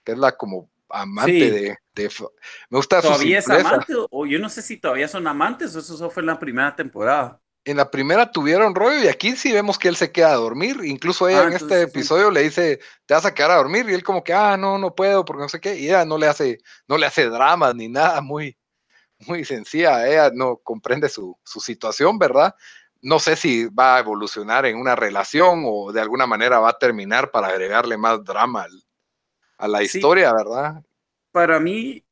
que 0.04 0.14
es 0.14 0.18
la 0.18 0.36
como 0.36 0.72
amante 0.90 1.78
de, 1.94 2.10
Me 2.72 2.78
gusta 2.80 3.00
¿Todavía 3.00 3.38
es 3.38 3.48
amante? 3.48 3.94
O 4.10 4.26
yo 4.26 4.40
no 4.40 4.50
sé 4.50 4.64
si 4.64 4.78
todavía 4.78 5.08
son 5.08 5.28
amantes 5.28 5.76
o 5.76 5.80
eso 5.82 6.10
fue 6.10 6.24
en 6.24 6.28
la 6.28 6.40
primera 6.40 6.76
temporada. 6.76 7.40
En 7.66 7.78
la 7.78 7.92
primera 7.92 8.32
tuvieron 8.32 8.74
rollo 8.74 9.04
y 9.04 9.08
aquí 9.08 9.36
sí 9.36 9.52
vemos 9.52 9.78
que 9.78 9.90
él 9.90 9.96
se 9.96 10.12
queda 10.12 10.32
a 10.32 10.36
dormir. 10.36 10.78
Incluso 10.84 11.28
ella 11.28 11.42
ah, 11.42 11.48
en 11.48 11.54
este 11.54 11.82
episodio 11.84 12.32
le 12.32 12.42
dice, 12.42 12.80
te 13.06 13.14
vas 13.14 13.26
a 13.26 13.34
quedar 13.34 13.52
a 13.52 13.58
dormir 13.58 13.88
y 13.90 13.94
él 13.94 14.04
como 14.04 14.24
que, 14.24 14.34
ah, 14.34 14.58
no, 14.58 14.78
no 14.78 14.96
puedo 14.96 15.26
porque 15.26 15.44
no 15.44 15.50
sé 15.50 15.60
qué. 15.60 15.76
Y 15.78 15.88
ella 15.88 16.06
no 16.06 16.18
le 16.18 16.28
hace, 16.28 16.60
no 16.88 16.98
le 16.98 17.06
hace 17.06 17.26
dramas 17.26 17.76
ni 17.76 17.90
nada, 17.90 18.22
muy, 18.22 18.58
muy 19.28 19.44
sencilla. 19.46 20.08
Ella 20.08 20.32
no 20.34 20.58
comprende 20.58 21.10
su, 21.10 21.38
su 21.44 21.60
situación, 21.60 22.18
¿verdad? 22.18 22.56
No 23.02 23.20
sé 23.20 23.36
si 23.36 23.66
va 23.66 23.98
a 23.98 24.00
evolucionar 24.00 24.66
en 24.66 24.78
una 24.78 24.96
relación 24.96 25.64
o 25.66 25.92
de 25.92 26.02
alguna 26.02 26.28
manera 26.28 26.60
va 26.60 26.70
a 26.70 26.78
terminar 26.78 27.32
para 27.32 27.48
agregarle 27.48 27.98
más 27.98 28.24
drama 28.24 28.68
a 29.58 29.68
la 29.68 29.84
historia, 29.84 30.34
¿verdad? 30.34 30.84
Para 31.32 31.60
mí, 31.60 32.04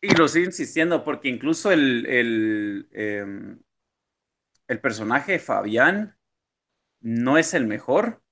y 0.00 0.14
lo 0.16 0.26
sigo 0.26 0.46
insistiendo, 0.46 1.04
porque 1.04 1.28
incluso 1.28 1.70
el, 1.70 2.06
el, 2.06 2.88
em, 2.92 3.62
el 4.72 4.80
personaje 4.80 5.38
Fabián 5.38 6.16
no 7.00 7.38
es 7.38 7.54
el 7.54 7.66
mejor. 7.66 8.22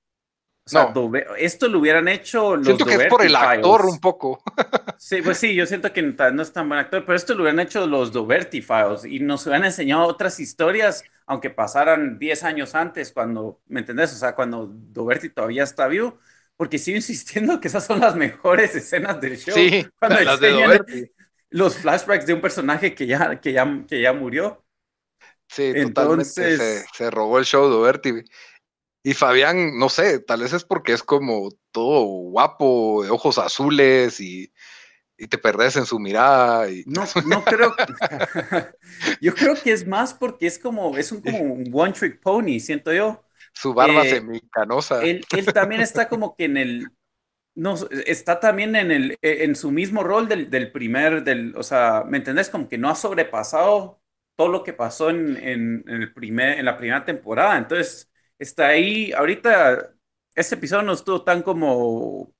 O 0.65 0.69
sea, 0.69 0.93
esto 1.37 1.67
lo 1.67 1.79
hubieran 1.79 2.07
hecho 2.07 2.55
los 2.55 2.65
Siento 2.65 2.85
que 2.85 2.93
es 2.93 3.05
por 3.07 3.25
el 3.25 3.35
actor 3.35 3.85
un 3.85 3.99
poco. 3.99 4.43
sí, 4.97 5.21
pues 5.21 5.37
sí, 5.39 5.55
yo 5.55 5.65
siento 5.65 5.91
que 5.91 6.01
no 6.01 6.41
es 6.41 6.53
tan 6.53 6.67
buen 6.69 6.79
actor, 6.79 7.03
pero 7.03 7.15
esto 7.15 7.33
lo 7.33 7.43
hubieran 7.43 7.59
hecho 7.59 7.87
los 7.87 8.11
Doverty 8.11 8.61
Files 8.61 9.05
y 9.05 9.19
nos 9.19 9.45
hubieran 9.45 9.65
enseñado 9.65 10.03
otras 10.03 10.39
historias, 10.39 11.03
aunque 11.25 11.49
pasaran 11.49 12.19
10 12.19 12.43
años 12.43 12.75
antes, 12.75 13.11
cuando, 13.11 13.59
¿me 13.67 13.79
entendés? 13.79 14.13
O 14.13 14.17
sea, 14.17 14.35
cuando 14.35 14.67
Doverty 14.67 15.29
todavía 15.29 15.63
está 15.63 15.87
vivo, 15.87 16.19
porque 16.55 16.77
sigo 16.77 16.95
insistiendo 16.97 17.59
que 17.59 17.67
esas 17.67 17.85
son 17.85 17.99
las 17.99 18.15
mejores 18.15 18.75
escenas 18.75 19.19
del 19.19 19.37
show. 19.37 19.55
Sí, 19.55 19.85
cuando 19.99 20.21
las 20.21 20.39
de 20.39 21.09
los 21.49 21.77
flashbacks 21.77 22.25
de 22.25 22.33
un 22.33 22.41
personaje 22.41 22.95
que 22.95 23.05
ya, 23.05 23.39
que 23.39 23.51
ya, 23.51 23.83
que 23.87 24.01
ya 24.01 24.13
murió. 24.13 24.60
Sí, 25.51 25.73
totalmente 25.73 26.85
se, 26.93 27.11
robó 27.11 27.37
el 27.37 27.45
show 27.45 27.67
Doberti. 27.67 28.23
Y 29.03 29.13
Fabián, 29.13 29.77
no 29.77 29.89
sé, 29.89 30.19
tal 30.19 30.41
vez 30.41 30.53
es 30.53 30.63
porque 30.63 30.93
es 30.93 31.03
como 31.03 31.49
todo 31.71 32.03
guapo, 32.03 33.03
de 33.03 33.09
ojos 33.09 33.37
azules 33.37 34.21
y, 34.21 34.53
te 35.29 35.37
perdés 35.37 35.75
en 35.75 35.85
su 35.85 35.99
mirada. 35.99 36.69
Y... 36.69 36.83
No, 36.87 37.03
no 37.27 37.43
creo. 37.43 37.75
yo 39.21 39.35
creo 39.35 39.55
que 39.55 39.73
es 39.73 39.85
más 39.85 40.13
porque 40.13 40.47
es 40.47 40.57
como, 40.57 40.97
es 40.97 41.11
un, 41.11 41.21
como 41.21 41.39
un 41.39 41.69
one 41.73 41.93
trick 41.93 42.21
pony, 42.21 42.59
siento 42.59 42.93
yo. 42.93 43.21
Su 43.53 43.73
barba 43.73 44.05
eh, 44.05 44.09
semicanosa. 44.09 45.03
Él, 45.03 45.25
él 45.35 45.45
también 45.47 45.81
está 45.81 46.07
como 46.07 46.35
que 46.37 46.45
en 46.45 46.55
el, 46.55 46.87
no, 47.55 47.75
está 48.05 48.39
también 48.39 48.75
en, 48.77 48.91
el, 48.91 49.11
e, 49.21 49.43
en 49.43 49.55
su 49.55 49.71
mismo 49.71 50.03
rol 50.03 50.29
del, 50.29 50.49
del, 50.49 50.71
primer, 50.71 51.25
del, 51.25 51.53
o 51.57 51.63
sea, 51.63 52.05
¿me 52.07 52.17
entendés? 52.17 52.49
Como 52.49 52.69
que 52.69 52.77
no 52.77 52.89
ha 52.89 52.95
sobrepasado 52.95 54.00
todo 54.35 54.47
lo 54.49 54.63
que 54.63 54.73
pasó 54.73 55.09
en, 55.09 55.37
en, 55.37 55.83
el 55.87 56.13
primer, 56.13 56.59
en 56.59 56.65
la 56.65 56.77
primera 56.77 57.05
temporada. 57.05 57.57
Entonces, 57.57 58.11
está 58.39 58.67
ahí, 58.67 59.11
ahorita, 59.11 59.93
este 60.35 60.55
episodio 60.55 60.83
no 60.83 60.93
estuvo 60.93 61.23
tan 61.23 61.41
como, 61.43 62.33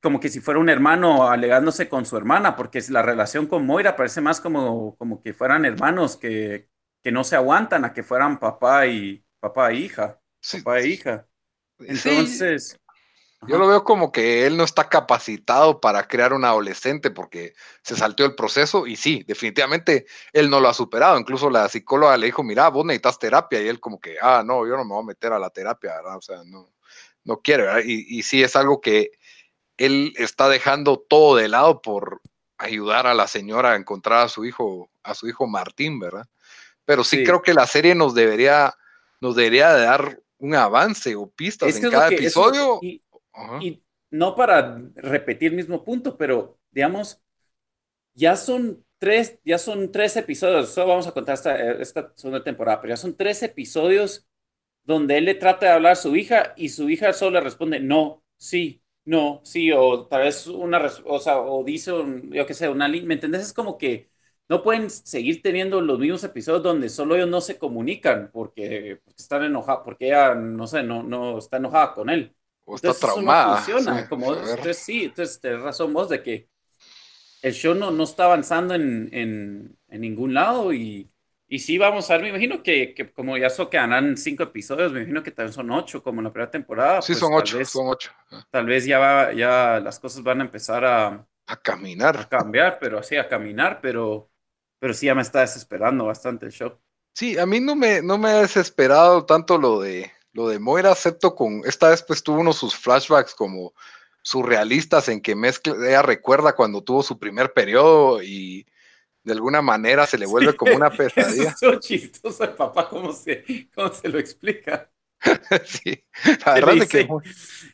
como 0.00 0.20
que 0.20 0.28
si 0.28 0.40
fuera 0.40 0.60
un 0.60 0.68
hermano 0.68 1.28
alegándose 1.28 1.88
con 1.88 2.04
su 2.06 2.16
hermana, 2.16 2.56
porque 2.56 2.82
la 2.90 3.02
relación 3.02 3.46
con 3.46 3.64
Moira 3.66 3.96
parece 3.96 4.20
más 4.20 4.40
como, 4.40 4.96
como 4.96 5.22
que 5.22 5.32
fueran 5.32 5.64
hermanos 5.64 6.16
que, 6.16 6.68
que 7.02 7.12
no 7.12 7.24
se 7.24 7.36
aguantan 7.36 7.84
a 7.84 7.92
que 7.92 8.02
fueran 8.02 8.38
papá 8.38 8.86
y, 8.86 9.24
papá 9.40 9.72
e 9.72 9.76
hija, 9.76 10.20
papá 10.52 10.80
e 10.80 10.88
hija. 10.88 11.26
Entonces... 11.78 12.78
Yo 13.46 13.58
lo 13.58 13.68
veo 13.68 13.84
como 13.84 14.10
que 14.10 14.46
él 14.46 14.56
no 14.56 14.64
está 14.64 14.88
capacitado 14.88 15.80
para 15.80 16.06
crear 16.08 16.32
un 16.32 16.44
adolescente 16.44 17.10
porque 17.10 17.54
se 17.82 17.96
salteó 17.96 18.26
el 18.26 18.34
proceso 18.34 18.86
y 18.86 18.96
sí, 18.96 19.24
definitivamente 19.26 20.06
él 20.32 20.50
no 20.50 20.60
lo 20.60 20.68
ha 20.68 20.74
superado. 20.74 21.18
Incluso 21.18 21.50
la 21.50 21.68
psicóloga 21.68 22.16
le 22.16 22.26
dijo, 22.26 22.42
mira, 22.42 22.68
vos 22.68 22.84
necesitas 22.84 23.18
terapia 23.18 23.62
y 23.62 23.68
él 23.68 23.80
como 23.80 24.00
que, 24.00 24.16
ah, 24.20 24.42
no, 24.44 24.66
yo 24.66 24.76
no 24.76 24.84
me 24.84 24.94
voy 24.94 25.02
a 25.02 25.06
meter 25.06 25.32
a 25.32 25.38
la 25.38 25.50
terapia, 25.50 25.96
¿verdad? 25.96 26.16
O 26.16 26.22
sea, 26.22 26.42
no, 26.44 26.70
no 27.24 27.40
quiere, 27.40 27.64
¿verdad? 27.64 27.82
Y, 27.84 28.18
y 28.18 28.22
sí 28.22 28.42
es 28.42 28.56
algo 28.56 28.80
que 28.80 29.12
él 29.76 30.14
está 30.16 30.48
dejando 30.48 30.98
todo 30.98 31.36
de 31.36 31.48
lado 31.48 31.82
por 31.82 32.20
ayudar 32.58 33.06
a 33.06 33.14
la 33.14 33.26
señora 33.26 33.72
a 33.72 33.76
encontrar 33.76 34.24
a 34.24 34.28
su 34.28 34.44
hijo, 34.44 34.90
a 35.02 35.14
su 35.14 35.28
hijo 35.28 35.46
Martín, 35.46 35.98
¿verdad? 35.98 36.26
Pero 36.84 37.04
sí, 37.04 37.24
creo 37.24 37.42
que 37.42 37.54
la 37.54 37.66
serie 37.66 37.94
nos 37.94 38.14
debería, 38.14 38.74
nos 39.20 39.34
debería 39.36 39.72
dar 39.72 40.20
un 40.38 40.54
avance 40.54 41.16
o 41.16 41.26
pistas 41.26 41.76
en 41.76 41.90
cada 41.90 42.08
episodio. 42.08 42.78
Y 42.82 43.02
no 44.10 44.34
para 44.36 44.80
repetir 44.96 45.50
el 45.50 45.56
mismo 45.56 45.84
punto, 45.84 46.16
pero 46.16 46.58
digamos, 46.70 47.22
ya 48.14 48.36
son 48.36 48.84
tres, 48.98 49.38
ya 49.44 49.58
son 49.58 49.90
tres 49.92 50.16
episodios, 50.16 50.70
solo 50.70 50.88
vamos 50.88 51.06
a 51.06 51.12
contar 51.12 51.34
esta, 51.34 51.72
esta 51.72 52.12
segunda 52.16 52.44
temporada, 52.44 52.80
pero 52.80 52.92
ya 52.92 52.96
son 52.96 53.16
tres 53.16 53.42
episodios 53.42 54.26
donde 54.84 55.18
él 55.18 55.24
le 55.26 55.34
trata 55.34 55.66
de 55.66 55.72
hablar 55.72 55.92
a 55.92 55.96
su 55.96 56.16
hija 56.16 56.54
y 56.56 56.68
su 56.70 56.90
hija 56.90 57.12
solo 57.12 57.32
le 57.32 57.40
responde 57.42 57.80
no, 57.80 58.24
sí, 58.36 58.82
no, 59.04 59.40
sí, 59.44 59.72
o 59.72 60.06
tal 60.06 60.22
vez 60.22 60.46
una, 60.46 60.80
o, 61.06 61.18
sea, 61.18 61.40
o 61.40 61.64
dice, 61.64 61.92
yo 62.30 62.46
qué 62.46 62.54
sé, 62.54 62.68
una 62.68 62.88
línea, 62.88 63.08
¿me 63.08 63.14
entendés? 63.14 63.42
Es 63.42 63.52
como 63.52 63.78
que 63.78 64.10
no 64.48 64.62
pueden 64.62 64.90
seguir 64.90 65.42
teniendo 65.42 65.80
los 65.80 65.98
mismos 65.98 66.24
episodios 66.24 66.62
donde 66.62 66.88
solo 66.88 67.16
ellos 67.16 67.28
no 67.28 67.40
se 67.40 67.58
comunican 67.58 68.30
porque, 68.32 69.00
están 69.16 69.44
enojados, 69.44 69.82
porque 69.84 70.08
ella, 70.08 70.34
no 70.34 70.66
sé, 70.66 70.82
no, 70.82 71.02
no 71.02 71.38
está 71.38 71.56
enojada 71.58 71.94
con 71.94 72.10
él. 72.10 72.34
O 72.64 72.76
está 72.76 72.94
traumada. 72.94 73.58
funciona, 73.58 74.08
como, 74.08 74.34
entonces 74.34 74.78
sí, 74.78 75.04
entonces 75.04 75.40
tenés 75.40 75.60
razón 75.60 75.92
vos 75.92 76.08
de 76.08 76.22
que 76.22 76.48
el 77.42 77.52
show 77.52 77.74
no, 77.74 77.90
no 77.90 78.04
está 78.04 78.24
avanzando 78.24 78.74
en, 78.74 79.10
en, 79.12 79.76
en 79.88 80.00
ningún 80.00 80.32
lado 80.32 80.72
y, 80.72 81.10
y, 81.46 81.58
sí 81.58 81.76
vamos 81.76 82.10
a 82.10 82.14
ver, 82.14 82.22
me 82.22 82.28
imagino 82.30 82.62
que, 82.62 82.94
que 82.94 83.12
como 83.12 83.36
ya 83.36 83.50
so 83.50 83.68
quedarán 83.68 84.16
cinco 84.16 84.44
episodios, 84.44 84.92
me 84.92 85.00
imagino 85.00 85.22
que 85.22 85.30
también 85.30 85.52
son 85.52 85.70
ocho, 85.70 86.02
como 86.02 86.20
en 86.20 86.24
la 86.24 86.32
primera 86.32 86.50
temporada. 86.50 87.02
Sí, 87.02 87.12
pues 87.12 87.18
son 87.18 87.34
ocho, 87.34 87.62
son 87.66 87.88
ocho. 87.88 88.10
Tal 88.50 88.64
vez 88.64 88.86
ya, 88.86 88.98
va, 88.98 89.32
ya 89.34 89.78
las 89.78 90.00
cosas 90.00 90.22
van 90.22 90.40
a 90.40 90.44
empezar 90.44 90.86
a... 90.86 91.26
A 91.46 91.56
caminar. 91.60 92.16
A 92.16 92.28
cambiar, 92.30 92.78
pero 92.80 93.02
sí, 93.02 93.16
a 93.16 93.28
caminar, 93.28 93.80
pero, 93.82 94.30
pero 94.78 94.94
sí 94.94 95.04
ya 95.04 95.14
me 95.14 95.20
está 95.20 95.40
desesperando 95.40 96.06
bastante 96.06 96.46
el 96.46 96.52
show. 96.52 96.78
Sí, 97.12 97.38
a 97.38 97.44
mí 97.44 97.60
no 97.60 97.76
me, 97.76 98.00
no 98.00 98.16
me 98.16 98.30
ha 98.30 98.40
desesperado 98.40 99.26
tanto 99.26 99.58
lo 99.58 99.80
de, 99.82 100.10
lo 100.34 100.48
de 100.48 100.58
Moira, 100.58 100.92
acepto 100.92 101.34
con, 101.34 101.62
esta 101.64 101.88
vez 101.88 102.02
pues 102.02 102.22
tuvo 102.22 102.40
unos 102.40 102.56
sus 102.56 102.76
flashbacks 102.76 103.34
como 103.34 103.72
surrealistas 104.22 105.08
en 105.08 105.20
que 105.20 105.34
mezcla, 105.34 105.74
ella 105.86 106.02
recuerda 106.02 106.54
cuando 106.54 106.82
tuvo 106.82 107.02
su 107.02 107.18
primer 107.18 107.52
periodo 107.52 108.22
y 108.22 108.66
de 109.22 109.32
alguna 109.32 109.62
manera 109.62 110.06
se 110.06 110.18
le 110.18 110.26
vuelve 110.26 110.54
como 110.54 110.74
una 110.74 110.90
pesadilla. 110.96 111.54
Es 111.60 111.80
chistoso 111.80 112.44
el 112.44 112.50
papá, 112.50 112.88
¿cómo 112.88 113.12
se, 113.12 113.68
cómo 113.74 113.92
se 113.92 114.08
lo 114.08 114.18
explica? 114.18 114.90
sí, 115.64 116.04
la 116.44 116.54
verdad 116.54 116.76
es 116.76 116.88
que 116.88 117.04
muy, 117.04 117.22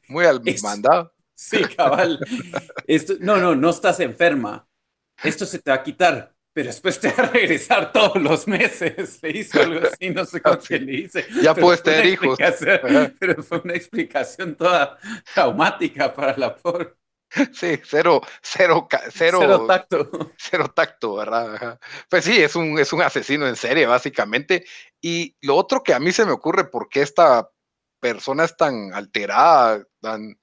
muy 0.08 0.24
al 0.26 0.42
mandado. 0.62 1.12
Sí, 1.34 1.64
cabal. 1.74 2.20
Esto, 2.86 3.14
no, 3.20 3.38
no, 3.38 3.56
no 3.56 3.70
estás 3.70 3.98
enferma. 4.00 4.68
Esto 5.24 5.46
se 5.46 5.58
te 5.58 5.70
va 5.70 5.78
a 5.78 5.82
quitar 5.82 6.34
pero 6.52 6.66
después 6.66 6.98
te 6.98 7.12
va 7.12 7.24
a 7.24 7.26
regresar 7.28 7.92
todos 7.92 8.20
los 8.20 8.46
meses. 8.46 9.18
Le 9.22 9.30
hizo 9.30 9.60
algo 9.60 9.86
así, 9.86 10.10
no 10.10 10.24
sé 10.24 10.40
cómo 10.40 10.58
ah, 10.70 10.74
le 10.74 10.92
hice. 10.92 11.26
Ya 11.42 11.54
puedes 11.54 11.82
tener 11.82 12.06
hijos. 12.06 12.38
Pero 13.18 13.42
fue 13.42 13.60
una 13.64 13.74
explicación 13.74 14.56
toda 14.56 14.98
traumática 15.34 16.12
para 16.12 16.36
la 16.36 16.56
pobre. 16.56 16.94
Sí, 17.52 17.78
cero, 17.84 18.20
cero, 18.42 18.88
cero, 19.12 19.38
cero 19.40 19.66
tacto. 19.66 20.10
Cero 20.36 20.72
tacto, 20.74 21.14
¿verdad? 21.14 21.78
Pues 22.08 22.24
sí, 22.24 22.42
es 22.42 22.56
un, 22.56 22.76
es 22.76 22.92
un 22.92 23.02
asesino 23.02 23.46
en 23.46 23.54
serie, 23.54 23.86
básicamente. 23.86 24.64
Y 25.00 25.36
lo 25.42 25.54
otro 25.54 25.84
que 25.84 25.94
a 25.94 26.00
mí 26.00 26.10
se 26.10 26.26
me 26.26 26.32
ocurre, 26.32 26.64
¿por 26.64 26.88
qué 26.88 27.02
esta 27.02 27.48
persona 28.00 28.44
es 28.44 28.56
tan 28.56 28.92
alterada, 28.92 29.84
tan, 30.00 30.39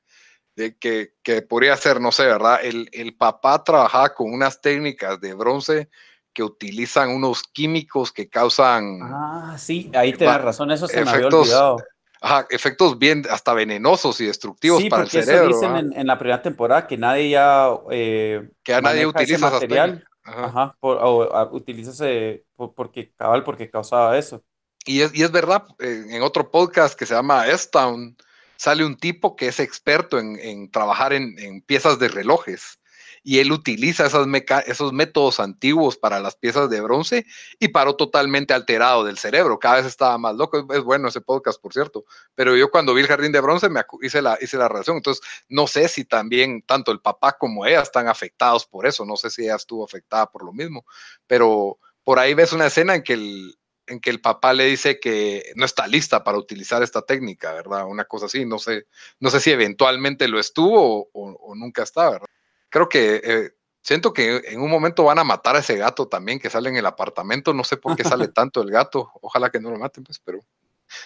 de 0.58 0.76
que, 0.76 1.14
que, 1.22 1.44
podría 1.44 1.78
ser, 1.78 2.02
no 2.02 2.12
sé, 2.12 2.26
¿verdad? 2.26 2.60
El, 2.64 2.90
el, 2.92 3.16
papá 3.16 3.64
trabajaba 3.64 4.16
con 4.16 4.34
unas 4.34 4.60
técnicas 4.60 5.22
de 5.22 5.36
bronce 5.36 5.88
que 6.34 6.42
utilizan 6.42 7.10
unos 7.10 7.44
químicos 7.44 8.12
que 8.12 8.28
causan... 8.28 9.00
Ah, 9.04 9.56
sí, 9.60 9.92
ahí 9.94 10.14
te 10.14 10.26
das 10.26 10.42
razón, 10.42 10.72
eso 10.72 10.88
se 10.88 11.00
efectos, 11.00 11.14
me 11.14 11.26
había 11.26 11.38
olvidado. 11.38 11.78
Ajá, 12.20 12.48
efectos 12.50 12.98
bien 12.98 13.24
hasta 13.30 13.54
venenosos 13.54 14.20
y 14.20 14.26
destructivos 14.26 14.84
para 14.86 15.04
el 15.04 15.10
cerebro. 15.10 15.52
Eso 15.52 15.60
dicen 15.60 15.76
en, 15.78 15.94
en, 15.94 16.08
la 16.08 16.18
primera 16.18 16.42
temporada 16.42 16.88
que 16.88 16.98
nadie 16.98 17.30
ya... 17.30 17.70
Eh, 17.92 18.50
que 18.64 18.72
ya 18.72 18.82
nadie 18.82 19.06
utiliza 19.06 19.36
ese 19.36 19.68
material. 19.68 20.08
Ajá, 20.24 20.76
por, 20.80 20.98
o, 21.00 21.50
utilízase 21.52 22.46
porque 22.76 23.14
cabal, 23.16 23.44
porque 23.44 23.70
causaba 23.70 24.18
eso. 24.18 24.44
Y 24.88 25.02
es, 25.02 25.14
y 25.14 25.22
es 25.22 25.32
verdad, 25.32 25.66
en 25.80 26.22
otro 26.24 26.50
podcast 26.50 26.98
que 26.98 27.06
se 27.06 27.14
llama 27.14 27.48
S-Town, 27.48 28.18
sale 28.58 28.86
un 28.86 28.98
tipo 28.98 29.36
que 29.36 29.48
es 29.48 29.60
experto 29.60 30.20
en, 30.20 30.70
trabajar 30.72 31.14
en, 31.14 31.62
piezas 31.62 32.00
de 32.00 32.08
relojes 32.08 32.80
y 33.24 33.40
él 33.40 33.52
utiliza 33.52 34.06
esos 34.06 34.94
métodos 34.94 35.40
antiguos 35.40 35.98
para 35.98 36.20
las 36.20 36.36
piezas 36.36 36.70
de 36.70 36.80
bronce 36.80 37.26
y 37.60 37.68
paró 37.70 37.96
totalmente 37.96 38.54
alterado 38.54 39.04
del 39.04 39.18
cerebro. 39.18 39.60
Cada 39.60 39.78
vez 39.78 39.86
estaba 39.86 40.18
más 40.18 40.36
loco. 40.36 40.66
Es 40.74 40.82
bueno 40.82 41.10
ese 41.10 41.20
podcast, 41.20 41.62
por 41.62 41.74
cierto. 41.74 42.06
Pero 42.36 42.56
yo 42.56 42.72
cuando 42.72 42.94
vi 42.94 43.02
el 43.02 43.08
jardín 43.08 43.34
de 43.34 43.42
bronce 43.42 43.68
me 43.68 43.82
hice 44.02 44.22
la, 44.22 44.38
hice 44.40 44.58
la 44.58 44.70
relación. 44.70 44.96
Entonces, 44.96 45.22
no 45.50 45.68
sé 45.68 45.90
si 45.90 46.06
también 46.06 46.62
tanto 46.62 46.94
el 46.94 47.02
papá 47.02 47.34
como 47.38 47.66
ella 47.66 47.82
están 47.82 48.08
afectados 48.08 48.66
por 48.66 48.88
eso. 48.88 49.06
No 49.06 49.18
sé 49.18 49.30
si 49.30 49.44
ella 49.44 49.56
estuvo 49.58 49.84
afectada 49.84 50.32
por 50.32 50.46
lo 50.46 50.54
mismo. 50.54 50.86
Pero 51.28 51.80
por 52.06 52.20
ahí 52.20 52.34
ves 52.34 52.54
una 52.54 52.68
escena 52.68 52.96
en 52.96 53.04
que 53.04 53.14
el, 53.14 53.58
en 53.88 54.00
que 54.00 54.10
el 54.10 54.22
papá 54.22 54.54
le 54.54 54.66
dice 54.66 55.00
que 55.00 55.52
no 55.56 55.66
está 55.66 55.88
lista 55.88 56.24
para 56.24 56.38
utilizar 56.38 56.84
esta 56.84 57.02
técnica, 57.02 57.54
¿verdad? 57.54 57.86
Una 57.86 58.06
cosa 58.06 58.28
así, 58.28 58.46
no 58.46 58.60
sé, 58.60 58.88
no 59.20 59.30
sé 59.30 59.40
si 59.40 59.52
eventualmente 59.52 60.28
lo 60.28 60.40
estuvo 60.40 61.02
o, 61.02 61.10
o 61.14 61.56
nunca 61.56 61.84
está, 61.84 62.10
¿verdad? 62.10 62.28
creo 62.70 62.90
que 62.90 63.22
eh, 63.24 63.52
siento 63.82 64.14
que 64.14 64.42
en 64.46 64.62
un 64.62 64.70
momento 64.70 65.04
van 65.04 65.20
a 65.20 65.24
matar 65.24 65.56
a 65.56 65.60
ese 65.60 65.78
gato 65.78 66.08
también 66.08 66.40
que 66.40 66.50
sale 66.50 66.70
en 66.70 66.78
el 66.78 66.86
apartamento. 66.86 67.54
No 67.54 67.64
sé 67.64 67.78
por 67.78 67.96
qué 67.96 68.04
sale 68.04 68.28
tanto 68.34 68.62
el 68.62 68.72
gato. 68.72 69.12
Ojalá 69.22 69.50
que 69.50 69.60
no 69.60 69.72
lo 69.72 69.78
maten, 69.78 70.04
pues, 70.04 70.20
pero 70.20 70.40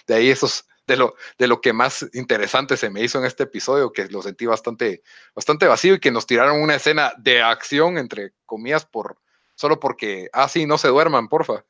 de 0.07 0.15
ahí 0.15 0.29
esos 0.29 0.65
de 0.87 0.97
lo, 0.97 1.15
de 1.37 1.47
lo 1.47 1.61
que 1.61 1.73
más 1.73 2.05
interesante 2.13 2.75
se 2.75 2.89
me 2.89 3.01
hizo 3.01 3.19
en 3.19 3.25
este 3.25 3.43
episodio, 3.43 3.93
que 3.93 4.07
lo 4.07 4.21
sentí 4.21 4.45
bastante, 4.45 5.03
bastante 5.33 5.67
vacío 5.67 5.95
y 5.95 5.99
que 5.99 6.11
nos 6.11 6.25
tiraron 6.25 6.61
una 6.61 6.75
escena 6.75 7.13
de 7.17 7.41
acción, 7.41 7.97
entre 7.97 8.33
comillas, 8.45 8.85
por 8.85 9.17
solo 9.55 9.79
porque, 9.79 10.29
ah, 10.33 10.49
sí, 10.49 10.65
no 10.65 10.77
se 10.77 10.87
duerman, 10.87 11.29
porfa. 11.29 11.65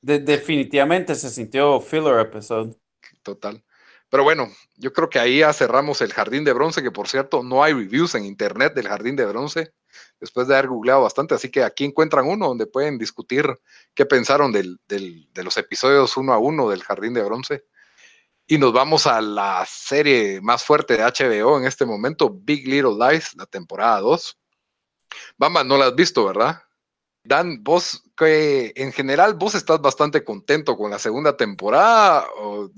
Definitivamente 0.00 1.14
se 1.14 1.30
sintió 1.30 1.80
filler 1.80 2.20
episode. 2.20 2.76
Total. 3.22 3.64
Pero 4.08 4.24
bueno, 4.24 4.48
yo 4.76 4.92
creo 4.92 5.08
que 5.08 5.20
ahí 5.20 5.38
ya 5.38 5.52
cerramos 5.52 6.00
el 6.00 6.12
Jardín 6.12 6.42
de 6.42 6.52
Bronce, 6.52 6.82
que 6.82 6.90
por 6.90 7.06
cierto 7.06 7.44
no 7.44 7.62
hay 7.62 7.72
reviews 7.72 8.16
en 8.16 8.24
internet 8.24 8.74
del 8.74 8.88
Jardín 8.88 9.14
de 9.14 9.24
Bronce, 9.24 9.72
después 10.18 10.48
de 10.48 10.54
haber 10.54 10.66
googleado 10.68 11.02
bastante, 11.02 11.34
así 11.34 11.48
que 11.48 11.62
aquí 11.62 11.84
encuentran 11.84 12.26
uno 12.26 12.48
donde 12.48 12.66
pueden 12.66 12.98
discutir 12.98 13.46
qué 13.94 14.06
pensaron 14.06 14.50
de 14.52 14.76
los 15.44 15.56
episodios 15.56 16.16
uno 16.16 16.32
a 16.32 16.38
uno 16.38 16.68
del 16.68 16.82
Jardín 16.82 17.14
de 17.14 17.22
Bronce. 17.22 17.64
Y 18.48 18.58
nos 18.58 18.72
vamos 18.72 19.06
a 19.06 19.20
la 19.20 19.64
serie 19.68 20.40
más 20.40 20.64
fuerte 20.64 20.96
de 20.96 21.04
HBO 21.04 21.58
en 21.58 21.66
este 21.66 21.86
momento, 21.86 22.30
Big 22.34 22.66
Little 22.66 22.96
Lies, 22.98 23.36
la 23.36 23.46
temporada 23.46 24.00
2. 24.00 24.38
Bamba, 25.38 25.62
no 25.62 25.76
la 25.76 25.86
has 25.86 25.94
visto, 25.94 26.24
¿verdad? 26.24 26.60
Dan, 27.22 27.62
vos, 27.62 28.02
que 28.16 28.72
en 28.76 28.92
general, 28.92 29.34
vos 29.34 29.54
estás 29.54 29.80
bastante 29.80 30.24
contento 30.24 30.76
con 30.76 30.90
la 30.90 30.98
segunda 30.98 31.36
temporada. 31.36 32.26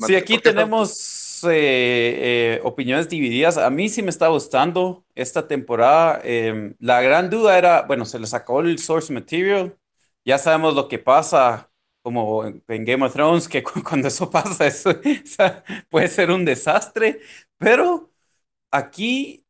sí, 0.07 0.17
aquí 0.17 0.39
tenemos 0.39 1.45
eh, 1.45 2.59
eh, 2.59 2.61
opiniones 2.65 3.09
divididas. 3.09 3.57
A 3.57 3.71
mí 3.71 3.89
sí 3.89 4.03
me 4.03 4.11
está 4.11 4.29
gustando 4.29 5.05
esta 5.15 5.47
temporada. 5.47 6.21
Em, 6.25 6.75
la 6.81 7.01
gran 7.03 7.31
duda 7.31 7.57
era, 7.57 7.83
bueno, 7.83 8.05
se 8.05 8.19
le 8.19 8.27
sacó 8.27 8.61
el 8.61 8.79
source 8.79 9.13
material. 9.13 9.77
Ya 10.25 10.39
sabemos 10.39 10.75
lo 10.75 10.89
que 10.89 10.99
pasa, 10.99 11.71
como 12.03 12.45
en, 12.45 12.85
Game 12.85 13.05
of 13.05 13.13
Thrones, 13.13 13.49
que 13.49 13.63
cuando 13.89 14.09
eso 14.09 14.31
pasa, 14.31 14.67
eso 14.67 14.91
puede 15.91 16.09
ser 16.09 16.31
un 16.31 16.45
desastre. 16.45 17.21
Pero 17.59 18.11
aquí 18.71 19.47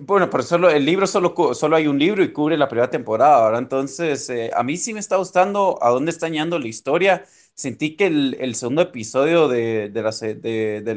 bueno, 0.00 0.28
pero 0.30 0.42
solo 0.42 0.70
el 0.70 0.84
libro 0.84 1.06
solo, 1.06 1.34
solo 1.54 1.76
hay 1.76 1.86
un 1.86 1.98
libro 1.98 2.22
y 2.22 2.32
cubre 2.32 2.56
la 2.56 2.68
primera 2.68 2.90
temporada, 2.90 3.44
¿verdad? 3.44 3.60
Entonces, 3.62 4.28
eh, 4.30 4.50
a 4.54 4.62
mí 4.62 4.76
sí 4.76 4.92
me 4.94 5.00
está 5.00 5.16
gustando 5.16 5.78
a 5.82 5.90
dónde 5.90 6.10
está 6.10 6.28
yendo 6.28 6.58
la 6.58 6.68
historia. 6.68 7.24
Sentí 7.54 7.96
que 7.96 8.06
el, 8.06 8.36
el 8.40 8.54
segundo 8.54 8.82
episodio 8.82 9.48
de, 9.48 9.88
de, 9.90 10.02
la, 10.02 10.10
de, 10.10 10.34
de 10.82 10.92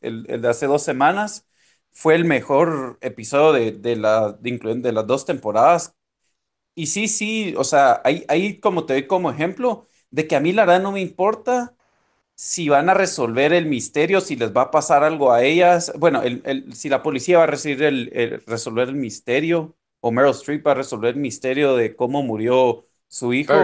el, 0.00 0.26
el, 0.28 0.40
de 0.42 0.48
hace 0.48 0.66
dos 0.66 0.82
semanas 0.82 1.46
fue 1.92 2.14
el 2.14 2.24
mejor 2.24 2.98
episodio 3.00 3.52
de, 3.52 3.72
de, 3.72 3.96
la, 3.96 4.32
de, 4.32 4.58
de 4.76 4.92
las 4.92 5.06
dos 5.06 5.24
temporadas. 5.26 5.94
Y 6.74 6.86
sí, 6.88 7.08
sí, 7.08 7.54
o 7.56 7.64
sea, 7.64 8.00
ahí, 8.04 8.24
ahí 8.28 8.58
como 8.60 8.84
te 8.86 8.94
doy 8.94 9.06
como 9.06 9.30
ejemplo 9.30 9.88
de 10.10 10.26
que 10.26 10.36
a 10.36 10.40
mí 10.40 10.52
la 10.52 10.64
verdad 10.64 10.82
no 10.82 10.92
me 10.92 11.00
importa 11.00 11.73
si 12.34 12.68
van 12.68 12.88
a 12.88 12.94
resolver 12.94 13.52
el 13.52 13.66
misterio, 13.66 14.20
si 14.20 14.36
les 14.36 14.52
va 14.52 14.62
a 14.62 14.70
pasar 14.70 15.04
algo 15.04 15.32
a 15.32 15.42
ellas. 15.42 15.92
Bueno, 15.98 16.22
el, 16.22 16.72
si 16.74 16.88
la 16.88 17.02
policía 17.02 17.38
va 17.38 17.44
a 17.44 17.46
recibir 17.48 17.82
el, 17.84 18.42
resolver 18.46 18.88
el 18.88 18.96
misterio, 18.96 19.76
o 20.00 20.10
Meryl 20.10 20.32
Streep 20.32 20.66
va 20.66 20.72
a 20.72 20.74
resolver 20.74 21.14
el 21.14 21.20
misterio 21.20 21.76
de 21.76 21.96
cómo 21.96 22.22
murió 22.22 22.86
su 23.08 23.32
hijo, 23.32 23.54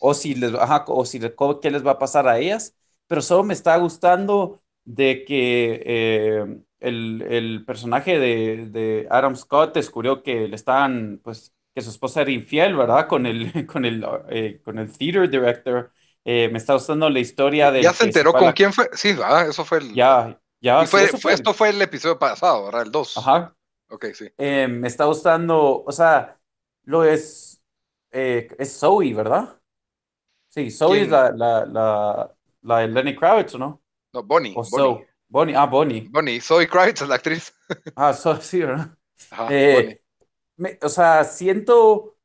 o 0.00 0.14
si 0.14 0.34
les, 0.34 0.52
o 0.54 1.04
si 1.04 1.20
qué 1.62 1.70
les 1.70 1.86
va 1.86 1.92
a 1.92 1.98
pasar 1.98 2.28
a 2.28 2.38
ellas. 2.38 2.74
Pero 3.06 3.22
solo 3.22 3.44
me 3.44 3.54
está 3.54 3.76
gustando 3.76 4.62
de 4.84 5.24
que 5.24 5.82
eh, 5.86 6.60
el, 6.80 7.64
personaje 7.66 8.18
de, 8.18 9.06
Adam 9.10 9.36
Scott 9.36 9.74
descubrió 9.74 10.22
que 10.22 10.48
le 10.48 10.56
estaban, 10.56 11.20
pues, 11.22 11.54
que 11.74 11.82
su 11.82 11.90
esposa 11.90 12.22
era 12.22 12.30
infiel, 12.32 12.76
¿verdad? 12.76 13.06
Con 13.08 13.26
el, 13.26 13.66
con 13.66 13.84
el, 13.84 14.04
eh, 14.30 14.60
con 14.64 14.78
el 14.78 14.90
theater 14.92 15.30
director 15.30 15.92
eh, 16.28 16.48
me 16.50 16.58
está 16.58 16.72
gustando 16.72 17.08
la 17.08 17.20
historia 17.20 17.70
de. 17.70 17.82
¿Ya 17.82 17.92
se 17.92 18.02
enteró 18.02 18.32
con 18.32 18.50
quién 18.50 18.72
fue? 18.72 18.90
Sí, 18.94 19.16
eso 19.48 19.64
fue 19.64 19.78
el. 19.78 19.94
Ya, 19.94 20.36
ya. 20.60 20.84
fue, 20.84 21.04
Esto 21.04 21.54
fue 21.54 21.68
el 21.68 21.80
episodio 21.80 22.18
pasado, 22.18 22.64
¿verdad? 22.64 22.82
El 22.82 22.90
2. 22.90 23.18
Ajá. 23.18 23.54
Ok, 23.88 24.06
sí. 24.12 24.28
Eh, 24.36 24.66
me 24.66 24.88
está 24.88 25.04
gustando, 25.04 25.84
o 25.84 25.92
sea, 25.92 26.36
lo 26.82 27.04
es. 27.04 27.62
Eh, 28.10 28.48
es 28.58 28.76
Zoe, 28.76 29.14
¿verdad? 29.14 29.56
Sí, 30.48 30.72
Zoe 30.72 31.02
es 31.02 31.08
la, 31.08 31.30
la, 31.30 31.64
la, 31.64 32.34
la, 32.62 32.78
de 32.78 32.88
Lenny 32.88 33.14
Kravitz, 33.14 33.54
¿no? 33.54 33.80
No, 34.12 34.24
Bonnie. 34.24 34.52
O 34.56 34.64
Bonnie. 34.68 35.06
Bonnie, 35.28 35.54
ah, 35.54 35.66
Bonnie. 35.66 36.08
Bonnie, 36.10 36.40
Zoe 36.40 36.66
Kravitz 36.66 37.02
es 37.02 37.08
la 37.08 37.14
actriz. 37.14 37.54
ah, 37.94 38.12
so, 38.12 38.40
sí, 38.40 38.62
¿verdad? 38.62 38.90
Ajá, 39.30 39.48
me, 40.56 40.78
o 40.82 40.88
sea, 40.88 41.22
siento 41.22 42.15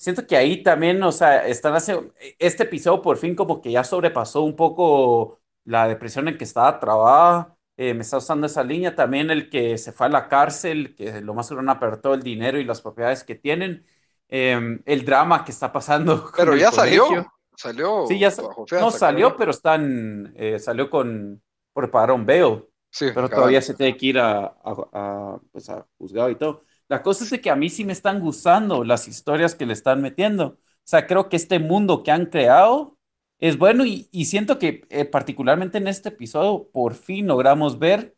siento 0.00 0.26
que 0.26 0.34
ahí 0.34 0.62
también, 0.62 1.02
o 1.02 1.12
sea, 1.12 1.46
están 1.46 1.74
haciendo, 1.74 2.14
este 2.38 2.62
episodio 2.62 3.02
por 3.02 3.18
fin 3.18 3.34
como 3.34 3.60
que 3.60 3.70
ya 3.70 3.84
sobrepasó 3.84 4.40
un 4.40 4.56
poco 4.56 5.38
la 5.64 5.86
depresión 5.88 6.26
en 6.26 6.38
que 6.38 6.44
estaba 6.44 6.80
trabada, 6.80 7.54
eh, 7.76 7.92
me 7.92 8.00
está 8.00 8.16
usando 8.16 8.46
esa 8.46 8.64
línea, 8.64 8.94
también 8.94 9.30
el 9.30 9.50
que 9.50 9.76
se 9.76 9.92
fue 9.92 10.06
a 10.06 10.08
la 10.08 10.26
cárcel, 10.28 10.94
que 10.96 11.20
lo 11.20 11.34
más 11.34 11.48
seguro 11.48 11.70
apertó 11.70 12.14
el 12.14 12.22
dinero 12.22 12.58
y 12.58 12.64
las 12.64 12.80
propiedades 12.80 13.24
que 13.24 13.34
tienen, 13.34 13.84
em, 14.28 14.80
el 14.86 15.04
drama 15.04 15.44
que 15.44 15.52
está 15.52 15.70
pasando. 15.70 16.30
Pero 16.34 16.56
ya 16.56 16.72
salió, 16.72 17.06
salió. 17.54 18.06
Sí, 18.06 18.18
ya 18.18 18.32
no 18.80 18.90
salió, 18.90 19.36
pero 19.36 19.50
están, 19.50 20.32
eh, 20.34 20.58
salió 20.58 20.88
con, 20.88 21.42
por 21.74 21.90
pagar 21.90 22.12
un 22.12 22.24
bail. 22.24 22.64
Sí, 22.90 23.08
pero 23.14 23.28
todavía 23.28 23.60
se 23.60 23.74
tiene 23.74 23.96
que 23.98 24.06
ir 24.06 24.18
a, 24.18 24.56
a, 24.64 25.38
pues 25.52 25.68
a 25.68 25.86
juzgado 25.98 26.30
y 26.30 26.36
todo. 26.36 26.64
La 26.90 27.04
cosa 27.04 27.22
es 27.22 27.30
de 27.30 27.40
que 27.40 27.50
a 27.50 27.56
mí 27.56 27.70
sí 27.70 27.84
me 27.84 27.92
están 27.92 28.18
gustando 28.18 28.82
las 28.82 29.06
historias 29.06 29.54
que 29.54 29.64
le 29.64 29.74
están 29.74 30.02
metiendo. 30.02 30.44
O 30.46 30.58
sea, 30.82 31.06
creo 31.06 31.28
que 31.28 31.36
este 31.36 31.60
mundo 31.60 32.02
que 32.02 32.10
han 32.10 32.26
creado 32.26 32.98
es 33.38 33.56
bueno 33.58 33.84
y, 33.86 34.08
siento 34.24 34.58
que 34.58 34.86
eh, 34.90 35.04
particularmente 35.04 35.78
en 35.78 35.86
este 35.86 36.08
episodio 36.08 36.68
por 36.72 36.94
fin 36.94 37.28
logramos 37.28 37.78
ver 37.78 38.16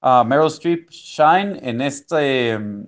a 0.00 0.24
Meryl 0.24 0.46
Streep 0.46 0.88
shine 0.90 1.58
en 1.62 1.82
este, 1.82 2.58
mm, 2.58 2.84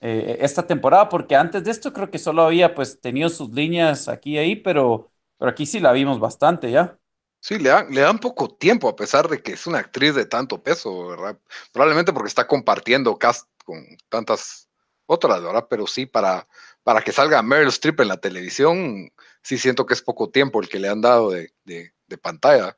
eh, 0.00 0.38
esta 0.40 0.64
temporada, 0.64 1.08
porque 1.08 1.34
antes 1.34 1.64
de 1.64 1.72
esto 1.72 1.92
creo 1.92 2.10
que 2.10 2.18
solo 2.18 2.42
había 2.42 2.72
pues 2.74 3.00
tenido 3.00 3.28
sus 3.30 3.50
líneas 3.50 4.08
aquí 4.08 4.34
y 4.34 4.38
ahí, 4.38 4.56
pero, 4.56 5.10
pero 5.38 5.50
aquí 5.50 5.66
sí 5.66 5.80
la 5.80 5.92
vimos 5.92 6.20
bastante 6.20 6.70
ya. 6.70 6.96
Sí, 7.40 7.58
le 7.58 7.70
dan, 7.70 7.92
le 7.92 8.02
dan 8.02 8.20
poco 8.20 8.48
tiempo 8.48 8.88
a 8.88 8.94
pesar 8.94 9.28
de 9.28 9.42
que 9.42 9.54
es 9.54 9.66
una 9.66 9.78
actriz 9.78 10.14
de 10.14 10.26
tanto 10.26 10.62
peso, 10.62 11.08
¿verdad? 11.08 11.36
Probablemente 11.72 12.12
porque 12.12 12.28
está 12.28 12.46
compartiendo 12.46 13.18
cast 13.18 13.48
con 13.62 13.84
tantas 14.08 14.68
otras, 15.06 15.42
¿verdad? 15.42 15.66
Pero 15.68 15.86
sí, 15.86 16.06
para, 16.06 16.46
para 16.82 17.02
que 17.02 17.12
salga 17.12 17.42
Meryl 17.42 17.68
Streep 17.68 18.00
en 18.00 18.08
la 18.08 18.16
televisión, 18.16 19.10
sí 19.42 19.58
siento 19.58 19.86
que 19.86 19.94
es 19.94 20.02
poco 20.02 20.30
tiempo 20.30 20.60
el 20.60 20.68
que 20.68 20.78
le 20.78 20.88
han 20.88 21.00
dado 21.00 21.30
de, 21.30 21.52
pantalla. 22.20 22.76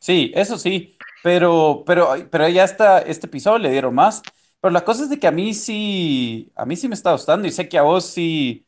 Sí, 0.00 0.32
eso 0.34 0.58
sí, 0.58 0.98
pero, 1.22 1.84
pero, 1.86 2.14
pero 2.30 2.48
ya 2.48 2.64
está, 2.64 2.98
este 2.98 3.26
episodio 3.26 3.58
le 3.58 3.70
dieron 3.70 3.94
más. 3.94 4.20
Pero 4.60 4.72
la 4.72 4.84
cosa 4.84 5.04
es 5.04 5.10
de 5.10 5.20
que 5.20 5.26
a 5.26 5.30
mí 5.30 5.54
sí, 5.54 6.50
a 6.56 6.64
mí 6.64 6.74
sí 6.74 6.88
me 6.88 6.94
está 6.94 7.12
gustando 7.12 7.46
y 7.46 7.52
sé 7.52 7.68
que 7.68 7.78
a 7.78 7.82
vos 7.82 8.06
sí, 8.06 8.66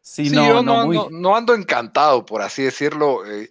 sí, 0.00 0.30
no, 0.30 0.62
no, 0.62 1.08
no, 1.10 1.36
ando 1.36 1.54
encantado, 1.54 2.24
por 2.24 2.42
así 2.42 2.62
decirlo. 2.62 3.26
Eh, 3.26 3.50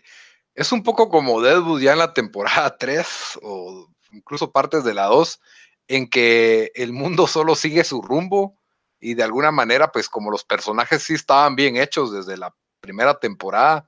es 0.53 0.71
un 0.71 0.83
poco 0.83 1.09
como 1.09 1.41
Deadwood 1.41 1.81
ya 1.81 1.93
en 1.93 1.99
la 1.99 2.13
temporada 2.13 2.75
3 2.79 3.39
o 3.41 3.87
incluso 4.11 4.51
partes 4.51 4.83
de 4.83 4.93
la 4.93 5.05
2 5.05 5.39
en 5.87 6.09
que 6.09 6.71
el 6.75 6.93
mundo 6.93 7.27
solo 7.27 7.55
sigue 7.55 7.83
su 7.83 8.01
rumbo 8.01 8.57
y 8.99 9.13
de 9.13 9.23
alguna 9.23 9.51
manera, 9.51 9.91
pues 9.91 10.09
como 10.09 10.31
los 10.31 10.43
personajes 10.43 11.03
sí 11.03 11.13
estaban 11.13 11.55
bien 11.55 11.77
hechos 11.77 12.11
desde 12.11 12.37
la 12.37 12.53
primera 12.81 13.19
temporada, 13.19 13.87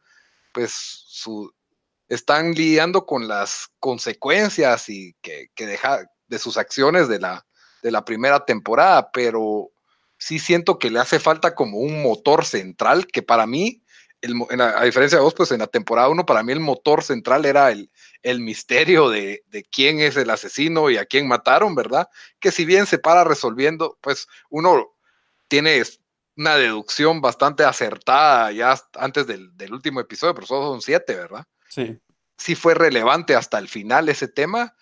pues 0.53 0.71
su, 0.73 1.53
están 2.07 2.53
lidiando 2.53 3.05
con 3.05 3.27
las 3.27 3.69
consecuencias 3.79 4.89
y 4.89 5.15
que, 5.21 5.49
deja 5.57 6.05
de 6.27 6.39
sus 6.39 6.57
acciones 6.57 7.07
de 7.07 7.19
la, 7.19 7.45
de 7.81 7.91
la 7.91 8.05
primera 8.05 8.45
temporada, 8.45 9.11
pero 9.11 9.71
sí 10.17 10.39
siento 10.39 10.79
que 10.79 10.89
le 10.89 10.99
hace 10.99 11.19
falta 11.19 11.55
como 11.55 11.77
un 11.79 12.01
motor 12.01 12.45
central 12.45 13.07
que 13.07 13.21
para 13.21 13.47
mí, 13.47 13.83
a 14.21 14.83
diferencia 14.83 15.17
de 15.17 15.23
vos, 15.23 15.33
pues 15.33 15.51
en 15.51 15.59
la 15.59 15.67
temporada 15.67 16.09
1, 16.09 16.25
para 16.25 16.43
mí 16.43 16.51
el 16.51 16.59
motor 16.59 17.03
central 17.03 17.45
era 17.45 17.71
el, 17.71 17.89
el 18.21 18.41
misterio 18.41 19.09
de, 19.09 19.43
de, 19.47 19.63
quién 19.63 19.99
es 19.99 20.17
el 20.17 20.29
asesino 20.29 20.89
y 20.89 20.97
a 20.97 21.05
quién 21.05 21.27
mataron, 21.27 21.73
¿verdad? 21.75 22.09
Que 22.39 22.51
si 22.51 22.65
bien 22.65 22.85
se 22.85 22.97
para 22.97 23.23
resolviendo, 23.23 23.97
pues 24.01 24.27
uno 24.49 24.91
tiene 25.47 25.81
una 26.35 26.55
deducción 26.55 27.21
bastante 27.21 27.63
acertada 27.63 28.51
ya 28.51 28.75
antes 28.95 29.25
del, 29.25 29.55
del 29.55 29.73
último 29.73 29.99
episodio, 30.01 30.35
pero 30.35 30.47
solo 30.47 30.67
son 30.67 30.81
siete, 30.81 31.15
¿verdad? 31.15 31.45
Sí. 31.69 31.97
Sí 32.37 32.55
fue 32.55 32.73
relevante 32.73 33.35
hasta 33.35 33.57
el 33.57 33.67
final 33.67 34.09
ese 34.09 34.27
tema, 34.27 34.75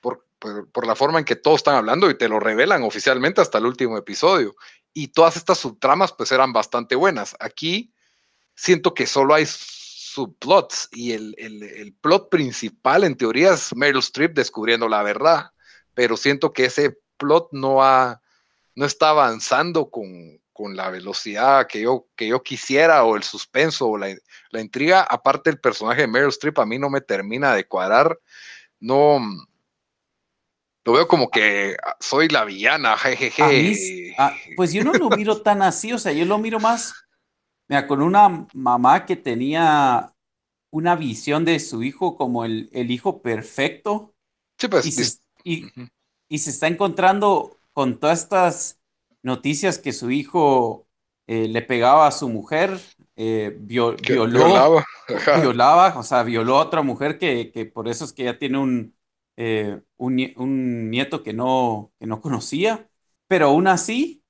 por, 0.00 0.26
por, 0.38 0.70
por, 0.70 0.86
la 0.86 0.94
forma 0.96 1.18
en 1.18 1.24
que 1.24 1.36
todos 1.36 1.58
están 1.58 1.76
hablando 1.76 2.08
y 2.10 2.16
te 2.16 2.28
lo 2.28 2.40
revelan 2.40 2.82
oficialmente 2.82 3.40
hasta 3.40 3.58
el 3.58 3.66
último 3.66 3.96
episodio. 3.98 4.54
Y 4.92 5.08
todas 5.08 5.36
estas 5.36 5.58
subtramas 5.58 6.12
pues 6.12 6.32
eran 6.32 6.52
bastante 6.52 6.94
buenas. 6.94 7.36
Aquí 7.40 7.92
siento 8.60 8.92
que 8.92 9.06
solo 9.06 9.32
hay 9.32 9.46
subplots 9.46 10.90
y 10.92 11.12
el, 11.12 11.34
el, 11.38 11.62
el, 11.62 11.94
plot 11.94 12.28
principal 12.28 13.04
en 13.04 13.16
teoría 13.16 13.54
es 13.54 13.74
Meryl 13.74 14.00
Streep 14.00 14.34
descubriendo 14.34 14.86
la 14.86 15.02
verdad, 15.02 15.52
pero 15.94 16.14
siento 16.18 16.52
que 16.52 16.66
ese 16.66 16.98
plot 17.16 17.48
no, 17.52 17.82
ha, 17.82 18.20
no 18.74 18.84
está 18.84 19.10
avanzando 19.10 19.88
con, 19.88 20.38
con 20.52 20.76
la 20.76 20.90
velocidad 20.90 21.66
que 21.68 21.80
yo, 21.80 22.06
que 22.14 22.28
yo 22.28 22.42
quisiera 22.42 23.02
o 23.04 23.16
el 23.16 23.22
suspenso 23.22 23.88
o 23.88 23.96
la, 23.96 24.14
la, 24.50 24.60
intriga. 24.60 25.06
Aparte 25.08 25.48
el 25.48 25.58
personaje 25.58 26.02
de 26.02 26.08
Meryl 26.08 26.28
Streep 26.28 26.58
a 26.58 26.66
mí 26.66 26.78
no 26.78 26.90
me 26.90 27.00
termina 27.00 27.54
de 27.54 27.66
cuadrar, 27.66 28.18
no... 28.78 29.20
Lo 30.84 30.94
veo 30.94 31.08
como 31.08 31.30
que 31.30 31.76
soy 32.00 32.28
la 32.28 32.44
villana, 32.44 32.96
jejeje. 32.96 34.14
Pues 34.56 34.72
yo 34.72 34.82
no 34.82 34.92
lo 34.92 35.10
miro 35.10 35.42
tan 35.42 35.60
así, 35.62 35.92
o 35.92 35.98
sea, 35.98 36.12
yo 36.12 36.24
lo 36.24 36.38
miro 36.38 36.58
más 36.58 36.94
Mira, 37.70 37.86
con 37.86 38.02
una 38.02 38.48
mamá 38.52 39.06
que 39.06 39.14
tenía 39.14 40.12
una 40.72 40.96
visión 40.96 41.44
de 41.44 41.60
su 41.60 41.84
hijo 41.84 42.16
como 42.16 42.44
el, 42.44 42.68
el 42.72 42.90
hijo 42.90 43.22
perfecto. 43.22 44.12
Sí, 44.58 44.66
pues. 44.66 44.86
Y 44.86 44.90
se, 44.90 45.18
y, 45.44 45.64
uh 45.64 45.68
-huh. 45.68 45.90
y 46.28 46.38
se, 46.38 46.50
está 46.50 46.66
encontrando 46.66 47.56
con 47.72 48.00
todas 48.00 48.24
estas 48.24 48.80
noticias 49.22 49.78
que 49.78 49.92
su 49.92 50.10
hijo 50.10 50.88
eh, 51.28 51.46
le 51.46 51.62
pegaba 51.62 52.08
a 52.08 52.10
su 52.10 52.28
mujer, 52.28 52.76
eh, 53.14 53.56
viol, 53.60 53.96
violó, 54.04 54.46
violaba. 54.46 54.84
violaba, 55.40 55.96
o 55.96 56.02
sea, 56.02 56.24
violó 56.24 56.58
a 56.58 56.62
otra 56.62 56.82
mujer 56.82 57.18
que, 57.18 57.52
que 57.52 57.66
por 57.66 57.86
eso 57.86 58.04
es 58.04 58.12
que 58.12 58.24
ya 58.24 58.36
tiene 58.36 58.58
un, 58.58 58.96
eh, 59.36 59.80
un, 59.96 60.32
un, 60.38 60.90
nieto 60.90 61.22
que 61.22 61.32
no, 61.32 61.92
que 62.00 62.06
no 62.08 62.20
conocía, 62.20 62.90
pero 63.28 63.46
aún 63.46 63.68
así 63.68 64.24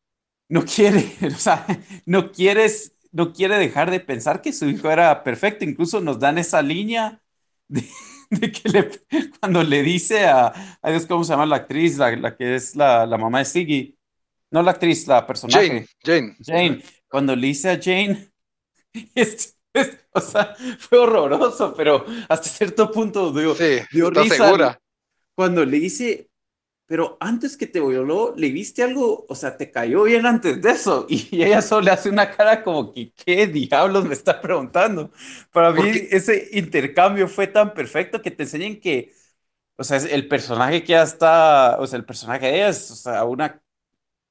no 0.50 0.62
quiere, 0.66 1.10
o 1.26 1.38
sea, 1.38 1.66
no 2.04 2.32
quieres 2.32 2.99
no 3.12 3.32
quiere 3.32 3.58
dejar 3.58 3.90
de 3.90 4.00
pensar 4.00 4.42
que 4.42 4.52
su 4.52 4.68
hijo 4.68 4.90
era 4.90 5.22
perfecto. 5.22 5.64
Incluso 5.64 6.00
nos 6.00 6.18
dan 6.18 6.38
esa 6.38 6.62
línea 6.62 7.20
de, 7.68 7.88
de 8.30 8.52
que 8.52 8.68
le, 8.68 8.90
cuando 9.38 9.62
le 9.62 9.82
dice 9.82 10.26
a, 10.26 10.78
a 10.80 10.90
Dios, 10.90 11.06
¿cómo 11.06 11.24
se 11.24 11.32
llama 11.32 11.46
la 11.46 11.56
actriz? 11.56 11.98
La, 11.98 12.14
la 12.16 12.36
que 12.36 12.54
es 12.54 12.76
la, 12.76 13.06
la, 13.06 13.18
mamá 13.18 13.40
de 13.40 13.44
Siggy. 13.44 13.96
No 14.50 14.62
la 14.62 14.72
actriz, 14.72 15.06
la 15.06 15.26
personaje. 15.26 15.66
Jane, 15.66 15.86
Jane. 16.02 16.36
Jane. 16.44 16.82
Cuando 17.08 17.34
le 17.36 17.48
dice 17.48 17.70
a 17.70 17.80
Jane, 17.80 18.30
es, 19.14 19.56
es, 19.72 19.98
o 20.12 20.20
sea, 20.20 20.54
fue 20.78 20.98
horroroso, 20.98 21.74
pero 21.74 22.04
hasta 22.28 22.48
cierto 22.48 22.90
punto 22.90 23.32
dio, 23.32 23.54
sí, 23.54 23.78
dio 23.92 24.10
risa. 24.10 24.34
Segura. 24.34 24.80
Cuando 25.34 25.64
le 25.64 25.78
dice, 25.78 26.29
pero 26.90 27.16
antes 27.20 27.56
que 27.56 27.68
te 27.68 27.80
violó, 27.80 28.34
¿le 28.36 28.50
viste 28.50 28.82
algo? 28.82 29.24
O 29.28 29.34
sea, 29.36 29.56
¿te 29.56 29.70
cayó 29.70 30.02
bien 30.04 30.26
antes 30.26 30.60
de 30.60 30.70
eso? 30.72 31.06
Y 31.08 31.28
ella 31.44 31.62
solo 31.62 31.82
le 31.82 31.92
hace 31.92 32.10
una 32.10 32.30
cara 32.36 32.64
como 32.64 32.92
que, 32.92 33.12
¿qué 33.14 33.46
diablos 33.46 34.04
me 34.06 34.14
está 34.14 34.40
preguntando? 34.40 35.12
Para 35.52 35.72
mí 35.72 35.82
ese 36.10 36.48
intercambio 36.52 37.28
fue 37.28 37.46
tan 37.46 37.74
perfecto 37.74 38.20
que 38.22 38.32
te 38.32 38.42
enseñen 38.42 38.80
que, 38.80 39.12
o 39.76 39.84
sea, 39.84 39.98
el 39.98 40.28
personaje 40.28 40.82
que 40.82 40.90
ya 40.94 41.02
está, 41.04 41.76
o 41.80 41.86
sea, 41.86 41.98
el 41.98 42.04
personaje 42.06 42.46
de 42.46 42.54
ella 42.56 42.68
es, 42.70 42.90
o 42.90 42.96
sea, 42.96 43.24
una 43.24 43.62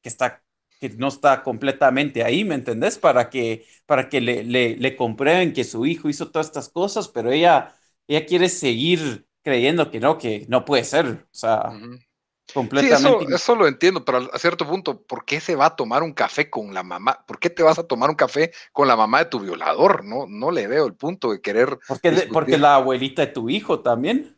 que 0.01 0.09
está, 0.09 0.43
que 0.79 0.89
no 0.91 1.07
está 1.09 1.43
completamente 1.43 2.23
ahí, 2.23 2.43
¿me 2.45 2.55
entendés? 2.55 2.97
Para 2.97 3.29
que, 3.29 3.65
para 3.85 4.09
que 4.09 4.21
le, 4.21 4.43
le, 4.43 4.77
le 4.77 4.95
comprueben 4.95 5.53
que 5.53 5.63
su 5.63 5.85
hijo 5.85 6.09
hizo 6.09 6.31
todas 6.31 6.47
estas 6.47 6.69
cosas, 6.69 7.07
pero 7.09 7.31
ella, 7.31 7.75
ella 8.07 8.25
quiere 8.25 8.49
seguir 8.49 9.27
creyendo 9.43 9.91
que 9.91 9.99
no, 9.99 10.17
que 10.17 10.45
no 10.49 10.65
puede 10.65 10.83
ser, 10.83 11.07
o 11.07 11.27
sea... 11.31 11.63
Uh 11.69 11.71
-huh. 11.71 12.08
Completamente. 12.53 13.09
Sí, 13.09 13.25
eso, 13.25 13.35
eso, 13.35 13.55
lo 13.55 13.67
entiendo, 13.67 14.03
pero 14.03 14.29
a 14.31 14.39
cierto 14.39 14.67
punto, 14.67 15.01
¿por 15.01 15.25
qué 15.25 15.39
se 15.39 15.55
va 15.55 15.67
a 15.67 15.75
tomar 15.75 16.03
un 16.03 16.13
café 16.13 16.49
con 16.49 16.73
la 16.73 16.83
mamá? 16.83 17.23
¿Por 17.27 17.39
qué 17.39 17.49
te 17.49 17.63
vas 17.63 17.77
a 17.79 17.83
tomar 17.83 18.09
un 18.09 18.15
café 18.15 18.51
con 18.71 18.87
la 18.87 18.95
mamá 18.95 19.19
de 19.19 19.25
tu 19.25 19.39
violador? 19.39 20.03
No, 20.03 20.25
no 20.27 20.51
le 20.51 20.67
veo 20.67 20.85
el 20.85 20.95
punto 20.95 21.31
de 21.31 21.41
querer. 21.41 21.77
Porque, 21.87 22.27
porque 22.31 22.57
la 22.57 22.75
abuelita 22.75 23.25
de 23.25 23.31
tu 23.31 23.49
hijo 23.49 23.81
también. 23.81 24.37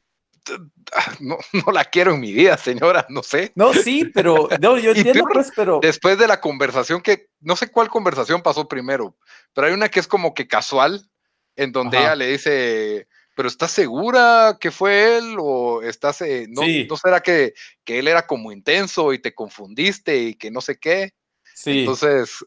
No, 1.20 1.38
no 1.53 1.72
la 1.72 1.86
quiero 1.86 2.14
en 2.14 2.20
mi 2.20 2.34
vida, 2.34 2.57
señora, 2.57 3.05
no 3.07 3.24
sé. 3.24 3.51
No, 3.55 3.74
sí, 3.74 4.05
pero 4.05 4.49
no, 4.59 4.78
yo 4.78 4.91
entiendo, 4.95 5.24
peor, 5.24 5.34
pues, 5.34 5.51
pero. 5.55 5.80
Después 5.82 6.18
de 6.18 6.28
la 6.28 6.41
conversación 6.41 7.01
que, 7.01 7.30
no 7.39 7.55
sé 7.55 7.72
cuál 7.72 7.89
conversación 7.89 8.41
pasó 8.41 8.68
primero, 8.68 9.16
pero 9.53 9.68
hay 9.68 9.74
una 9.74 9.89
que 9.89 9.99
es 9.99 10.07
como 10.07 10.34
que 10.34 10.47
casual, 10.47 11.09
en 11.55 11.72
donde 11.72 11.97
Ajá. 11.97 12.07
ella 12.07 12.16
le 12.16 12.28
dice 12.28 13.07
pero 13.36 13.47
¿estás 13.47 13.71
segura 13.71 14.57
que 14.59 14.71
fue 14.71 15.17
él? 15.17 15.36
¿O 15.39 15.82
estás, 15.82 16.21
eh, 16.21 16.47
no, 16.49 16.63
sí. 16.63 16.88
no, 16.89 16.97
será 16.97 17.21
que, 17.21 17.53
que, 17.84 17.99
él 17.99 18.07
era 18.07 18.27
como 18.27 18.51
intenso 18.51 19.13
y 19.13 19.19
te 19.19 19.34
confundiste 19.34 20.17
y 20.17 20.36
que 20.36 20.51
no 20.51 20.61
sé 20.61 20.77
qué? 20.77 21.13
Sí. 21.55 21.79
Entonces, 21.79 22.45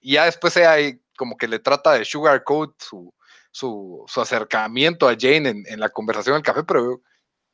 ya 0.00 0.24
después 0.26 0.56
ella 0.56 0.76
como 1.16 1.36
que 1.36 1.48
le 1.48 1.58
trata 1.58 1.92
de 1.92 2.04
sugarcoat 2.04 2.72
su, 2.78 3.14
su, 3.50 4.04
su 4.06 4.20
acercamiento 4.20 5.08
a 5.08 5.16
Jane 5.18 5.48
en, 5.48 5.64
en, 5.66 5.80
la 5.80 5.88
conversación 5.88 6.34
del 6.34 6.42
café, 6.42 6.64
pero 6.64 7.00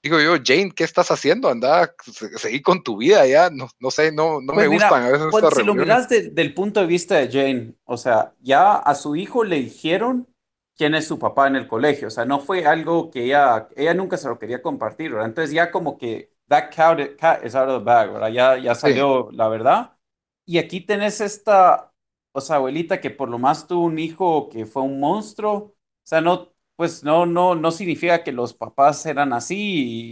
digo 0.03 0.21
yo, 0.21 0.37
Jane, 0.43 0.73
¿qué 0.75 0.85
estás 0.85 1.11
haciendo? 1.11 1.49
Anda, 1.49 1.95
seguí 2.37 2.63
con 2.63 2.83
tu 2.83 2.97
vida 2.97 3.27
ya, 3.27 3.51
no, 3.51 3.69
no 3.79 3.91
sé, 3.91 4.13
no, 4.13 4.41
no 4.41 4.55
pues 4.55 4.69
me 4.69 4.75
mira, 4.75 4.89
gustan 4.89 5.05
a 5.05 5.11
veces 5.11 5.27
pues 5.31 5.45
estas 5.45 5.59
Si 5.59 5.65
reuniones. 5.65 5.89
lo 5.89 5.95
miras 5.95 6.09
de, 6.09 6.31
del 6.31 6.55
punto 6.55 6.81
de 6.81 6.87
vista 6.87 7.17
de 7.17 7.31
Jane, 7.31 7.75
o 7.85 7.97
sea, 7.97 8.33
ya 8.41 8.77
a 8.77 8.95
su 8.95 9.17
hijo 9.17 9.45
le 9.45 9.57
dijeron 9.57 10.27
quién 10.81 10.95
es 10.95 11.07
su 11.07 11.19
papá 11.19 11.47
en 11.47 11.57
el 11.57 11.69
colegio. 11.69 12.09
O 12.09 12.11
sea, 12.11 12.25
no 12.25 12.41
fue 12.41 12.65
algo 12.67 13.11
que 13.11 13.25
ella, 13.25 13.69
ella 13.77 13.93
nunca 13.95 14.17
se 14.17 14.29
lo 14.29 14.39
quería 14.39 14.63
compartir, 14.63 15.11
¿verdad? 15.13 15.29
Entonces 15.29 15.55
ya 15.55 15.71
como 15.71 15.99
que 15.99 16.33
that 16.49 16.71
cat, 16.75 16.99
cat 17.19 17.45
is 17.45 17.55
out 17.55 17.69
of 17.69 17.81
the 17.81 17.85
bag, 17.85 18.11
¿verdad? 18.13 18.29
Ya, 18.31 18.57
ya 18.59 18.75
salió 18.75 19.31
sí. 19.31 19.33
la 19.33 19.49
verdad. 19.49 19.93
Y 20.47 20.57
aquí 20.59 20.81
tenés 20.81 21.21
esta, 21.21 21.93
o 22.33 22.41
sea, 22.41 22.57
abuelita 22.57 22.99
que 23.01 23.11
por 23.11 23.29
lo 23.29 23.39
más 23.39 23.67
tuvo 23.67 23.85
un 23.85 23.99
hijo 23.99 24.49
que 24.49 24.65
fue 24.67 24.83
un 24.83 24.99
monstruo. 25.01 25.53
O 25.57 25.75
sea, 26.03 26.21
no, 26.23 26.53
pues 26.77 27.05
no, 27.05 27.27
no, 27.27 27.55
no 27.55 27.71
significa 27.73 28.25
que 28.25 28.33
los 28.33 28.55
papás 28.55 29.05
eran 29.07 29.33
así 29.35 29.57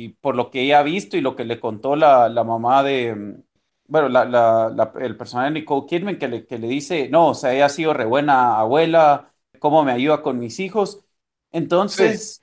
y 0.05 0.09
por 0.21 0.37
lo 0.37 0.51
que 0.51 0.63
ella 0.63 0.81
ha 0.81 0.83
visto 0.83 1.17
y 1.17 1.23
lo 1.23 1.35
que 1.35 1.45
le 1.47 1.59
contó 1.61 1.97
la, 1.97 2.29
la 2.29 2.45
mamá 2.45 2.83
de, 2.83 3.41
bueno, 3.87 4.09
la, 4.09 4.25
la, 4.25 4.71
la, 4.75 4.93
el 5.01 5.17
personaje 5.17 5.51
de 5.53 5.61
Nicole 5.61 5.87
Kidman 5.87 6.19
que 6.19 6.29
le, 6.29 6.47
que 6.47 6.59
le 6.59 6.69
dice, 6.69 7.09
no, 7.09 7.29
o 7.29 7.35
sea, 7.35 7.55
ella 7.55 7.67
ha 7.67 7.69
sido 7.69 7.95
re 7.95 8.05
buena 8.05 8.59
abuela, 8.59 9.33
cómo 9.59 9.85
me 9.85 9.93
ayuda 9.93 10.23
con 10.23 10.39
mis 10.39 10.61
hijos. 10.61 11.05
Entonces, 11.53 12.43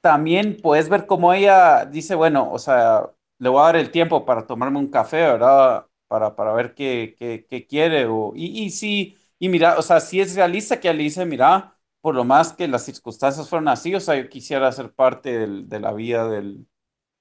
también 0.00 0.58
puedes 0.62 0.88
ver 0.88 1.06
cómo 1.06 1.32
ella 1.32 1.86
dice, 1.86 2.14
bueno, 2.14 2.50
o 2.52 2.58
sea, 2.58 3.10
le 3.38 3.48
voy 3.48 3.60
a 3.60 3.64
dar 3.64 3.76
el 3.76 3.90
tiempo 3.90 4.24
para 4.24 4.46
tomarme 4.46 4.78
un 4.78 4.90
café, 4.90 5.18
¿verdad? 5.18 5.86
Para, 6.08 6.36
para 6.36 6.52
ver 6.54 6.74
qué, 6.74 7.16
qué, 7.18 7.46
qué 7.48 7.66
quiere. 7.66 8.06
O, 8.06 8.32
y, 8.36 8.64
y 8.64 8.70
sí, 8.70 9.16
y 9.38 9.48
mira, 9.48 9.78
o 9.78 9.82
sea, 9.82 10.00
si 10.00 10.20
es 10.20 10.34
realista 10.36 10.80
que 10.80 10.88
ella 10.88 10.96
le 10.96 11.04
dice, 11.04 11.24
mira, 11.26 11.78
por 12.00 12.14
lo 12.14 12.24
más 12.24 12.52
que 12.52 12.68
las 12.68 12.84
circunstancias 12.84 13.48
fueron 13.48 13.68
así, 13.68 13.94
o 13.94 14.00
sea, 14.00 14.16
yo 14.16 14.28
quisiera 14.28 14.70
ser 14.72 14.92
parte 14.92 15.38
del, 15.38 15.68
de 15.68 15.80
la 15.80 15.92
vida 15.92 16.28
del... 16.28 16.66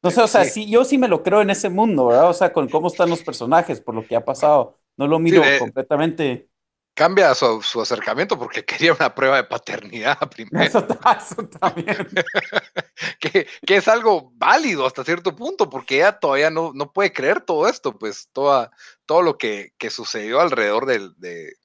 No 0.03 0.11
sé, 0.11 0.21
o 0.21 0.27
sea, 0.27 0.45
sí. 0.45 0.65
sí. 0.65 0.69
yo 0.69 0.83
sí 0.85 0.97
me 0.97 1.07
lo 1.07 1.23
creo 1.23 1.41
en 1.41 1.49
ese 1.49 1.69
mundo, 1.69 2.07
¿verdad? 2.07 2.29
O 2.29 2.33
sea, 2.33 2.51
con 2.53 2.67
cómo 2.69 2.87
están 2.87 3.09
los 3.09 3.23
personajes, 3.23 3.81
por 3.81 3.95
lo 3.95 4.05
que 4.05 4.15
ha 4.15 4.25
pasado. 4.25 4.77
No 4.97 5.07
lo 5.07 5.19
miro 5.19 5.41
sí, 5.43 5.49
de... 5.49 5.59
completamente 5.59 6.49
cambia 6.93 7.33
su, 7.33 7.61
su, 7.61 7.81
acercamiento 7.81 8.37
porque 8.37 8.63
quería 8.65 8.93
una 8.93 9.13
prueba 9.13 9.37
de 9.37 9.43
paternidad 9.43 10.17
primero. 10.29 10.65
Eso, 10.65 10.87
eso 11.17 11.47
también. 11.59 12.07
que, 13.19 13.47
que, 13.65 13.75
es 13.75 13.87
algo 13.87 14.31
válido 14.35 14.85
hasta 14.85 15.03
cierto 15.03 15.35
punto, 15.35 15.69
porque 15.69 15.97
ella 15.97 16.19
todavía 16.19 16.49
no, 16.49 16.71
no 16.73 16.91
puede 16.91 17.13
creer 17.13 17.41
todo 17.41 17.67
esto, 17.67 17.97
pues 17.97 18.29
toda, 18.31 18.71
todo 19.05 19.21
lo 19.21 19.37
que, 19.37 19.73
que 19.77 19.89
sucedió 19.89 20.39
alrededor 20.39 20.85
del, 20.85 21.13
de, 21.17 21.55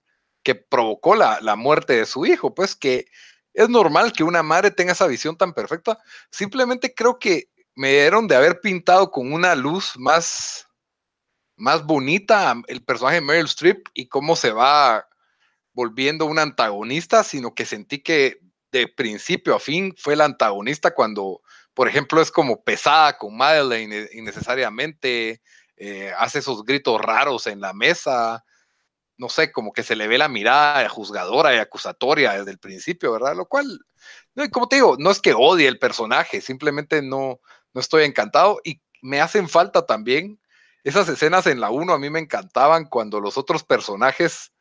que 0.43 0.55
provocó 0.55 1.15
la, 1.15 1.41
la 1.41 1.57
muerte 1.57 1.95
de 1.95 2.07
su 2.07 2.27
hijo, 2.27 2.55
pues 2.55 2.75
que 2.75 3.07
es 3.53 3.69
normal 3.69 4.13
que 4.13 4.25
una 4.25 4.43
madre 4.43 4.71
tenga 4.71 4.93
esa 4.93 5.07
visión 5.07 5.37
tan 5.37 5.53
perfecta. 5.53 5.99
Simplemente 6.31 6.95
creo 6.95 7.19
que 7.19 7.51
me 7.75 7.91
dieron 7.91 8.29
de 8.29 8.37
haber 8.37 8.61
pintado 8.61 9.11
con 9.11 9.33
una 9.33 9.55
luz 9.55 9.93
más, 9.97 10.69
más 11.57 11.85
bonita 11.85 12.55
el 12.69 12.85
personaje 12.85 13.17
de 13.17 13.21
Meryl 13.23 13.47
Streep 13.47 13.89
y 13.95 14.09
cómo 14.09 14.37
se 14.37 14.53
va 14.53 15.08
volviendo 15.79 16.27
un 16.27 16.41
antagonista, 16.41 17.23
sino 17.23 17.55
que 17.55 17.65
sentí 17.65 18.01
que 18.03 18.41
de 18.73 18.89
principio 18.89 19.55
a 19.55 19.61
fin 19.61 19.95
fue 19.97 20.15
el 20.15 20.23
antagonista 20.23 20.93
cuando, 20.93 21.41
por 21.73 21.87
ejemplo, 21.87 22.21
es 22.21 22.33
como 22.33 22.65
pesada 22.65 23.17
con 23.17 23.37
Madeleine 23.37 24.09
innecesariamente, 24.13 25.41
eh, 25.77 26.13
hace 26.19 26.41
esos 26.41 26.65
gritos 26.65 27.01
raros 27.01 27.47
en 27.47 27.61
la 27.61 27.73
mesa. 27.75 28.45
no 29.19 29.29
sé, 29.29 29.53
como 29.53 29.73
que 29.73 29.85
se 29.85 29.95
le 29.97 30.09
ve 30.09 30.19
la 30.19 30.29
mirada 30.29 30.89
juzgadora 30.89 31.55
y 31.55 31.59
acusatoria 31.59 32.33
desde 32.33 32.51
el 32.53 32.59
principio, 32.59 33.13
¿verdad? 33.13 33.37
Lo 33.37 33.47
cual, 33.47 33.67
no, 34.35 34.51
como 34.51 34.69
te 34.69 34.77
digo, 34.77 34.97
no 34.99 35.13
es 35.13 35.21
que 35.21 35.35
odie 35.35 35.69
el 35.69 35.79
personaje, 35.79 36.41
simplemente 36.41 37.03
no, 37.03 37.41
no 37.73 37.81
estoy 37.81 38.05
encantado 38.05 38.61
y 38.65 38.81
me 39.03 39.21
hacen 39.21 39.49
falta 39.49 39.87
también 39.87 40.41
esas 40.85 41.09
escenas 41.09 41.47
en 41.47 41.61
la 41.61 41.71
1 41.71 41.93
a 41.93 41.99
mí 41.99 42.11
me 42.11 42.21
encantaban 42.21 42.87
cuando 42.87 43.21
los 43.21 43.37
otros 43.39 43.63
personajes, 43.65 44.53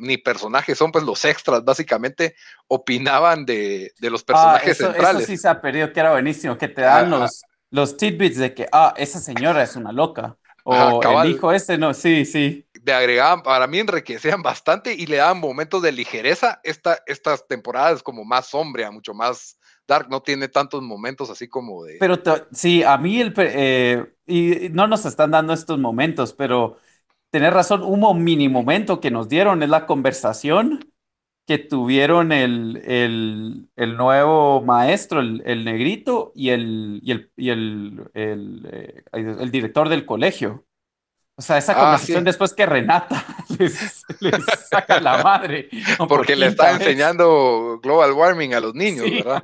ni 0.00 0.16
personajes 0.16 0.76
son 0.76 0.90
pues 0.90 1.04
los 1.04 1.24
extras 1.24 1.64
básicamente, 1.64 2.34
opinaban 2.66 3.44
de, 3.44 3.92
los 4.00 4.22
ah, 4.22 4.26
personajes 4.26 4.78
centrales. 4.78 5.22
Eso 5.22 5.32
sí 5.32 5.36
se 5.36 5.48
ha 5.48 5.60
perdido, 5.60 5.92
que 5.92 6.00
era 6.00 6.12
buenísimo, 6.12 6.56
que 6.56 6.68
te 6.68 6.82
dan 6.82 7.10
los, 7.10 7.42
los 7.70 7.96
tidbits 7.96 8.38
de 8.38 8.54
que, 8.54 8.66
ah, 8.72 8.94
esa 8.96 9.20
señora 9.20 9.62
es 9.62 9.76
una 9.76 9.92
loca. 9.92 10.36
O 10.64 11.00
el 11.22 11.30
hijo 11.30 11.52
este, 11.52 11.78
no, 11.78 11.94
sí, 11.94 12.24
sí. 12.24 12.66
De 12.82 12.92
agregaban, 12.92 13.42
para 13.42 13.66
mí 13.66 13.78
enriquecían 13.78 14.42
bastante 14.42 14.94
y 14.94 15.06
le 15.06 15.16
daban 15.16 15.38
momentos 15.38 15.82
de 15.82 15.92
ligereza. 15.92 16.60
Esta, 16.62 16.98
estas 17.06 17.46
temporadas 17.46 18.02
como 18.02 18.24
más 18.24 18.46
sombria, 18.46 18.90
mucho 18.90 19.12
más 19.12 19.58
dark, 19.86 20.08
no 20.08 20.22
tiene 20.22 20.48
tantos 20.48 20.82
momentos 20.82 21.28
así 21.30 21.48
como 21.48 21.84
de... 21.84 21.96
Pero 21.98 22.18
sí, 22.52 22.82
a 22.82 22.96
mí 22.96 23.20
el... 23.20 23.34
Eh, 23.36 24.14
y 24.26 24.68
no 24.70 24.86
nos 24.86 25.04
están 25.04 25.32
dando 25.32 25.52
estos 25.52 25.78
momentos, 25.78 26.32
pero 26.32 26.78
tener 27.30 27.54
razón, 27.54 27.82
un 27.82 28.22
mini 28.22 28.48
momento 28.48 29.00
que 29.00 29.10
nos 29.10 29.28
dieron 29.28 29.62
es 29.62 29.68
la 29.68 29.86
conversación 29.86 30.92
que 31.46 31.58
tuvieron 31.58 32.30
el, 32.30 32.80
el, 33.74 33.96
nuevo 33.96 34.62
maestro, 34.62 35.20
el, 35.20 35.64
negrito, 35.64 36.30
y 36.34 36.50
el, 36.50 37.00
y 37.02 37.10
el, 37.10 37.32
y 37.36 37.50
el, 37.50 38.04
el, 38.14 38.68
eh, 38.70 39.50
director 39.50 39.88
del 39.88 40.06
colegio. 40.06 40.64
O 41.34 41.42
sea, 41.42 41.58
esa 41.58 41.72
ah, 41.72 41.76
conversación 41.76 42.22
después 42.22 42.52
que 42.52 42.66
Renata 42.66 43.24
les, 43.58 44.04
saca 44.68 45.00
la 45.00 45.24
madre. 45.24 45.68
Porque 46.06 46.36
le 46.36 46.46
está 46.46 46.70
enseñando 46.70 47.80
global 47.82 48.12
warming 48.12 48.54
a 48.54 48.60
los 48.60 48.74
niños, 48.74 49.06
¿verdad? 49.10 49.42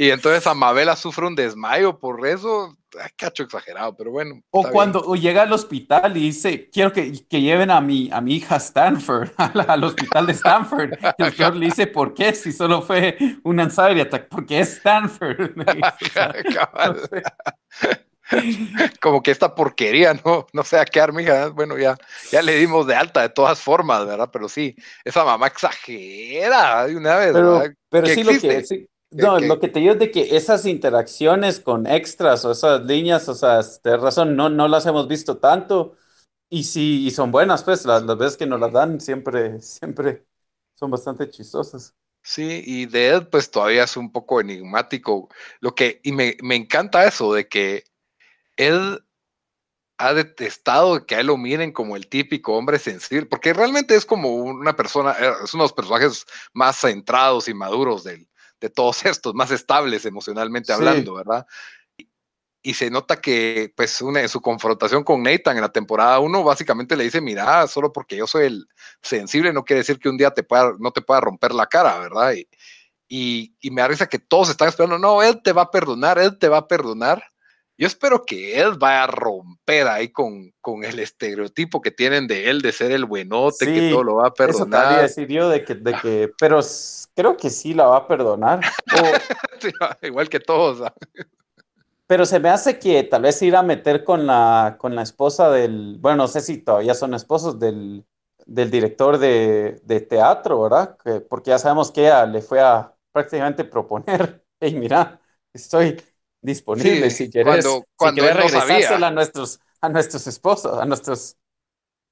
Y 0.00 0.10
entonces 0.10 0.46
Amabela 0.46 0.96
sufre 0.96 1.26
un 1.26 1.34
desmayo 1.34 1.98
por 1.98 2.26
eso. 2.26 2.74
cacho 3.16 3.42
exagerado, 3.42 3.94
pero 3.94 4.10
bueno. 4.10 4.40
O 4.48 4.66
cuando 4.70 5.14
llega 5.14 5.42
al 5.42 5.52
hospital 5.52 6.16
y 6.16 6.20
dice, 6.20 6.70
quiero 6.70 6.90
que, 6.90 7.12
lleven 7.28 7.70
a 7.70 7.82
mi, 7.82 8.08
a 8.10 8.22
mi 8.22 8.36
hija 8.36 8.56
Stanford, 8.56 9.28
al 9.36 9.84
hospital 9.84 10.26
de 10.26 10.32
Stanford. 10.32 10.94
Y 11.18 11.22
el 11.22 11.28
doctor 11.28 11.54
le 11.54 11.66
dice, 11.66 11.86
¿por 11.86 12.14
qué? 12.14 12.32
Si 12.32 12.50
solo 12.50 12.80
fue 12.80 13.18
un 13.42 13.60
anxiety 13.60 14.00
attack, 14.00 14.28
porque 14.30 14.60
es 14.60 14.78
Stanford. 14.78 15.50
Como 19.02 19.22
que 19.22 19.32
esta 19.32 19.54
porquería, 19.54 20.14
¿no? 20.24 20.46
No 20.54 20.64
sé 20.64 20.78
a 20.78 20.86
qué 20.86 21.04
hija. 21.20 21.48
Bueno, 21.48 21.76
ya, 21.76 21.98
ya 22.32 22.40
le 22.40 22.56
dimos 22.56 22.86
de 22.86 22.94
alta 22.94 23.20
de 23.20 23.28
todas 23.28 23.60
formas, 23.60 24.06
¿verdad? 24.06 24.30
Pero 24.32 24.48
sí, 24.48 24.74
esa 25.04 25.26
mamá 25.26 25.48
exagera 25.48 26.86
de 26.86 26.96
una 26.96 27.16
vez, 27.16 27.32
pero, 27.34 27.64
Pero 27.90 28.06
sí, 28.06 28.24
lo 28.24 28.40
que, 28.40 28.64
sí, 28.64 28.88
no, 29.10 29.40
lo 29.40 29.58
que 29.58 29.68
te 29.68 29.80
digo 29.80 29.92
es 29.92 29.98
de 29.98 30.10
que 30.10 30.36
esas 30.36 30.66
interacciones 30.66 31.60
con 31.60 31.86
extras 31.86 32.44
o 32.44 32.52
esas 32.52 32.84
líneas, 32.84 33.28
o 33.28 33.34
sea, 33.34 33.60
de 33.82 33.96
razón, 33.96 34.36
no, 34.36 34.48
no 34.48 34.68
las 34.68 34.86
hemos 34.86 35.08
visto 35.08 35.38
tanto. 35.38 35.96
Y 36.48 36.64
sí, 36.64 37.06
y 37.06 37.10
son 37.10 37.32
buenas, 37.32 37.64
pues, 37.64 37.84
las, 37.86 38.02
las 38.04 38.18
veces 38.18 38.36
que 38.36 38.46
nos 38.46 38.60
las 38.60 38.72
dan 38.72 39.00
siempre, 39.00 39.60
siempre 39.62 40.26
son 40.74 40.90
bastante 40.90 41.28
chistosas. 41.30 41.94
Sí, 42.22 42.62
y 42.66 42.86
de 42.86 43.08
Ed, 43.14 43.28
pues 43.30 43.50
todavía 43.50 43.84
es 43.84 43.96
un 43.96 44.12
poco 44.12 44.40
enigmático. 44.40 45.28
Lo 45.60 45.74
que, 45.74 46.00
y 46.04 46.12
me, 46.12 46.36
me 46.42 46.54
encanta 46.56 47.06
eso, 47.06 47.32
de 47.32 47.48
que 47.48 47.84
Ed 48.56 48.98
ha 49.98 50.14
detestado 50.14 51.04
que 51.06 51.14
a 51.14 51.20
él 51.20 51.26
lo 51.26 51.36
miren 51.36 51.72
como 51.72 51.94
el 51.96 52.08
típico 52.08 52.54
hombre 52.56 52.78
sensible, 52.78 53.26
porque 53.26 53.52
realmente 53.52 53.94
es 53.94 54.06
como 54.06 54.34
una 54.36 54.74
persona, 54.74 55.12
eh, 55.12 55.32
es 55.44 55.52
uno 55.54 55.64
de 55.64 55.66
los 55.66 55.72
personajes 55.74 56.26
más 56.54 56.80
centrados 56.80 57.48
y 57.48 57.54
maduros 57.54 58.04
del, 58.04 58.29
de 58.60 58.70
todos 58.70 59.04
estos, 59.06 59.34
más 59.34 59.50
estables 59.50 60.04
emocionalmente 60.04 60.72
hablando, 60.72 61.14
¿verdad? 61.14 61.46
Y, 62.62 62.74
se 62.74 62.90
nota 62.90 63.22
que, 63.22 63.72
pues, 63.74 64.02
una, 64.02 64.20
en 64.20 64.28
su 64.28 64.42
confrontación 64.42 65.02
con 65.02 65.22
Nathan 65.22 65.56
en 65.56 65.62
la 65.62 65.72
temporada 65.72 66.18
1, 66.18 66.44
básicamente 66.44 66.94
le 66.94 67.04
dice, 67.04 67.22
mira, 67.22 67.66
solo 67.66 67.90
porque 67.90 68.16
yo 68.16 68.26
soy 68.26 68.46
el 68.46 68.68
sensible 69.00 69.52
no 69.54 69.64
quiere 69.64 69.80
decir 69.80 69.98
que 69.98 70.10
un 70.10 70.18
día 70.18 70.30
te 70.30 70.42
pueda, 70.42 70.74
no 70.78 70.90
te 70.90 71.00
pueda 71.00 71.20
romper 71.20 71.54
la 71.54 71.66
cara, 71.66 71.98
¿verdad? 71.98 72.34
Y, 73.08 73.56
y, 73.60 73.70
me 73.70 73.80
da 73.82 73.88
risa 73.88 74.08
que 74.08 74.18
todos 74.18 74.50
están 74.50 74.68
esperando, 74.68 74.98
no, 74.98 75.22
él 75.22 75.42
te 75.42 75.52
va 75.52 75.62
a 75.62 75.70
perdonar, 75.70 76.18
él 76.18 76.38
te 76.38 76.48
va 76.48 76.58
a 76.58 76.68
perdonar. 76.68 77.24
Yo 77.80 77.86
espero 77.86 78.26
que 78.26 78.60
él 78.60 78.74
vaya 78.78 79.04
a 79.04 79.06
romper 79.06 79.88
ahí 79.88 80.10
con, 80.10 80.52
con 80.60 80.84
el 80.84 80.98
estereotipo 80.98 81.80
que 81.80 81.90
tienen 81.90 82.26
de 82.26 82.50
él 82.50 82.60
de 82.60 82.72
ser 82.72 82.92
el 82.92 83.06
buenote, 83.06 83.64
que 83.64 83.90
todo 83.90 84.04
lo 84.04 84.16
va 84.16 84.26
a 84.26 84.34
perdonar. 84.34 84.92
Eso 84.92 85.02
decidió 85.02 85.48
de 85.48 85.64
que, 85.64 85.76
de 85.76 85.94
que, 85.94 86.30
pero 86.38 86.60
creo 87.14 87.38
que 87.38 87.48
sí 87.48 87.72
la 87.72 87.86
va 87.86 87.96
a 87.96 88.06
perdonar. 88.06 88.60
igual 90.02 90.28
que 90.28 90.40
todos. 90.40 90.92
Pero 92.06 92.26
se 92.26 92.38
me 92.38 92.50
hace 92.50 92.78
que 92.78 93.02
tal 93.04 93.22
vez 93.22 93.40
ir 93.40 93.56
a 93.56 93.62
meter 93.62 94.04
con 94.04 94.26
la, 94.26 94.76
con 94.78 94.94
la 94.94 95.00
esposa 95.00 95.50
del, 95.50 95.96
bueno, 96.00 96.18
no 96.18 96.28
sé 96.28 96.42
si 96.42 96.58
todavía 96.58 96.92
son 96.92 97.14
esposos 97.14 97.58
del, 97.58 98.04
del 98.44 98.70
director 98.70 99.16
de, 99.16 99.80
de 99.84 100.00
teatro, 100.02 100.60
¿verdad? 100.60 100.98
Que, 101.02 101.22
porque 101.22 101.48
ya 101.48 101.58
sabemos 101.58 101.90
que 101.90 102.02
ella 102.02 102.26
le 102.26 102.42
fue 102.42 102.60
a 102.60 102.94
prácticamente 103.10 103.64
proponer, 103.64 104.44
hey, 104.60 104.74
mira, 104.74 105.18
estoy 105.54 105.96
disponible 106.42 107.10
si 107.10 107.30
quieres, 107.30 107.66
cuando, 107.96 108.22
a 108.24 109.10
nuestros, 109.10 109.60
a 109.80 109.88
nuestros 109.88 110.26
esposos, 110.26 110.78
a 110.78 110.84
nuestros... 110.84 111.36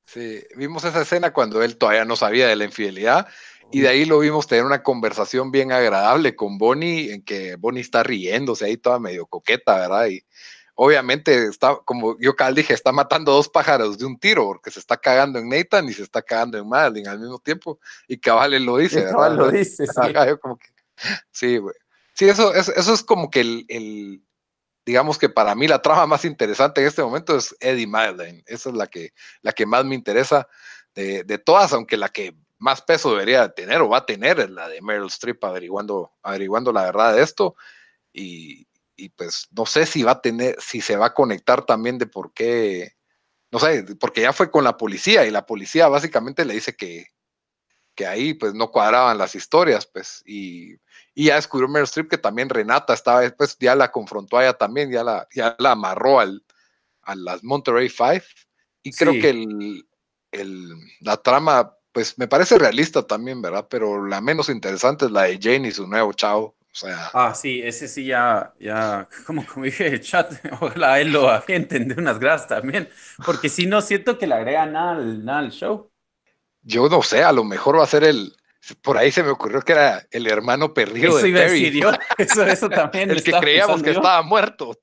Sí, 0.05 0.43
vimos 0.57 0.85
esa 0.85 1.03
escena 1.03 1.33
cuando 1.33 1.63
él 1.63 1.77
todavía 1.77 2.05
no 2.05 2.17
sabía 2.17 2.49
de 2.49 2.57
la 2.57 2.65
infidelidad 2.65 3.29
y 3.71 3.81
de 3.81 3.89
ahí 3.89 4.05
lo 4.07 4.19
vimos 4.19 4.47
tener 4.47 4.65
una 4.65 4.83
conversación 4.83 5.51
bien 5.51 5.73
agradable 5.73 6.35
con 6.35 6.57
Bonnie, 6.57 7.13
en 7.13 7.23
que 7.23 7.57
Bonnie 7.57 7.83
está 7.83 8.03
riéndose 8.03 8.65
ahí 8.65 8.79
toda 8.79 8.99
medio 8.99 9.27
coqueta, 9.27 9.77
¿verdad? 9.77 10.07
Y 10.07 10.25
obviamente 10.75 11.49
está, 11.49 11.77
como 11.85 12.19
yo 12.19 12.35
cal 12.35 12.55
dije, 12.55 12.73
está 12.73 12.93
matando 12.93 13.33
dos 13.33 13.49
pájaros 13.49 13.99
de 13.99 14.07
un 14.07 14.19
tiro, 14.19 14.47
porque 14.47 14.71
se 14.71 14.81
está 14.81 14.97
cagando 14.97 15.39
en 15.39 15.49
Nathan 15.49 15.89
y 15.89 15.93
se 15.93 16.03
está 16.03 16.23
cagando 16.23 16.57
en 16.57 16.69
Madeline 16.69 17.09
al 17.09 17.21
mismo 17.21 17.39
tiempo, 17.41 17.79
y 18.07 18.19
Cabal 18.19 18.65
lo 18.65 18.79
dice, 18.79 19.05
¿verdad? 19.05 19.35
lo 19.35 19.51
dice, 19.51 19.87
sí. 21.31 21.57
güey. 21.59 21.75
Sí, 22.19 22.29
eso, 22.29 22.53
eso, 22.53 22.73
es 22.75 23.05
como 23.05 23.31
que 23.31 23.41
el, 23.41 24.25
digamos 24.85 25.19
que 25.19 25.29
para 25.29 25.55
mí 25.55 25.69
la 25.69 25.81
trama 25.81 26.05
más 26.07 26.25
interesante 26.25 26.81
en 26.81 26.89
este 26.89 27.01
momento 27.01 27.37
es 27.37 27.55
Eddie 27.61 27.87
Madeline. 27.87 28.43
Esa 28.47 28.71
es 28.71 28.75
la 28.75 28.89
que, 28.89 29.13
la 29.41 29.53
que 29.53 29.67
más 29.67 29.85
me 29.85 29.95
interesa 29.95 30.49
de, 30.97 31.39
todas, 31.39 31.73
aunque 31.73 31.97
la 31.97 32.09
que 32.09 32.35
más 32.59 32.83
peso 32.83 33.13
debería 33.13 33.49
tener 33.51 33.81
o 33.83 33.89
va 33.89 33.99
a 33.99 34.07
tener 34.07 34.41
es 34.41 34.51
la 34.51 34.69
de 34.69 34.83
Meryl 34.83 35.07
Streep 35.07 35.45
averiguando, 35.45 36.11
averiguando 36.23 36.73
la 36.73 36.83
verdad 36.83 37.15
de 37.15 37.23
esto. 37.23 37.55
Y, 38.13 38.67
y, 38.97 39.11
pues 39.11 39.47
no 39.53 39.65
sé 39.65 39.87
si 39.87 40.03
va 40.03 40.13
a 40.13 40.21
tener, 40.21 40.57
si 40.61 40.81
se 40.81 40.97
va 40.97 41.07
a 41.07 41.15
conectar 41.15 41.65
también 41.67 41.99
de 41.99 42.09
por 42.09 42.33
qué, 42.33 42.95
no 43.53 43.61
sé, 43.61 43.85
porque 44.01 44.23
ya 44.23 44.33
fue 44.33 44.51
con 44.51 44.65
la 44.65 44.77
policía 44.77 45.25
y 45.25 45.31
la 45.31 45.47
policía 45.47 45.87
básicamente 45.87 46.45
le 46.45 46.55
dice 46.55 46.75
que, 46.75 47.13
que 47.99 48.07
ahí 48.07 48.33
pues 48.33 48.55
no 48.55 48.71
cuadraban 48.71 49.19
las 49.19 49.35
historias, 49.35 49.85
pues, 49.85 50.23
y, 50.25 50.75
y 51.17 51.27
ya 51.27 51.35
descubrió 51.35 51.67
Meryl 51.67 51.83
Streep 51.83 52.09
que 52.09 52.17
también 52.17 52.49
Renata 52.49 52.95
estaba, 52.95 53.23
después 53.23 53.57
ya 53.59 53.75
la 53.75 53.91
confrontó 53.91 54.39
a 54.39 54.45
ella 54.45 54.53
también, 54.53 54.93
ya 54.93 55.03
la, 55.03 55.27
ya 55.35 55.57
la 55.59 55.73
amarró 55.73 56.21
al, 56.21 56.45
a 57.03 57.17
las 57.17 57.43
Monterey 57.43 57.89
Five, 57.89 58.23
y 58.85 58.93
creo 58.93 59.15
que 59.15 59.31
el, 59.31 59.85
el, 60.31 60.69
la 61.01 61.17
trama, 61.17 61.75
pues 61.91 62.17
me 62.19 62.29
parece 62.29 62.57
realista 62.57 63.03
también, 63.03 63.43
¿verdad? 63.43 63.67
Pero 63.69 64.07
la 64.07 64.21
menos 64.21 64.49
interesante 64.49 65.07
es 65.07 65.11
la 65.11 65.25
de 65.25 65.41
Jane 65.43 65.67
y 65.67 65.73
su 65.73 65.89
nuevo 65.89 66.13
chavo. 66.13 66.57
O 66.71 66.75
sea. 66.81 67.11
Ah, 67.13 67.35
sí, 67.35 67.61
ese 67.65 67.89
sí 67.89 68.05
ya, 68.05 68.55
ya, 68.61 69.09
como, 69.27 69.45
como 69.45 69.65
dije 69.65 69.89
el 69.89 70.01
chat, 70.01 70.33
ojalá 70.61 71.01
él 71.01 71.11
lo 71.11 71.29
agenten 71.31 71.89
de 71.89 71.95
unas 71.95 72.21
gracias 72.21 72.49
también, 72.49 72.89
porque 73.27 73.49
si 73.49 73.67
no 73.67 73.81
siento 73.81 74.19
que 74.19 74.29
le 74.29 74.37
agrega 74.37 74.67
nada 74.67 75.03
nada 75.03 75.41
al 75.41 75.51
show 75.51 75.91
yo 76.63 76.89
no 76.89 77.03
sé, 77.03 77.23
a 77.23 77.33
lo 77.33 77.45
mejor 77.45 77.79
va 77.79 77.85
a 77.85 77.87
ser 77.87 78.05
el, 78.05 78.35
por 78.83 78.99
ahí 78.99 79.11
se 79.11 79.23
me 79.23 79.31
ocurrió 79.31 79.63
que 79.63 79.73
era 79.73 80.07
el 80.11 80.27
hermano 80.27 80.75
perdido 80.75 81.17
de 81.17 81.33
Perry. 81.33 81.81
Eso, 82.19 82.45
eso 82.45 82.69
también. 82.69 83.11
el 83.11 83.23
que 83.23 83.33
creíamos 83.33 83.83
que 83.83 83.91
estaba 83.91 84.23
muerto. 84.23 84.77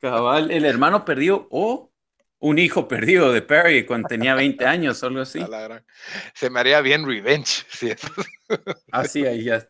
Cabal, 0.00 0.50
el 0.50 0.64
hermano 0.64 1.04
perdido 1.04 1.48
o 1.50 1.90
un 2.40 2.58
hijo 2.58 2.86
perdido 2.86 3.32
de 3.32 3.42
Perry 3.42 3.84
cuando 3.84 4.08
tenía 4.08 4.34
20 4.34 4.64
años 4.66 5.02
o 5.02 5.06
algo 5.06 5.20
así. 5.22 5.44
Se 6.34 6.50
me 6.50 6.60
haría 6.60 6.80
bien 6.80 7.06
revenge. 7.06 7.64
Sí. 7.70 7.92
Así, 8.92 9.26
ah, 9.26 9.30
ahí 9.30 9.44
ya. 9.44 9.66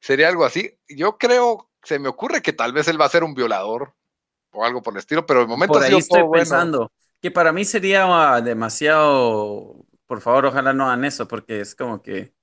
Sería 0.00 0.28
algo 0.28 0.44
así. 0.44 0.78
Yo 0.88 1.16
creo, 1.18 1.70
se 1.82 1.98
me 1.98 2.08
ocurre 2.08 2.42
que 2.42 2.52
tal 2.52 2.72
vez 2.72 2.86
él 2.88 3.00
va 3.00 3.06
a 3.06 3.10
ser 3.10 3.24
un 3.24 3.34
violador 3.34 3.94
o 4.52 4.64
algo 4.64 4.82
por 4.82 4.94
el 4.94 4.98
estilo, 4.98 5.26
pero 5.26 5.40
de 5.40 5.46
momento 5.46 5.74
por 5.74 5.82
ahí 5.82 5.96
estoy 5.96 6.22
pensando 6.32 6.92
que 7.20 7.30
para 7.30 7.52
mí 7.52 7.64
sería 7.64 8.40
demasiado 8.40 9.84
por 10.06 10.20
favor, 10.20 10.46
ojalá 10.46 10.72
no 10.72 10.86
hagan 10.86 11.04
eso, 11.04 11.26
porque 11.28 11.60
es 11.60 11.74
como 11.74 12.02
que... 12.02 12.34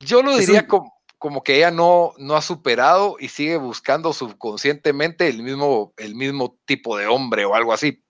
Yo 0.00 0.22
lo 0.22 0.36
diría 0.36 0.66
como, 0.66 0.92
como, 1.18 1.42
que 1.42 1.56
ella 1.56 1.70
no, 1.70 2.12
no 2.18 2.36
ha 2.36 2.42
superado 2.42 3.16
y 3.18 3.28
sigue 3.28 3.56
buscando 3.56 4.12
subconscientemente 4.12 5.28
el 5.28 5.42
mismo, 5.42 5.94
el 5.96 6.14
mismo 6.14 6.58
tipo 6.66 6.96
de 6.98 7.06
hombre 7.06 7.44
o 7.44 7.54
algo 7.54 7.72
así. 7.72 8.04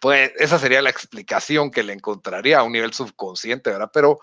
pues 0.00 0.32
esa 0.38 0.58
sería 0.58 0.80
la 0.80 0.90
explicación 0.90 1.70
que 1.70 1.82
le 1.82 1.92
encontraría 1.92 2.60
a 2.60 2.62
un 2.62 2.72
nivel 2.72 2.92
subconsciente, 2.92 3.70
¿verdad? 3.70 3.90
Pero 3.92 4.20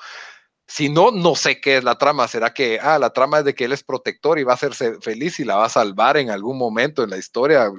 si 0.67 0.89
no, 0.89 1.11
no 1.11 1.35
sé 1.35 1.61
qué 1.61 1.77
es 1.77 1.83
la 1.83 1.97
trama. 1.97 2.27
¿Será 2.27 2.53
que, 2.53 2.79
ah, 2.81 2.97
la 2.97 3.11
trama 3.11 3.39
es 3.39 3.45
de 3.45 3.53
que 3.53 3.65
él 3.65 3.71
es 3.71 3.83
protector 3.83 4.39
y 4.39 4.43
va 4.43 4.53
a 4.53 4.55
hacerse 4.55 4.99
feliz 4.99 5.39
y 5.39 5.43
la 5.43 5.57
va 5.57 5.65
a 5.65 5.69
salvar 5.69 6.17
en 6.17 6.31
algún 6.31 6.57
momento 6.57 7.03
en 7.03 7.11
la 7.11 7.17
historia? 7.17 7.69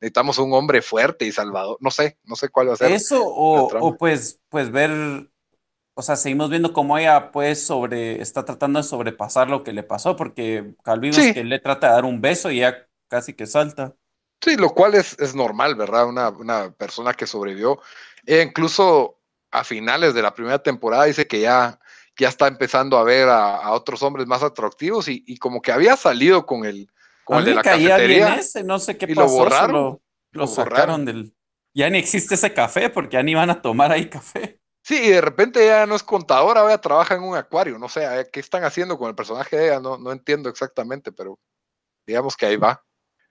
Necesitamos 0.00 0.38
un 0.38 0.52
hombre 0.52 0.80
fuerte 0.80 1.24
y 1.24 1.32
salvador. 1.32 1.76
No 1.80 1.90
sé, 1.90 2.18
no 2.24 2.36
sé 2.36 2.48
cuál 2.50 2.68
va 2.68 2.74
a 2.74 2.76
ser. 2.76 2.92
Eso 2.92 3.20
o, 3.24 3.96
pues, 3.96 4.40
pues 4.48 4.70
ver, 4.70 5.28
o 5.94 6.02
sea, 6.02 6.16
seguimos 6.16 6.50
viendo 6.50 6.72
cómo 6.72 6.98
ella 6.98 7.30
pues 7.30 7.64
sobre, 7.64 8.20
está 8.20 8.44
tratando 8.44 8.78
de 8.78 8.82
sobrepasar 8.82 9.48
lo 9.48 9.62
que 9.62 9.72
le 9.72 9.82
pasó, 9.82 10.16
porque 10.16 10.74
Calvino 10.82 11.16
es 11.16 11.34
que 11.34 11.44
le 11.44 11.60
trata 11.60 11.88
de 11.88 11.92
dar 11.94 12.04
un 12.04 12.20
beso 12.20 12.50
y 12.50 12.58
ya 12.58 12.86
casi 13.08 13.34
que 13.34 13.46
salta. 13.46 13.94
Sí, 14.40 14.56
lo 14.56 14.70
cual 14.70 14.94
es, 14.94 15.16
es 15.20 15.34
normal, 15.34 15.74
¿verdad? 15.76 16.06
Una, 16.06 16.28
una 16.30 16.70
persona 16.72 17.14
que 17.14 17.26
sobrevivió. 17.26 17.80
E 18.26 18.42
incluso 18.42 19.20
a 19.50 19.64
finales 19.64 20.14
de 20.14 20.22
la 20.22 20.34
primera 20.34 20.58
temporada 20.58 21.04
dice 21.04 21.26
que 21.26 21.40
ya 21.40 21.78
ya 22.18 22.28
está 22.28 22.46
empezando 22.46 22.96
a 22.98 23.04
ver 23.04 23.28
a, 23.28 23.72
otros 23.72 24.02
hombres 24.02 24.26
más 24.26 24.42
atractivos 24.42 25.08
y, 25.08 25.36
como 25.38 25.60
que 25.60 25.72
había 25.72 25.96
salido 25.96 26.46
con 26.46 26.64
el, 26.64 26.88
con 27.24 27.38
el 27.38 27.44
de 27.44 27.54
la 27.54 27.62
cafetería. 27.62 28.36
Ese, 28.36 28.62
no 28.62 28.78
sé 28.78 28.96
qué 28.96 29.08
pasó. 29.08 29.20
Lo 29.20 29.28
borraron. 29.28 30.00
Lo, 30.32 30.46
sacaron 30.46 31.04
del. 31.04 31.34
Ya 31.74 31.90
ni 31.90 31.98
existe 31.98 32.34
ese 32.34 32.52
café 32.52 32.88
porque 32.88 33.14
ya 33.14 33.22
ni 33.22 33.34
van 33.34 33.50
a 33.50 33.60
tomar 33.60 33.90
ahí 33.90 34.08
café. 34.08 34.60
Sí, 34.84 35.00
y 35.02 35.08
de 35.08 35.22
repente 35.22 35.64
ya 35.64 35.86
no 35.86 35.96
es 35.96 36.02
contadora, 36.02 36.60
ahora 36.60 36.78
trabaja 36.78 37.14
en 37.14 37.22
un 37.22 37.34
acuario, 37.34 37.78
no 37.78 37.88
sé, 37.88 38.28
¿qué 38.30 38.40
están 38.40 38.64
haciendo 38.64 38.98
con 38.98 39.08
el 39.08 39.14
personaje 39.14 39.56
de 39.56 39.68
ella? 39.68 39.80
No, 39.80 39.96
no 39.96 40.12
entiendo 40.12 40.50
exactamente, 40.50 41.10
pero 41.10 41.38
digamos 42.06 42.36
que 42.36 42.44
ahí 42.44 42.56
va. 42.56 42.84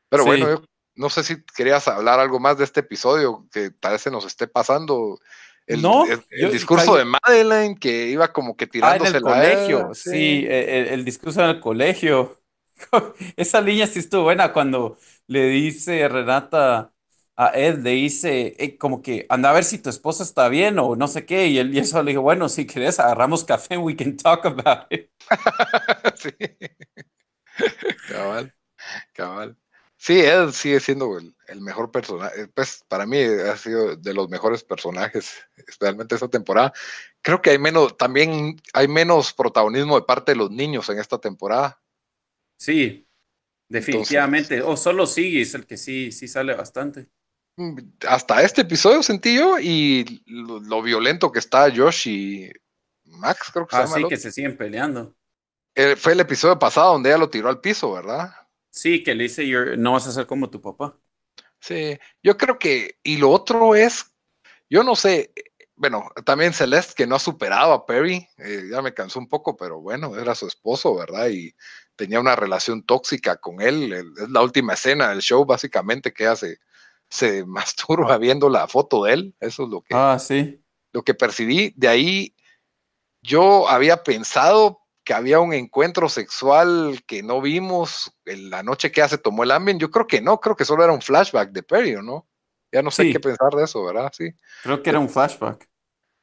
Pero 0.09 0.25
bueno, 0.25 0.63
no 0.95 1.09
sé 1.11 1.23
si 1.23 1.43
querías 1.55 1.87
hablar 1.87 2.19
algo 2.19 2.39
más 2.39 2.57
de 2.57 2.63
este 2.63 2.79
episodio 2.79 3.47
que 3.51 3.69
tal 3.69 3.91
vez 3.91 4.01
se 4.01 4.09
nos 4.09 4.25
esté 4.25 4.47
pasando. 4.47 5.19
El, 5.67 5.83
no, 5.83 6.05
el, 6.07 6.51
discurso 6.51 6.95
de 6.95 7.05
Madeleine 7.05 7.77
que 7.79 8.07
iba 8.07 8.33
como 8.33 8.57
que 8.57 8.65
tirándose 8.65 9.07
ah, 9.07 9.09
en 9.11 9.15
el 9.15 9.21
colegio. 9.21 9.93
sí, 9.93 10.47
el, 10.49 11.05
discurso 11.05 11.43
en 11.43 11.51
el 11.51 11.59
colegio. 11.59 12.41
Esa 13.37 13.61
línea 13.61 13.85
sí 13.85 13.99
estuvo 13.99 14.23
buena 14.23 14.51
cuando 14.53 14.97
le 15.27 15.49
dice 15.49 16.07
Renata 16.07 16.92
a 17.35 17.51
Ed, 17.57 17.79
le 17.79 17.91
dice 17.91 18.55
eh, 18.59 18.77
como 18.77 19.01
que 19.01 19.25
anda 19.29 19.49
a 19.49 19.53
ver 19.53 19.63
si 19.63 19.79
tu 19.79 19.89
esposa 19.89 20.23
está 20.23 20.49
bien 20.49 20.77
o 20.79 20.95
no 20.95 21.07
sé 21.07 21.25
qué. 21.25 21.47
Y 21.47 21.57
él 21.57 21.73
y 21.75 21.79
eso 21.79 22.01
le 22.03 22.11
dijo, 22.11 22.21
bueno, 22.21 22.49
si 22.49 22.65
querés 22.65 22.99
agarramos 22.99 23.43
café, 23.43 23.77
we 23.77 23.95
can 23.95 24.15
talk 24.17 24.45
about 24.45 24.85
it. 24.91 25.09
sí. 26.15 26.31
cabal, 28.07 28.53
cabal. 29.13 29.57
Sí, 30.03 30.19
él 30.19 30.51
sigue 30.51 30.81
siendo 30.81 31.17
el, 31.17 31.61
mejor 31.61 31.89
personaje. 31.89 32.47
Pues 32.49 32.83
para 32.89 33.05
mí 33.05 33.19
ha 33.19 33.55
sido 33.55 33.95
de 33.95 34.13
los 34.13 34.27
mejores 34.27 34.61
personajes, 34.61 35.45
especialmente 35.55 36.15
esta 36.15 36.27
temporada. 36.27 36.73
Creo 37.21 37.41
que 37.41 37.51
hay 37.51 37.57
menos, 37.57 37.95
también 37.95 38.61
hay 38.73 38.89
menos 38.89 39.31
protagonismo 39.31 39.95
de 39.95 40.05
parte 40.05 40.33
de 40.33 40.37
los 40.39 40.51
niños 40.51 40.89
en 40.89 40.99
esta 40.99 41.19
temporada. 41.19 41.81
Sí, 42.57 43.07
definitivamente. 43.69 44.61
o 44.61 44.75
solo 44.75 45.07
Siggy 45.07 45.39
es 45.41 45.55
el 45.55 45.65
que 45.65 45.77
sí, 45.77 46.11
sí 46.11 46.27
sale 46.27 46.53
bastante. 46.53 47.07
Hasta 48.07 48.41
este 48.41 48.61
episodio 48.61 49.03
sentí 49.03 49.35
yo 49.35 49.59
y 49.59 50.23
lo, 50.25 50.81
violento 50.81 51.31
que 51.31 51.39
está 51.39 51.71
Josh 51.73 52.07
y 52.07 52.51
Max, 53.05 53.51
creo 53.53 53.67
que 53.67 53.75
se 53.75 53.81
ah, 53.81 53.85
llama. 53.85 53.97
Sí, 53.97 54.07
que 54.07 54.17
se 54.17 54.31
siguen 54.31 54.57
peleando. 54.57 55.15
Eh, 55.75 55.95
fue 55.95 56.13
el 56.13 56.19
episodio 56.19 56.57
pasado 56.57 56.93
donde 56.93 57.09
ella 57.09 57.19
lo 57.19 57.29
tiró 57.29 57.49
al 57.49 57.61
piso, 57.61 57.93
¿verdad? 57.93 58.31
Sí, 58.69 59.03
que 59.03 59.13
le 59.13 59.23
dice, 59.23 59.45
no 59.77 59.93
vas 59.93 60.07
a 60.07 60.11
ser 60.11 60.25
como 60.25 60.49
tu 60.49 60.61
papá. 60.61 60.97
Sí, 61.59 61.97
yo 62.21 62.37
creo 62.37 62.57
que, 62.57 62.97
y 63.03 63.17
lo 63.17 63.29
otro 63.29 63.75
es, 63.75 64.11
yo 64.69 64.83
no 64.83 64.95
sé, 64.95 65.31
bueno, 65.75 66.09
también 66.25 66.53
Celeste 66.53 66.93
que 66.95 67.07
no 67.07 67.15
ha 67.15 67.19
superado 67.19 67.73
a 67.73 67.85
Perry, 67.85 68.27
eh, 68.37 68.63
ya 68.71 68.81
me 68.81 68.93
cansó 68.93 69.19
un 69.19 69.27
poco, 69.27 69.55
pero 69.55 69.79
bueno, 69.79 70.17
era 70.17 70.35
su 70.35 70.47
esposo, 70.47 70.95
¿verdad? 70.95 71.29
Y 71.29 71.55
tenía 71.95 72.19
una 72.19 72.35
relación 72.35 72.83
tóxica 72.83 73.37
con 73.37 73.61
él. 73.61 73.93
Es 73.93 74.29
la 74.29 74.41
última 74.41 74.73
escena 74.73 75.09
del 75.09 75.21
show, 75.21 75.45
básicamente, 75.45 76.13
que 76.13 76.27
hace, 76.27 76.59
se 77.13 77.45
masturba 77.45 78.17
viendo 78.17 78.49
la 78.49 78.67
foto 78.67 79.03
de 79.03 79.13
él. 79.13 79.35
Eso 79.39 79.63
es 79.63 79.69
lo 79.69 79.81
que, 79.81 79.95
ah, 79.95 80.17
sí. 80.19 80.61
lo 80.91 81.03
que 81.03 81.13
percibí. 81.13 81.73
De 81.77 81.87
ahí, 81.87 82.35
yo 83.21 83.69
había 83.69 84.03
pensado, 84.03 84.79
que 85.05 85.13
había 85.13 85.41
un 85.41 85.53
encuentro 85.53 86.07
sexual 86.07 87.03
que 87.05 87.23
no 87.23 87.41
vimos 87.41 88.13
en 88.23 88.49
la 88.49 88.63
noche 88.63 88.89
que 88.91 89.01
ya 89.01 89.09
se 89.09 89.17
tomó 89.17 89.43
el 89.43 89.51
ambiente. 89.51 89.81
Yo 89.81 89.91
creo 89.91 90.07
que 90.07 90.21
no, 90.21 90.39
creo 90.39 90.55
que 90.55 90.65
solo 90.65 90.83
era 90.83 90.93
un 90.93 91.01
flashback 91.01 91.51
de 91.51 91.61
Perry, 91.61 91.95
¿no? 92.01 92.27
Ya 92.71 92.81
no 92.81 92.89
sé 92.89 93.11
qué 93.11 93.19
pensar 93.19 93.53
de 93.53 93.65
eso, 93.65 93.83
¿verdad? 93.83 94.11
Sí. 94.15 94.31
Creo 94.63 94.81
que 94.81 94.89
era 94.89 94.99
un 94.99 95.09
flashback. 95.09 95.69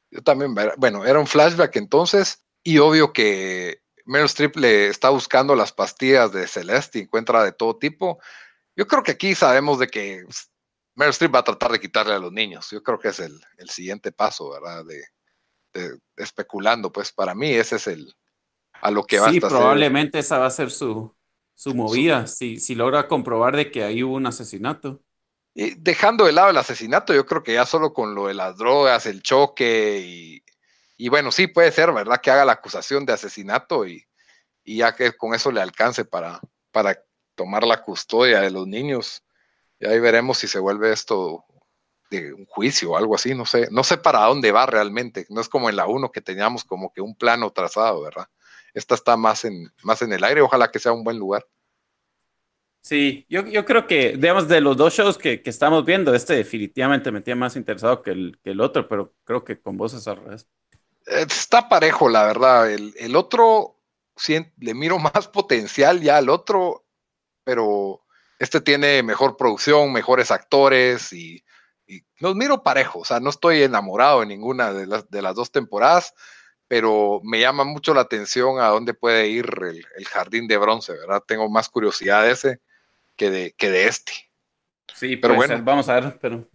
Yo 0.09 0.21
también, 0.23 0.55
bueno, 0.77 1.05
era 1.05 1.19
un 1.19 1.27
flashback 1.27 1.75
entonces, 1.77 2.43
y 2.63 2.79
obvio 2.79 3.13
que 3.13 3.81
Meryl 4.05 4.25
Streep 4.25 4.57
le 4.57 4.87
está 4.87 5.09
buscando 5.09 5.55
las 5.55 5.71
pastillas 5.71 6.33
de 6.33 6.47
Celeste 6.47 6.99
y 6.99 7.01
encuentra 7.03 7.43
de 7.43 7.53
todo 7.53 7.77
tipo. 7.77 8.19
Yo 8.75 8.87
creo 8.87 9.03
que 9.03 9.11
aquí 9.11 9.35
sabemos 9.35 9.79
de 9.79 9.87
que 9.87 10.25
Meryl 10.95 11.11
Streep 11.11 11.33
va 11.33 11.39
a 11.39 11.43
tratar 11.43 11.71
de 11.71 11.79
quitarle 11.79 12.13
a 12.13 12.19
los 12.19 12.31
niños. 12.31 12.69
Yo 12.71 12.83
creo 12.83 12.99
que 12.99 13.09
es 13.09 13.19
el, 13.19 13.39
siguiente 13.69 14.11
paso, 14.11 14.49
¿verdad? 14.49 14.83
de, 14.85 15.03
especulando, 16.17 16.91
pues 16.91 17.11
para 17.11 17.33
mí 17.33 17.49
ese 17.49 17.77
es 17.77 17.87
el, 17.87 18.13
a 18.81 18.91
lo 18.91 19.03
que 19.05 19.19
va 19.19 19.31
sí, 19.31 19.39
probablemente 19.39 20.19
esa 20.19 20.37
va 20.37 20.47
a 20.47 20.51
ser 20.51 20.69
su, 20.69 21.15
su 21.53 21.73
movida, 21.73 22.27
si, 22.27 22.59
si 22.59 22.75
logra 22.75 23.07
comprobar 23.07 23.55
de 23.55 23.71
que 23.71 23.83
ahí 23.83 24.03
hubo 24.03 24.15
un 24.15 24.25
asesinato. 24.25 25.01
Y 25.53 25.75
dejando 25.75 26.25
de 26.25 26.31
lado 26.31 26.49
el 26.49 26.57
asesinato, 26.57 27.13
yo 27.13 27.25
creo 27.25 27.43
que 27.43 27.53
ya 27.53 27.65
solo 27.65 27.93
con 27.93 28.15
lo 28.15 28.27
de 28.27 28.33
las 28.33 28.57
drogas, 28.57 29.05
el 29.05 29.21
choque 29.21 30.01
y, 30.03 30.43
y 30.97 31.09
bueno, 31.09 31.31
sí 31.31 31.47
puede 31.47 31.71
ser, 31.71 31.91
¿verdad? 31.91 32.21
Que 32.21 32.31
haga 32.31 32.45
la 32.45 32.53
acusación 32.53 33.05
de 33.05 33.13
asesinato 33.13 33.85
y, 33.85 34.05
y 34.63 34.77
ya 34.77 34.95
que 34.95 35.11
con 35.13 35.33
eso 35.33 35.51
le 35.51 35.61
alcance 35.61 36.05
para, 36.05 36.39
para 36.71 37.03
tomar 37.35 37.65
la 37.65 37.81
custodia 37.81 38.39
de 38.41 38.51
los 38.51 38.67
niños. 38.67 39.23
Y 39.81 39.87
ahí 39.87 39.99
veremos 39.99 40.37
si 40.37 40.47
se 40.47 40.59
vuelve 40.59 40.93
esto 40.93 41.43
de 42.09 42.33
un 42.33 42.45
juicio 42.45 42.91
o 42.91 42.97
algo 42.97 43.15
así, 43.15 43.35
no 43.35 43.45
sé, 43.45 43.67
no 43.71 43.83
sé 43.83 43.97
para 43.97 44.25
dónde 44.25 44.51
va 44.51 44.65
realmente, 44.65 45.25
no 45.29 45.41
es 45.41 45.49
como 45.49 45.69
en 45.69 45.75
la 45.75 45.87
1 45.87 46.11
que 46.11 46.21
teníamos 46.21 46.63
como 46.63 46.93
que 46.93 47.01
un 47.01 47.15
plano 47.15 47.51
trazado, 47.51 48.01
¿verdad? 48.01 48.27
esta 48.73 48.95
está 48.95 49.17
más 49.17 49.45
en, 49.45 49.71
más 49.83 50.01
en 50.01 50.13
el 50.13 50.23
aire, 50.23 50.41
ojalá 50.41 50.71
que 50.71 50.79
sea 50.79 50.91
un 50.93 51.03
buen 51.03 51.17
lugar. 51.17 51.45
Sí, 52.81 53.25
yo, 53.29 53.45
yo 53.45 53.63
creo 53.65 53.85
que, 53.85 54.13
digamos, 54.13 54.47
de 54.47 54.59
los 54.59 54.75
dos 54.75 54.93
shows 54.93 55.17
que, 55.17 55.41
que, 55.41 55.49
estamos 55.49 55.85
viendo, 55.85 56.15
este 56.15 56.33
definitivamente 56.33 57.11
me 57.11 57.21
tiene 57.21 57.39
más 57.39 57.55
interesado 57.55 58.01
que 58.01 58.11
el, 58.11 58.39
que 58.43 58.51
el 58.51 58.61
otro, 58.61 58.87
pero 58.87 59.13
creo 59.23 59.43
que 59.43 59.61
con 59.61 59.77
vos 59.77 59.93
es 59.93 60.07
al 60.07 60.17
revés. 60.17 60.47
Está 61.05 61.69
parejo, 61.69 62.09
la 62.09 62.25
verdad. 62.25 62.71
El, 62.71 62.95
el 62.97 63.15
otro, 63.15 63.77
le 64.57 64.73
miro 64.73 64.97
más 65.15 65.27
potencial 65.27 66.01
ya 66.01 66.17
al 66.17 66.29
otro, 66.29 66.85
pero 67.43 68.01
este 68.41 68.61
tiene 68.61 69.03
mejor 69.03 69.37
producción, 69.37 69.93
mejores 69.93 70.31
actores 70.31 71.13
y, 71.13 71.43
y 71.87 72.01
los 72.19 72.35
miro 72.35 72.63
parejo. 72.63 72.99
O 72.99 73.05
sea, 73.05 73.19
no 73.19 73.29
estoy 73.29 73.63
enamorado 73.63 74.21
de 74.21 74.25
ninguna 74.25 74.73
de 74.73 74.87
las, 74.87 75.09
de 75.09 75.21
las 75.21 75.35
dos 75.35 75.51
temporadas 75.51 76.13
pero 76.71 77.19
me 77.25 77.41
llama 77.41 77.65
mucho 77.65 77.93
la 77.93 77.99
atención 77.99 78.61
a 78.61 78.67
dónde 78.67 78.93
puede 78.93 79.27
ir 79.27 79.45
el, 79.97 80.07
jardín 80.07 80.47
de 80.47 80.55
bronce, 80.55 80.93
¿verdad? 80.93 81.21
Tengo 81.27 81.49
más 81.49 81.67
curiosidad 81.67 82.23
de 82.23 82.31
ese 82.31 82.61
que 83.17 83.29
de, 83.29 83.53
que 83.57 83.69
de 83.69 83.89
este. 83.89 84.13
Sí, 84.95 85.17
pero 85.17 85.35
bueno. 85.35 85.61
vamos 85.65 85.89
a 85.89 85.95
ver, 85.95 86.17
pero... 86.21 86.47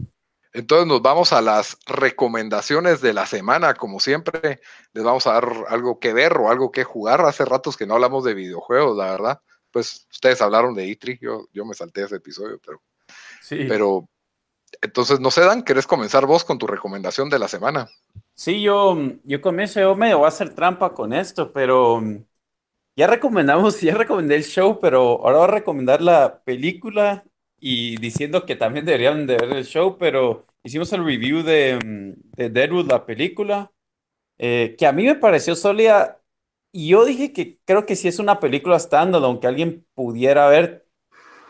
Entonces 0.54 0.86
nos 0.86 1.02
vamos 1.02 1.34
a 1.34 1.42
las 1.42 1.76
recomendaciones 1.84 3.02
de 3.02 3.12
la 3.12 3.26
semana, 3.26 3.74
como 3.74 4.00
siempre, 4.00 4.62
les 4.94 5.04
vamos 5.04 5.26
a 5.26 5.34
dar 5.34 5.52
algo 5.68 6.00
que 6.00 6.14
ver 6.14 6.38
o 6.38 6.50
algo 6.50 6.72
que 6.72 6.84
jugar. 6.84 7.20
Hace 7.20 7.44
ratos 7.44 7.76
que 7.76 7.86
no 7.86 7.92
hablamos 7.92 8.24
de 8.24 8.32
videojuegos, 8.32 8.96
la 8.96 9.10
verdad. 9.10 9.42
Pues 9.76 10.06
ustedes 10.10 10.40
hablaron 10.40 10.74
de 10.74 10.86
Itri, 10.86 11.18
yo, 11.20 11.48
yo 11.52 11.66
me 11.66 11.74
salté 11.74 12.02
ese 12.02 12.16
episodio, 12.16 12.58
pero... 12.64 12.80
Sí. 13.42 13.66
Pero, 13.68 14.08
entonces, 14.80 15.20
no 15.20 15.30
sé, 15.30 15.42
Dan, 15.42 15.62
¿querés 15.64 15.86
comenzar 15.86 16.24
vos 16.24 16.44
con 16.44 16.56
tu 16.56 16.66
recomendación 16.66 17.28
de 17.28 17.38
la 17.38 17.46
semana? 17.46 17.86
Sí, 18.34 18.62
yo, 18.62 18.96
yo 19.24 19.42
comienzo, 19.42 19.78
yo 19.78 19.94
me 19.94 20.14
voy 20.14 20.24
a 20.24 20.28
hacer 20.28 20.54
trampa 20.54 20.94
con 20.94 21.12
esto, 21.12 21.52
pero 21.52 22.00
ya 22.96 23.06
recomendamos, 23.06 23.78
ya 23.82 23.94
recomendé 23.94 24.36
el 24.36 24.44
show, 24.44 24.78
pero 24.80 25.22
ahora 25.22 25.36
voy 25.40 25.48
a 25.48 25.50
recomendar 25.50 26.00
la 26.00 26.42
película 26.42 27.22
y 27.60 27.98
diciendo 27.98 28.46
que 28.46 28.56
también 28.56 28.86
deberían 28.86 29.26
de 29.26 29.36
ver 29.36 29.58
el 29.58 29.66
show, 29.66 29.98
pero 29.98 30.46
hicimos 30.62 30.90
el 30.94 31.04
review 31.04 31.42
de, 31.42 31.78
de 32.34 32.48
Deadwood, 32.48 32.90
la 32.90 33.04
película, 33.04 33.70
eh, 34.38 34.74
que 34.78 34.86
a 34.86 34.92
mí 34.92 35.04
me 35.04 35.16
pareció 35.16 35.54
sólida 35.54 36.22
y 36.76 36.88
yo 36.88 37.06
dije 37.06 37.32
que 37.32 37.58
creo 37.64 37.86
que 37.86 37.96
si 37.96 38.06
es 38.06 38.18
una 38.18 38.38
película 38.38 38.78
standalone 38.78 39.40
que 39.40 39.46
alguien 39.46 39.86
pudiera 39.94 40.46
ver 40.48 40.86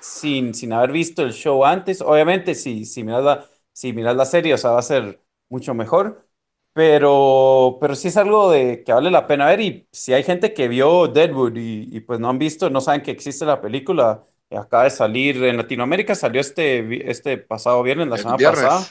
sin, 0.00 0.54
sin 0.54 0.72
haber 0.72 0.92
visto 0.92 1.22
el 1.22 1.32
show 1.32 1.64
antes, 1.64 2.00
obviamente 2.00 2.54
si, 2.54 2.84
si, 2.84 3.02
miras 3.02 3.24
la, 3.24 3.46
si 3.72 3.92
miras 3.92 4.14
la 4.14 4.24
serie, 4.24 4.54
o 4.54 4.58
sea, 4.58 4.70
va 4.70 4.78
a 4.78 4.82
ser 4.82 5.20
mucho 5.48 5.74
mejor. 5.74 6.24
Pero, 6.72 7.78
pero 7.80 7.96
sí 7.96 8.06
es 8.06 8.16
algo 8.16 8.52
de 8.52 8.84
que 8.84 8.92
vale 8.92 9.10
la 9.10 9.26
pena 9.26 9.46
ver 9.46 9.60
y 9.60 9.88
si 9.90 10.12
hay 10.12 10.22
gente 10.22 10.54
que 10.54 10.68
vio 10.68 11.08
Deadwood 11.08 11.56
y, 11.56 11.98
pues 12.00 12.20
no 12.20 12.28
han 12.28 12.38
visto, 12.38 12.70
no 12.70 12.80
saben 12.80 13.02
que 13.02 13.10
existe 13.10 13.44
la 13.46 13.60
película, 13.60 14.24
acaba 14.50 14.84
de 14.84 14.90
salir 14.90 15.42
en 15.42 15.56
Latinoamérica, 15.56 16.14
salió 16.14 16.40
este, 16.40 17.10
este 17.10 17.36
pasado 17.38 17.82
viernes, 17.82 18.06
la 18.06 18.18
semana 18.18 18.36
pasada. 18.36 18.86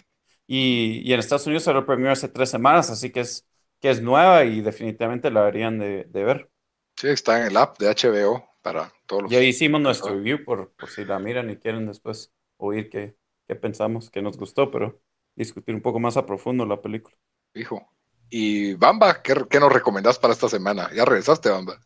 Y, 0.48 1.14
en 1.14 1.20
Estados 1.20 1.48
Unidos 1.48 1.64
se 1.64 1.72
lo 1.72 1.86
premió 1.86 2.12
hace 2.12 2.28
tres 2.28 2.50
semanas, 2.50 2.90
así 2.90 3.10
que 3.12 3.22
es, 3.22 3.48
que 3.86 3.92
es 3.92 4.02
nueva 4.02 4.44
y 4.46 4.62
definitivamente 4.62 5.30
la 5.30 5.42
deberían 5.42 5.78
de, 5.78 6.08
ver. 6.12 6.50
Sí, 6.96 7.10
está 7.10 7.40
en 7.40 7.46
el 7.46 7.56
app 7.56 7.78
de 7.78 7.86
HBO 7.86 8.44
para 8.64 8.92
todos 9.06 9.22
los... 9.22 9.32
Ya 9.32 9.40
hicimos 9.42 9.80
nuestro 9.80 10.16
review 10.16 10.44
por, 10.44 10.72
por 10.72 10.90
si 10.90 11.06
la 11.06 11.20
miran 11.20 11.52
y 11.52 11.58
quieren 11.58 11.86
después 11.86 12.34
oír 12.58 12.90
qué, 12.90 13.16
qué 13.48 13.54
pensamos, 13.54 14.10
que 14.10 14.24
nos 14.24 14.40
gustó, 14.40 14.72
pero 14.72 15.00
discutir 15.36 15.76
un 15.76 15.82
poco 15.82 16.00
más 16.00 16.18
a 16.18 16.26
profundo 16.26 16.66
la 16.66 16.82
película. 16.82 17.16
Hijo. 17.54 17.88
Y 18.28 18.74
Bamba, 18.74 19.22
¿qué, 19.22 19.36
qué 19.48 19.60
nos 19.60 19.72
recomendás 19.72 20.18
para 20.18 20.34
esta 20.34 20.50
semana? 20.50 20.90
¿Ya 20.92 21.06
regresaste, 21.06 21.52
Bamba? 21.52 21.80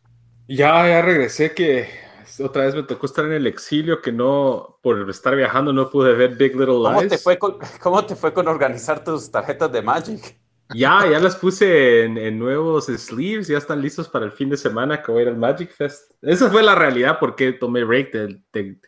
Ya, 0.48 0.88
ya 0.88 1.02
regresé 1.02 1.52
que 1.52 1.86
otra 2.42 2.64
vez 2.64 2.74
me 2.74 2.84
tocó 2.84 3.04
estar 3.04 3.26
en 3.26 3.32
el 3.32 3.46
exilio, 3.46 4.00
que 4.00 4.10
no, 4.10 4.78
por 4.82 5.10
estar 5.10 5.36
viajando, 5.36 5.74
no 5.74 5.90
pude 5.90 6.14
ver 6.14 6.34
Big 6.34 6.56
Little 6.56 6.76
Lies. 6.76 6.94
¿Cómo 6.94 7.08
te 7.08 7.18
fue 7.18 7.38
con, 7.38 7.58
cómo 7.82 8.06
te 8.06 8.16
fue 8.16 8.32
con 8.32 8.48
organizar 8.48 9.04
tus 9.04 9.30
tarjetas 9.30 9.70
de 9.70 9.82
Magic? 9.82 10.39
Ya, 10.74 11.06
ya 11.10 11.18
las 11.18 11.36
puse 11.36 12.04
en, 12.04 12.38
nuevos 12.38 12.86
sleeves, 12.86 13.48
ya 13.48 13.58
están 13.58 13.80
listos 13.80 14.08
para 14.08 14.26
el 14.26 14.32
fin 14.32 14.50
de 14.50 14.56
semana 14.56 15.02
que 15.02 15.10
voy 15.10 15.20
a 15.20 15.22
ir 15.22 15.28
al 15.28 15.36
Magic 15.36 15.72
Fest. 15.72 16.12
Esa 16.22 16.50
fue 16.50 16.62
la 16.62 16.74
realidad 16.74 17.18
porque 17.18 17.52
tomé 17.52 17.84
break 17.84 18.12
de, 18.12 18.78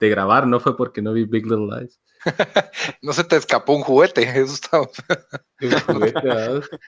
de 0.00 0.08
grabar, 0.08 0.46
no 0.46 0.60
fue 0.60 0.76
porque 0.76 1.02
no 1.02 1.12
vi 1.12 1.24
Big 1.24 1.44
Little 1.44 1.68
Lies. 1.80 2.00
no 3.02 3.12
se 3.12 3.24
te 3.24 3.36
escapó 3.36 3.74
un 3.74 3.82
juguete, 3.82 4.22
eso 4.40 4.54
está. 4.54 4.80
un 4.80 4.88
juguete, 5.86 6.28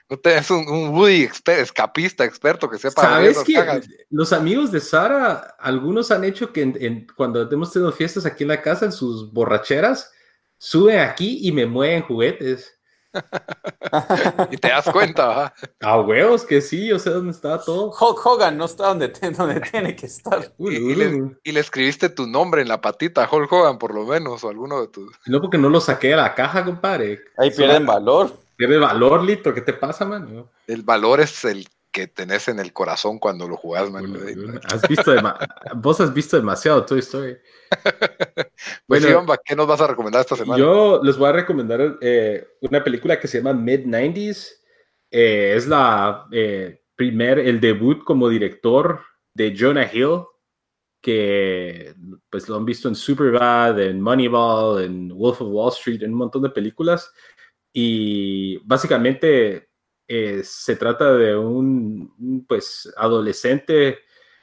no 0.09 0.17
te 0.17 0.53
un, 0.53 0.69
un 0.69 0.89
Woody 0.89 1.29
escapista 1.47 2.23
experto 2.25 2.69
que 2.69 2.77
sepa. 2.77 3.01
Sabes 3.01 3.43
que 3.43 3.81
los 4.09 4.33
amigos 4.33 4.71
de 4.71 4.79
Sara, 4.79 5.55
algunos 5.59 6.11
han 6.11 6.23
hecho 6.23 6.51
que 6.51 7.07
cuando 7.15 7.49
hemos 7.49 7.71
tenido 7.71 7.91
fiestas 7.91 8.25
aquí 8.25 8.43
en 8.43 8.49
la 8.49 8.61
casa, 8.61 8.85
en 8.85 8.91
sus 8.91 9.31
borracheras, 9.31 10.11
suben 10.57 10.99
aquí 10.99 11.39
y 11.41 11.51
me 11.51 11.65
mueven 11.65 12.03
juguetes. 12.03 12.79
y 14.51 14.57
te 14.57 14.69
das 14.69 14.89
cuenta, 14.89 15.27
¿va? 15.27 15.53
A 15.81 16.01
huevos 16.01 16.45
que 16.45 16.61
sí, 16.61 16.87
yo 16.87 16.99
sé 16.99 17.11
dónde 17.11 17.31
está 17.31 17.59
todo. 17.61 17.91
Hulk 17.91 18.25
Hogan 18.25 18.57
no 18.57 18.65
está 18.65 18.87
donde, 18.87 19.09
donde 19.09 19.61
tiene 19.61 19.95
que 19.95 20.07
estar. 20.07 20.53
Y, 20.63 20.95
le, 20.95 21.59
escribiste 21.59 22.09
tu 22.09 22.25
nombre 22.25 22.61
en 22.61 22.67
la 22.67 22.81
patita, 22.81 23.29
Hulk 23.31 23.51
Hogan, 23.51 23.77
por 23.77 23.93
lo 23.93 24.05
menos, 24.05 24.43
o 24.43 24.49
alguno 24.49 24.81
de 24.81 24.87
tus. 24.87 25.13
No, 25.25 25.41
porque 25.41 25.57
no 25.57 25.69
lo 25.69 25.79
saqué 25.79 26.09
de 26.09 26.15
la 26.15 26.33
caja, 26.33 26.63
compadre. 26.63 27.19
Ahí 27.37 27.51
pierden 27.51 27.85
valor. 27.85 28.37
Pierde 28.55 28.77
valor, 28.77 29.23
Lito, 29.23 29.53
¿qué 29.53 29.61
te 29.61 29.73
pasa, 29.73 30.05
man? 30.05 30.45
El 30.67 30.83
valor 30.83 31.19
es 31.19 31.43
el 31.45 31.67
que 31.93 32.07
tenés 32.07 32.47
en 32.47 32.59
el 32.59 32.73
corazón 32.73 33.19
cuando 33.19 33.47
lo 33.47 33.55
jugás, 33.55 33.89
man. 33.89 34.17
Has 34.65 34.81
visto 34.87 35.13
vos 35.75 36.01
has 36.01 36.13
visto 36.13 36.35
demasiado 36.35 36.83
Toy 36.85 36.99
Story. 36.99 37.37
pues 38.87 39.03
bueno, 39.03 39.25
¿qué 39.45 39.55
nos 39.55 39.67
vas 39.67 39.79
a 39.79 39.87
recomendar 39.87 40.21
esta 40.21 40.35
semana? 40.35 40.59
Yo 40.59 41.01
les 41.03 41.15
voy 41.15 41.29
a 41.29 41.33
recomendar 41.33 41.99
eh, 42.01 42.45
una 42.61 42.83
película 42.83 43.19
que 43.19 43.27
se 43.27 43.37
llama 43.37 43.53
Mid-90s. 43.53 44.59
Eh, 45.11 45.53
es 45.55 45.67
la 45.67 46.27
eh, 46.31 46.81
primer, 46.95 47.37
el 47.37 47.61
debut 47.61 48.03
como 48.03 48.27
director 48.27 48.99
de 49.35 49.55
Jonah 49.57 49.89
Hill, 49.93 50.23
que 50.99 51.93
pues 52.29 52.49
lo 52.49 52.55
han 52.55 52.65
visto 52.65 52.87
en 52.87 52.95
Superbad, 52.95 53.79
en 53.79 54.01
Moneyball, 54.01 54.83
en 54.83 55.09
Wolf 55.09 55.41
of 55.41 55.49
Wall 55.51 55.71
Street, 55.71 56.01
en 56.01 56.11
un 56.13 56.17
montón 56.17 56.41
de 56.41 56.49
películas. 56.49 57.13
Y 57.71 58.57
básicamente 58.65 59.69
eh, 60.07 60.41
se 60.43 60.75
trata 60.75 61.13
de 61.13 61.35
un, 61.35 62.45
pues, 62.47 62.91
adolescente 62.97 63.99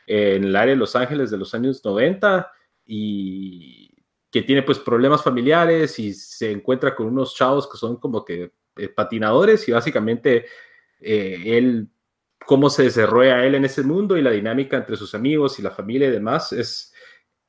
en 0.06 0.44
el 0.44 0.56
área 0.56 0.74
de 0.74 0.78
Los 0.78 0.96
Ángeles 0.96 1.30
de 1.30 1.38
los 1.38 1.54
años 1.54 1.84
90 1.84 2.50
y 2.84 3.90
que 4.30 4.42
tiene 4.42 4.62
pues 4.62 4.78
problemas 4.78 5.22
familiares 5.22 5.98
y 5.98 6.12
se 6.14 6.50
encuentra 6.50 6.94
con 6.94 7.06
unos 7.06 7.34
chavos 7.34 7.68
que 7.68 7.76
son 7.76 7.96
como 7.96 8.24
que 8.24 8.52
eh, 8.76 8.88
patinadores 8.88 9.68
y 9.68 9.72
básicamente 9.72 10.46
eh, 11.00 11.42
él, 11.46 11.88
cómo 12.46 12.70
se 12.70 12.84
desarrolla 12.84 13.44
él 13.44 13.56
en 13.56 13.64
ese 13.64 13.82
mundo 13.82 14.16
y 14.16 14.22
la 14.22 14.30
dinámica 14.30 14.76
entre 14.76 14.96
sus 14.96 15.14
amigos 15.14 15.58
y 15.58 15.62
la 15.62 15.70
familia 15.70 16.08
y 16.08 16.12
demás, 16.12 16.52
es, 16.52 16.92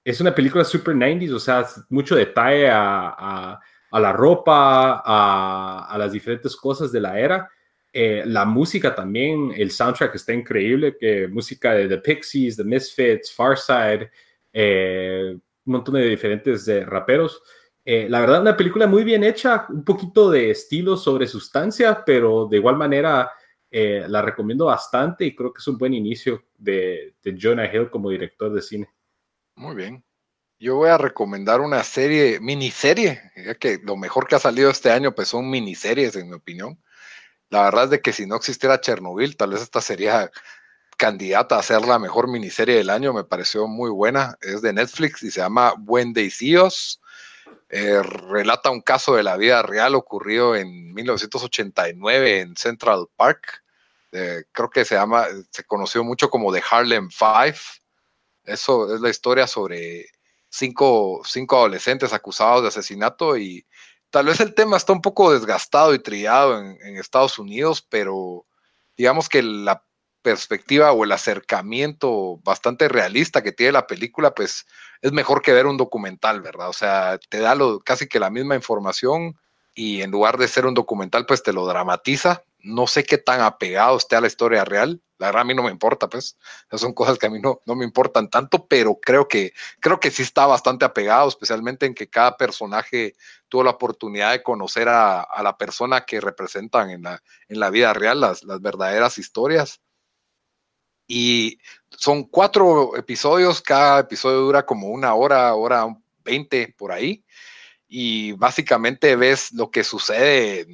es 0.04 0.20
una 0.22 0.34
película 0.34 0.64
super 0.64 0.96
90s, 0.96 1.34
o 1.34 1.40
sea, 1.40 1.68
mucho 1.90 2.16
detalle 2.16 2.70
a, 2.70 3.60
a, 3.92 4.00
la 4.00 4.14
ropa, 4.14 5.02
a, 5.06 5.88
a, 5.90 5.98
las 5.98 6.12
diferentes 6.12 6.56
cosas 6.56 6.92
de 6.92 7.02
la 7.02 7.20
era 7.20 7.50
eh, 7.94 8.24
la 8.26 8.46
música 8.46 8.96
también, 8.96 9.52
el 9.56 9.72
soundtrack 9.72 10.16
está 10.16 10.34
increíble, 10.34 10.96
que 10.98 11.28
música 11.28 11.74
de 11.74 11.90
The 11.90 11.98
Pixies, 11.98 12.56
The 12.56 12.64
Misfits, 12.64 13.34
Farside, 13.34 14.10
eh, 14.54 15.34
un 15.66 15.74
montón 15.74 15.96
de 15.96 16.08
diferentes 16.08 16.68
raperos. 16.86 17.42
Eh, 17.84 18.08
la 18.10 18.22
verdad, 18.22 18.42
una 18.42 18.56
película 18.56 18.88
muy 18.88 19.04
bien 19.04 19.24
hecha, 19.24 19.66
un 19.70 19.84
poquito 19.84 20.30
de 20.30 20.52
estilo 20.52 20.96
sobre 20.96 21.28
sustancia, 21.28 22.04
pero 22.06 22.48
de 22.50 22.58
igual 22.58 22.78
manera 22.78 23.32
la 23.74 24.22
recomiendo 24.22 24.66
bastante 24.66 25.24
y 25.24 25.34
creo 25.34 25.54
que 25.54 25.60
es 25.60 25.68
un 25.70 25.78
buen 25.78 25.94
inicio 25.94 26.44
de, 26.58 27.16
Jonah 27.40 27.74
Hill 27.74 27.90
como 27.90 28.10
director 28.10 28.52
de 28.52 28.62
cine. 28.62 28.90
Muy 29.56 29.76
bien. 29.76 30.04
Yo 30.60 30.76
voy 30.76 30.90
a 30.90 30.98
recomendar 30.98 31.62
una 31.62 31.82
serie, 31.86 32.42
miniserie, 32.42 33.22
que 33.62 33.80
lo 33.82 33.96
mejor 33.96 34.28
que 34.28 34.36
ha 34.36 34.40
salido 34.40 34.70
este 34.70 34.92
año 34.92 35.16
pues 35.16 35.30
son 35.30 35.50
miniseries, 35.50 36.18
en 36.18 36.28
mi 36.28 36.36
opinión. 36.36 36.78
La 37.52 37.64
verdad 37.64 37.84
es 37.84 37.90
de 37.92 38.02
que 38.02 38.14
si 38.14 38.26
no 38.26 38.38
existiera 38.38 38.80
Chernobyl, 38.80 39.36
tal 39.36 39.52
vez 39.52 39.62
esta 39.62 39.82
sería 39.82 40.32
candidata 40.98 41.58
a 41.58 41.64
ser 41.64 41.82
la 41.82 42.00
mejor 42.00 42.30
miniserie 42.30 42.78
del 42.78 42.90
año. 42.90 43.14
Me 43.14 43.26
pareció 43.26 43.68
muy 43.68 43.90
buena. 43.90 44.38
Es 44.40 44.62
de 44.62 44.72
Netflix 44.72 45.22
y 45.22 45.32
se 45.32 45.42
llama 45.42 45.74
Buen 45.78 46.14
Deicíos. 46.14 47.02
Eh, 47.70 48.02
relata 48.04 48.70
un 48.70 48.82
caso 48.82 49.16
de 49.16 49.24
la 49.24 49.36
vida 49.36 49.62
real 49.64 49.96
ocurrido 49.96 50.56
en 50.56 50.94
1989 50.94 52.40
en 52.40 52.56
Central 52.56 53.08
Park. 53.18 53.64
Eh, 54.14 54.46
creo 54.54 54.70
que 54.70 54.86
se 54.86 54.96
llama, 54.96 55.26
se 55.50 55.66
conoció 55.66 56.06
mucho 56.06 56.30
como 56.30 56.54
The 56.54 56.64
Harlem 56.72 57.10
Five. 57.10 57.60
Eso 58.46 58.96
es 58.96 59.02
la 59.02 59.10
historia 59.10 59.46
sobre 59.46 60.06
cinco, 60.48 61.22
cinco 61.26 61.58
adolescentes 61.58 62.14
acusados 62.14 62.62
de 62.62 62.70
asesinato 62.70 63.38
y 63.38 63.66
tal 64.12 64.26
vez 64.26 64.40
el 64.40 64.54
tema 64.54 64.78
está 64.78 64.94
un 64.94 65.02
poco 65.02 65.34
desgastado 65.34 65.94
y 65.94 66.00
trillado 66.00 66.60
en, 66.60 66.98
Estados 66.98 67.40
Unidos, 67.40 67.82
pero 67.90 68.46
digamos 68.96 69.30
que 69.30 69.42
la 69.42 69.84
perspectiva 70.22 70.92
o 70.92 71.04
el 71.04 71.12
acercamiento 71.12 72.38
bastante 72.44 72.88
realista 72.88 73.42
que 73.42 73.52
tiene 73.52 73.72
la 73.72 73.88
película, 73.88 74.36
pues 74.36 74.68
es 75.02 75.12
mejor 75.12 75.42
que 75.42 75.54
ver 75.54 75.66
un 75.66 75.78
documental, 75.78 76.42
¿verdad? 76.42 76.70
O 76.70 76.74
sea, 76.74 77.18
te 77.30 77.40
da 77.40 77.56
casi 77.84 78.08
que 78.08 78.20
la 78.20 78.30
misma 78.30 78.56
información 78.56 79.36
y 79.74 80.02
en 80.02 80.12
lugar 80.12 80.38
de 80.38 80.48
ser 80.48 80.66
un 80.66 80.74
documental, 80.74 81.26
pues 81.26 81.42
te 81.42 81.54
lo 81.54 81.66
dramatiza. 81.66 82.44
No 82.60 82.86
sé 82.86 83.04
qué 83.04 83.18
tan 83.18 83.42
apegado 83.42 83.98
esté 83.98 84.16
a 84.16 84.22
la 84.22 84.28
historia 84.28 84.64
real, 84.66 85.02
la 85.22 85.28
verdad 85.28 85.42
a 85.44 85.46
mí 85.46 85.54
no 85.54 85.62
me 85.62 85.70
importa, 85.70 86.10
pues. 86.10 86.36
Esas 86.66 86.82
son 86.82 86.94
cosas 86.94 87.20
que 87.20 87.28
a 87.28 87.30
mí 87.30 87.40
no, 87.40 87.62
no 87.68 87.76
me 87.76 87.86
importan 87.86 88.28
tanto, 88.28 88.66
pero 88.66 89.00
creo 89.00 89.28
que, 89.28 89.54
creo 89.80 90.00
que 90.00 90.10
sí 90.10 90.24
está 90.24 90.48
bastante 90.48 90.84
apegado, 90.84 91.30
especialmente 91.30 91.86
en 91.86 91.94
que 91.94 92.10
cada 92.10 92.38
personaje 92.38 93.14
tuvo 93.48 93.64
la 93.64 93.70
oportunidad 93.70 94.32
de 94.32 94.42
conocer 94.42 94.90
a, 94.90 95.28
la 95.44 95.58
persona 95.58 96.06
que 96.06 96.20
representan 96.20 96.90
en 96.90 97.04
la, 97.04 97.22
en 97.48 97.60
la 97.60 97.70
vida 97.70 97.94
real, 97.94 98.20
las, 98.20 98.44
las 98.44 98.60
verdaderas 98.62 99.20
historias. 99.20 99.80
Y 101.06 101.60
son 101.92 102.24
cuatro 102.24 102.96
episodios, 102.98 103.62
cada 103.62 104.00
episodio 104.00 104.40
dura 104.40 104.66
como 104.66 104.88
una 104.88 105.14
hora, 105.14 105.54
hora 105.54 105.86
veinte 106.24 106.74
por 106.76 106.92
ahí. 106.92 107.24
Y 107.88 108.32
básicamente 108.32 109.16
ves 109.16 109.52
lo 109.52 109.70
que 109.70 109.84
sucede 109.84 110.66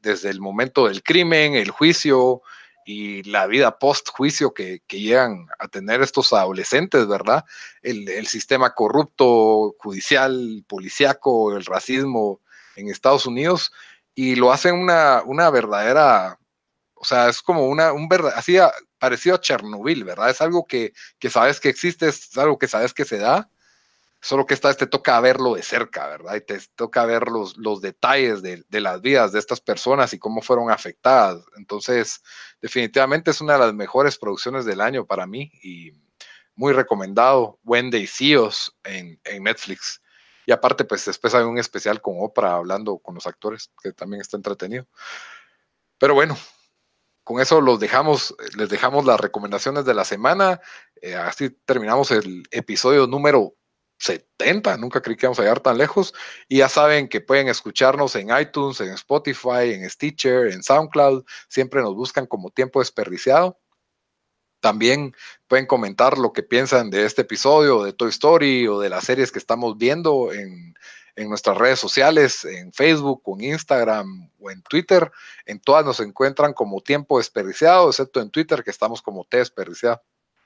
desde 0.00 0.30
el 0.30 0.40
momento 0.40 0.88
del 0.88 1.04
crimen, 1.04 1.54
el 1.54 1.70
juicio, 1.70 2.42
y 2.84 3.22
la 3.24 3.46
vida 3.46 3.78
post 3.78 4.08
juicio 4.10 4.52
que, 4.52 4.82
llegan 4.88 5.48
a 5.58 5.68
tener 5.68 6.02
estos 6.02 6.32
adolescentes, 6.32 7.06
¿verdad? 7.06 7.44
El, 7.82 8.26
sistema 8.26 8.74
corrupto, 8.74 9.74
judicial, 9.78 10.64
policiaco, 10.68 11.56
el 11.56 11.64
racismo 11.64 12.40
en 12.76 12.88
Estados 12.88 13.26
Unidos, 13.26 13.72
y 14.14 14.36
lo 14.36 14.52
hacen 14.52 14.74
una, 14.74 15.22
una 15.24 15.50
verdadera, 15.50 16.38
o 16.94 17.04
sea, 17.04 17.28
es 17.28 17.42
como 17.42 17.66
una, 17.68 17.92
un 17.92 18.08
verdad, 18.08 18.32
así 18.36 18.56
parecido 18.98 19.36
a 19.36 19.40
Chernobyl, 19.40 20.04
¿verdad? 20.04 20.30
Es 20.30 20.40
algo 20.40 20.66
que, 20.66 20.92
que 21.18 21.30
sabes 21.30 21.60
que 21.60 21.68
existe, 21.68 22.08
es 22.08 22.36
algo 22.38 22.58
que 22.58 22.68
sabes 22.68 22.94
que 22.94 23.04
se 23.04 23.18
da, 23.18 23.48
Solo 24.24 24.46
que 24.46 24.54
esta 24.54 24.68
vez 24.68 24.78
te 24.78 24.86
toca 24.86 25.20
verlo 25.20 25.54
de 25.54 25.62
cerca, 25.62 26.08
¿verdad? 26.08 26.36
Y 26.36 26.40
te 26.40 26.58
toca 26.76 27.04
ver 27.04 27.28
los, 27.28 27.58
los 27.58 27.82
detalles 27.82 28.40
de, 28.40 28.64
las 28.80 29.02
vidas 29.02 29.32
de 29.32 29.38
estas 29.38 29.60
personas 29.60 30.14
y 30.14 30.18
cómo 30.18 30.40
fueron 30.40 30.70
afectadas. 30.70 31.44
Entonces, 31.58 32.22
definitivamente 32.62 33.32
es 33.32 33.42
una 33.42 33.52
de 33.52 33.58
las 33.58 33.74
mejores 33.74 34.16
producciones 34.16 34.64
del 34.64 34.80
año 34.80 35.04
para 35.04 35.26
mí 35.26 35.52
y 35.62 35.92
muy 36.54 36.72
recomendado. 36.72 37.58
Wendy 37.64 38.06
CEOs 38.06 38.74
en, 38.84 39.20
en 39.24 39.42
Netflix. 39.42 40.00
Y 40.46 40.52
aparte, 40.52 40.86
pues 40.86 41.04
después 41.04 41.34
hay 41.34 41.44
un 41.44 41.58
especial 41.58 42.00
con 42.00 42.14
Oprah 42.18 42.54
hablando 42.54 42.96
con 42.96 43.14
los 43.14 43.26
actores, 43.26 43.72
que 43.82 43.92
también 43.92 44.22
está 44.22 44.38
entretenido. 44.38 44.86
Pero 45.98 46.14
bueno, 46.14 46.34
con 47.24 47.42
eso 47.42 47.60
los 47.60 47.78
dejamos, 47.78 48.34
les 48.56 48.70
dejamos 48.70 49.04
las 49.04 49.20
recomendaciones 49.20 49.84
de 49.84 49.92
la 49.92 50.06
semana. 50.06 50.62
Eh, 51.02 51.14
así 51.14 51.50
terminamos 51.50 52.10
el 52.10 52.44
episodio 52.50 53.06
número 53.06 53.54
70, 53.98 54.76
nunca 54.76 55.00
creí 55.00 55.16
que 55.16 55.26
íbamos 55.26 55.38
a 55.38 55.42
llegar 55.42 55.60
tan 55.60 55.78
lejos. 55.78 56.14
Y 56.48 56.58
ya 56.58 56.68
saben 56.68 57.08
que 57.08 57.20
pueden 57.20 57.48
escucharnos 57.48 58.14
en 58.16 58.28
iTunes, 58.38 58.80
en 58.80 58.90
Spotify, 58.90 59.72
en 59.72 59.88
Stitcher, 59.88 60.48
en 60.48 60.62
SoundCloud. 60.62 61.24
Siempre 61.48 61.80
nos 61.80 61.94
buscan 61.94 62.26
como 62.26 62.50
tiempo 62.50 62.80
desperdiciado. 62.80 63.58
También 64.60 65.14
pueden 65.46 65.66
comentar 65.66 66.16
lo 66.18 66.32
que 66.32 66.42
piensan 66.42 66.90
de 66.90 67.04
este 67.04 67.22
episodio, 67.22 67.82
de 67.84 67.92
Toy 67.92 68.08
Story 68.08 68.66
o 68.66 68.80
de 68.80 68.88
las 68.88 69.04
series 69.04 69.30
que 69.30 69.38
estamos 69.38 69.76
viendo 69.76 70.32
en, 70.32 70.74
en 71.16 71.28
nuestras 71.28 71.58
redes 71.58 71.78
sociales, 71.78 72.44
en 72.44 72.72
Facebook, 72.72 73.20
o 73.24 73.36
en 73.38 73.44
Instagram 73.44 74.30
o 74.40 74.50
en 74.50 74.62
Twitter. 74.62 75.10
En 75.46 75.60
todas 75.60 75.84
nos 75.84 76.00
encuentran 76.00 76.52
como 76.54 76.80
tiempo 76.80 77.18
desperdiciado, 77.18 77.90
excepto 77.90 78.20
en 78.20 78.30
Twitter 78.30 78.64
que 78.64 78.70
estamos 78.70 79.02
como 79.02 79.24
T 79.24 79.36
desperdiciado. 79.36 80.02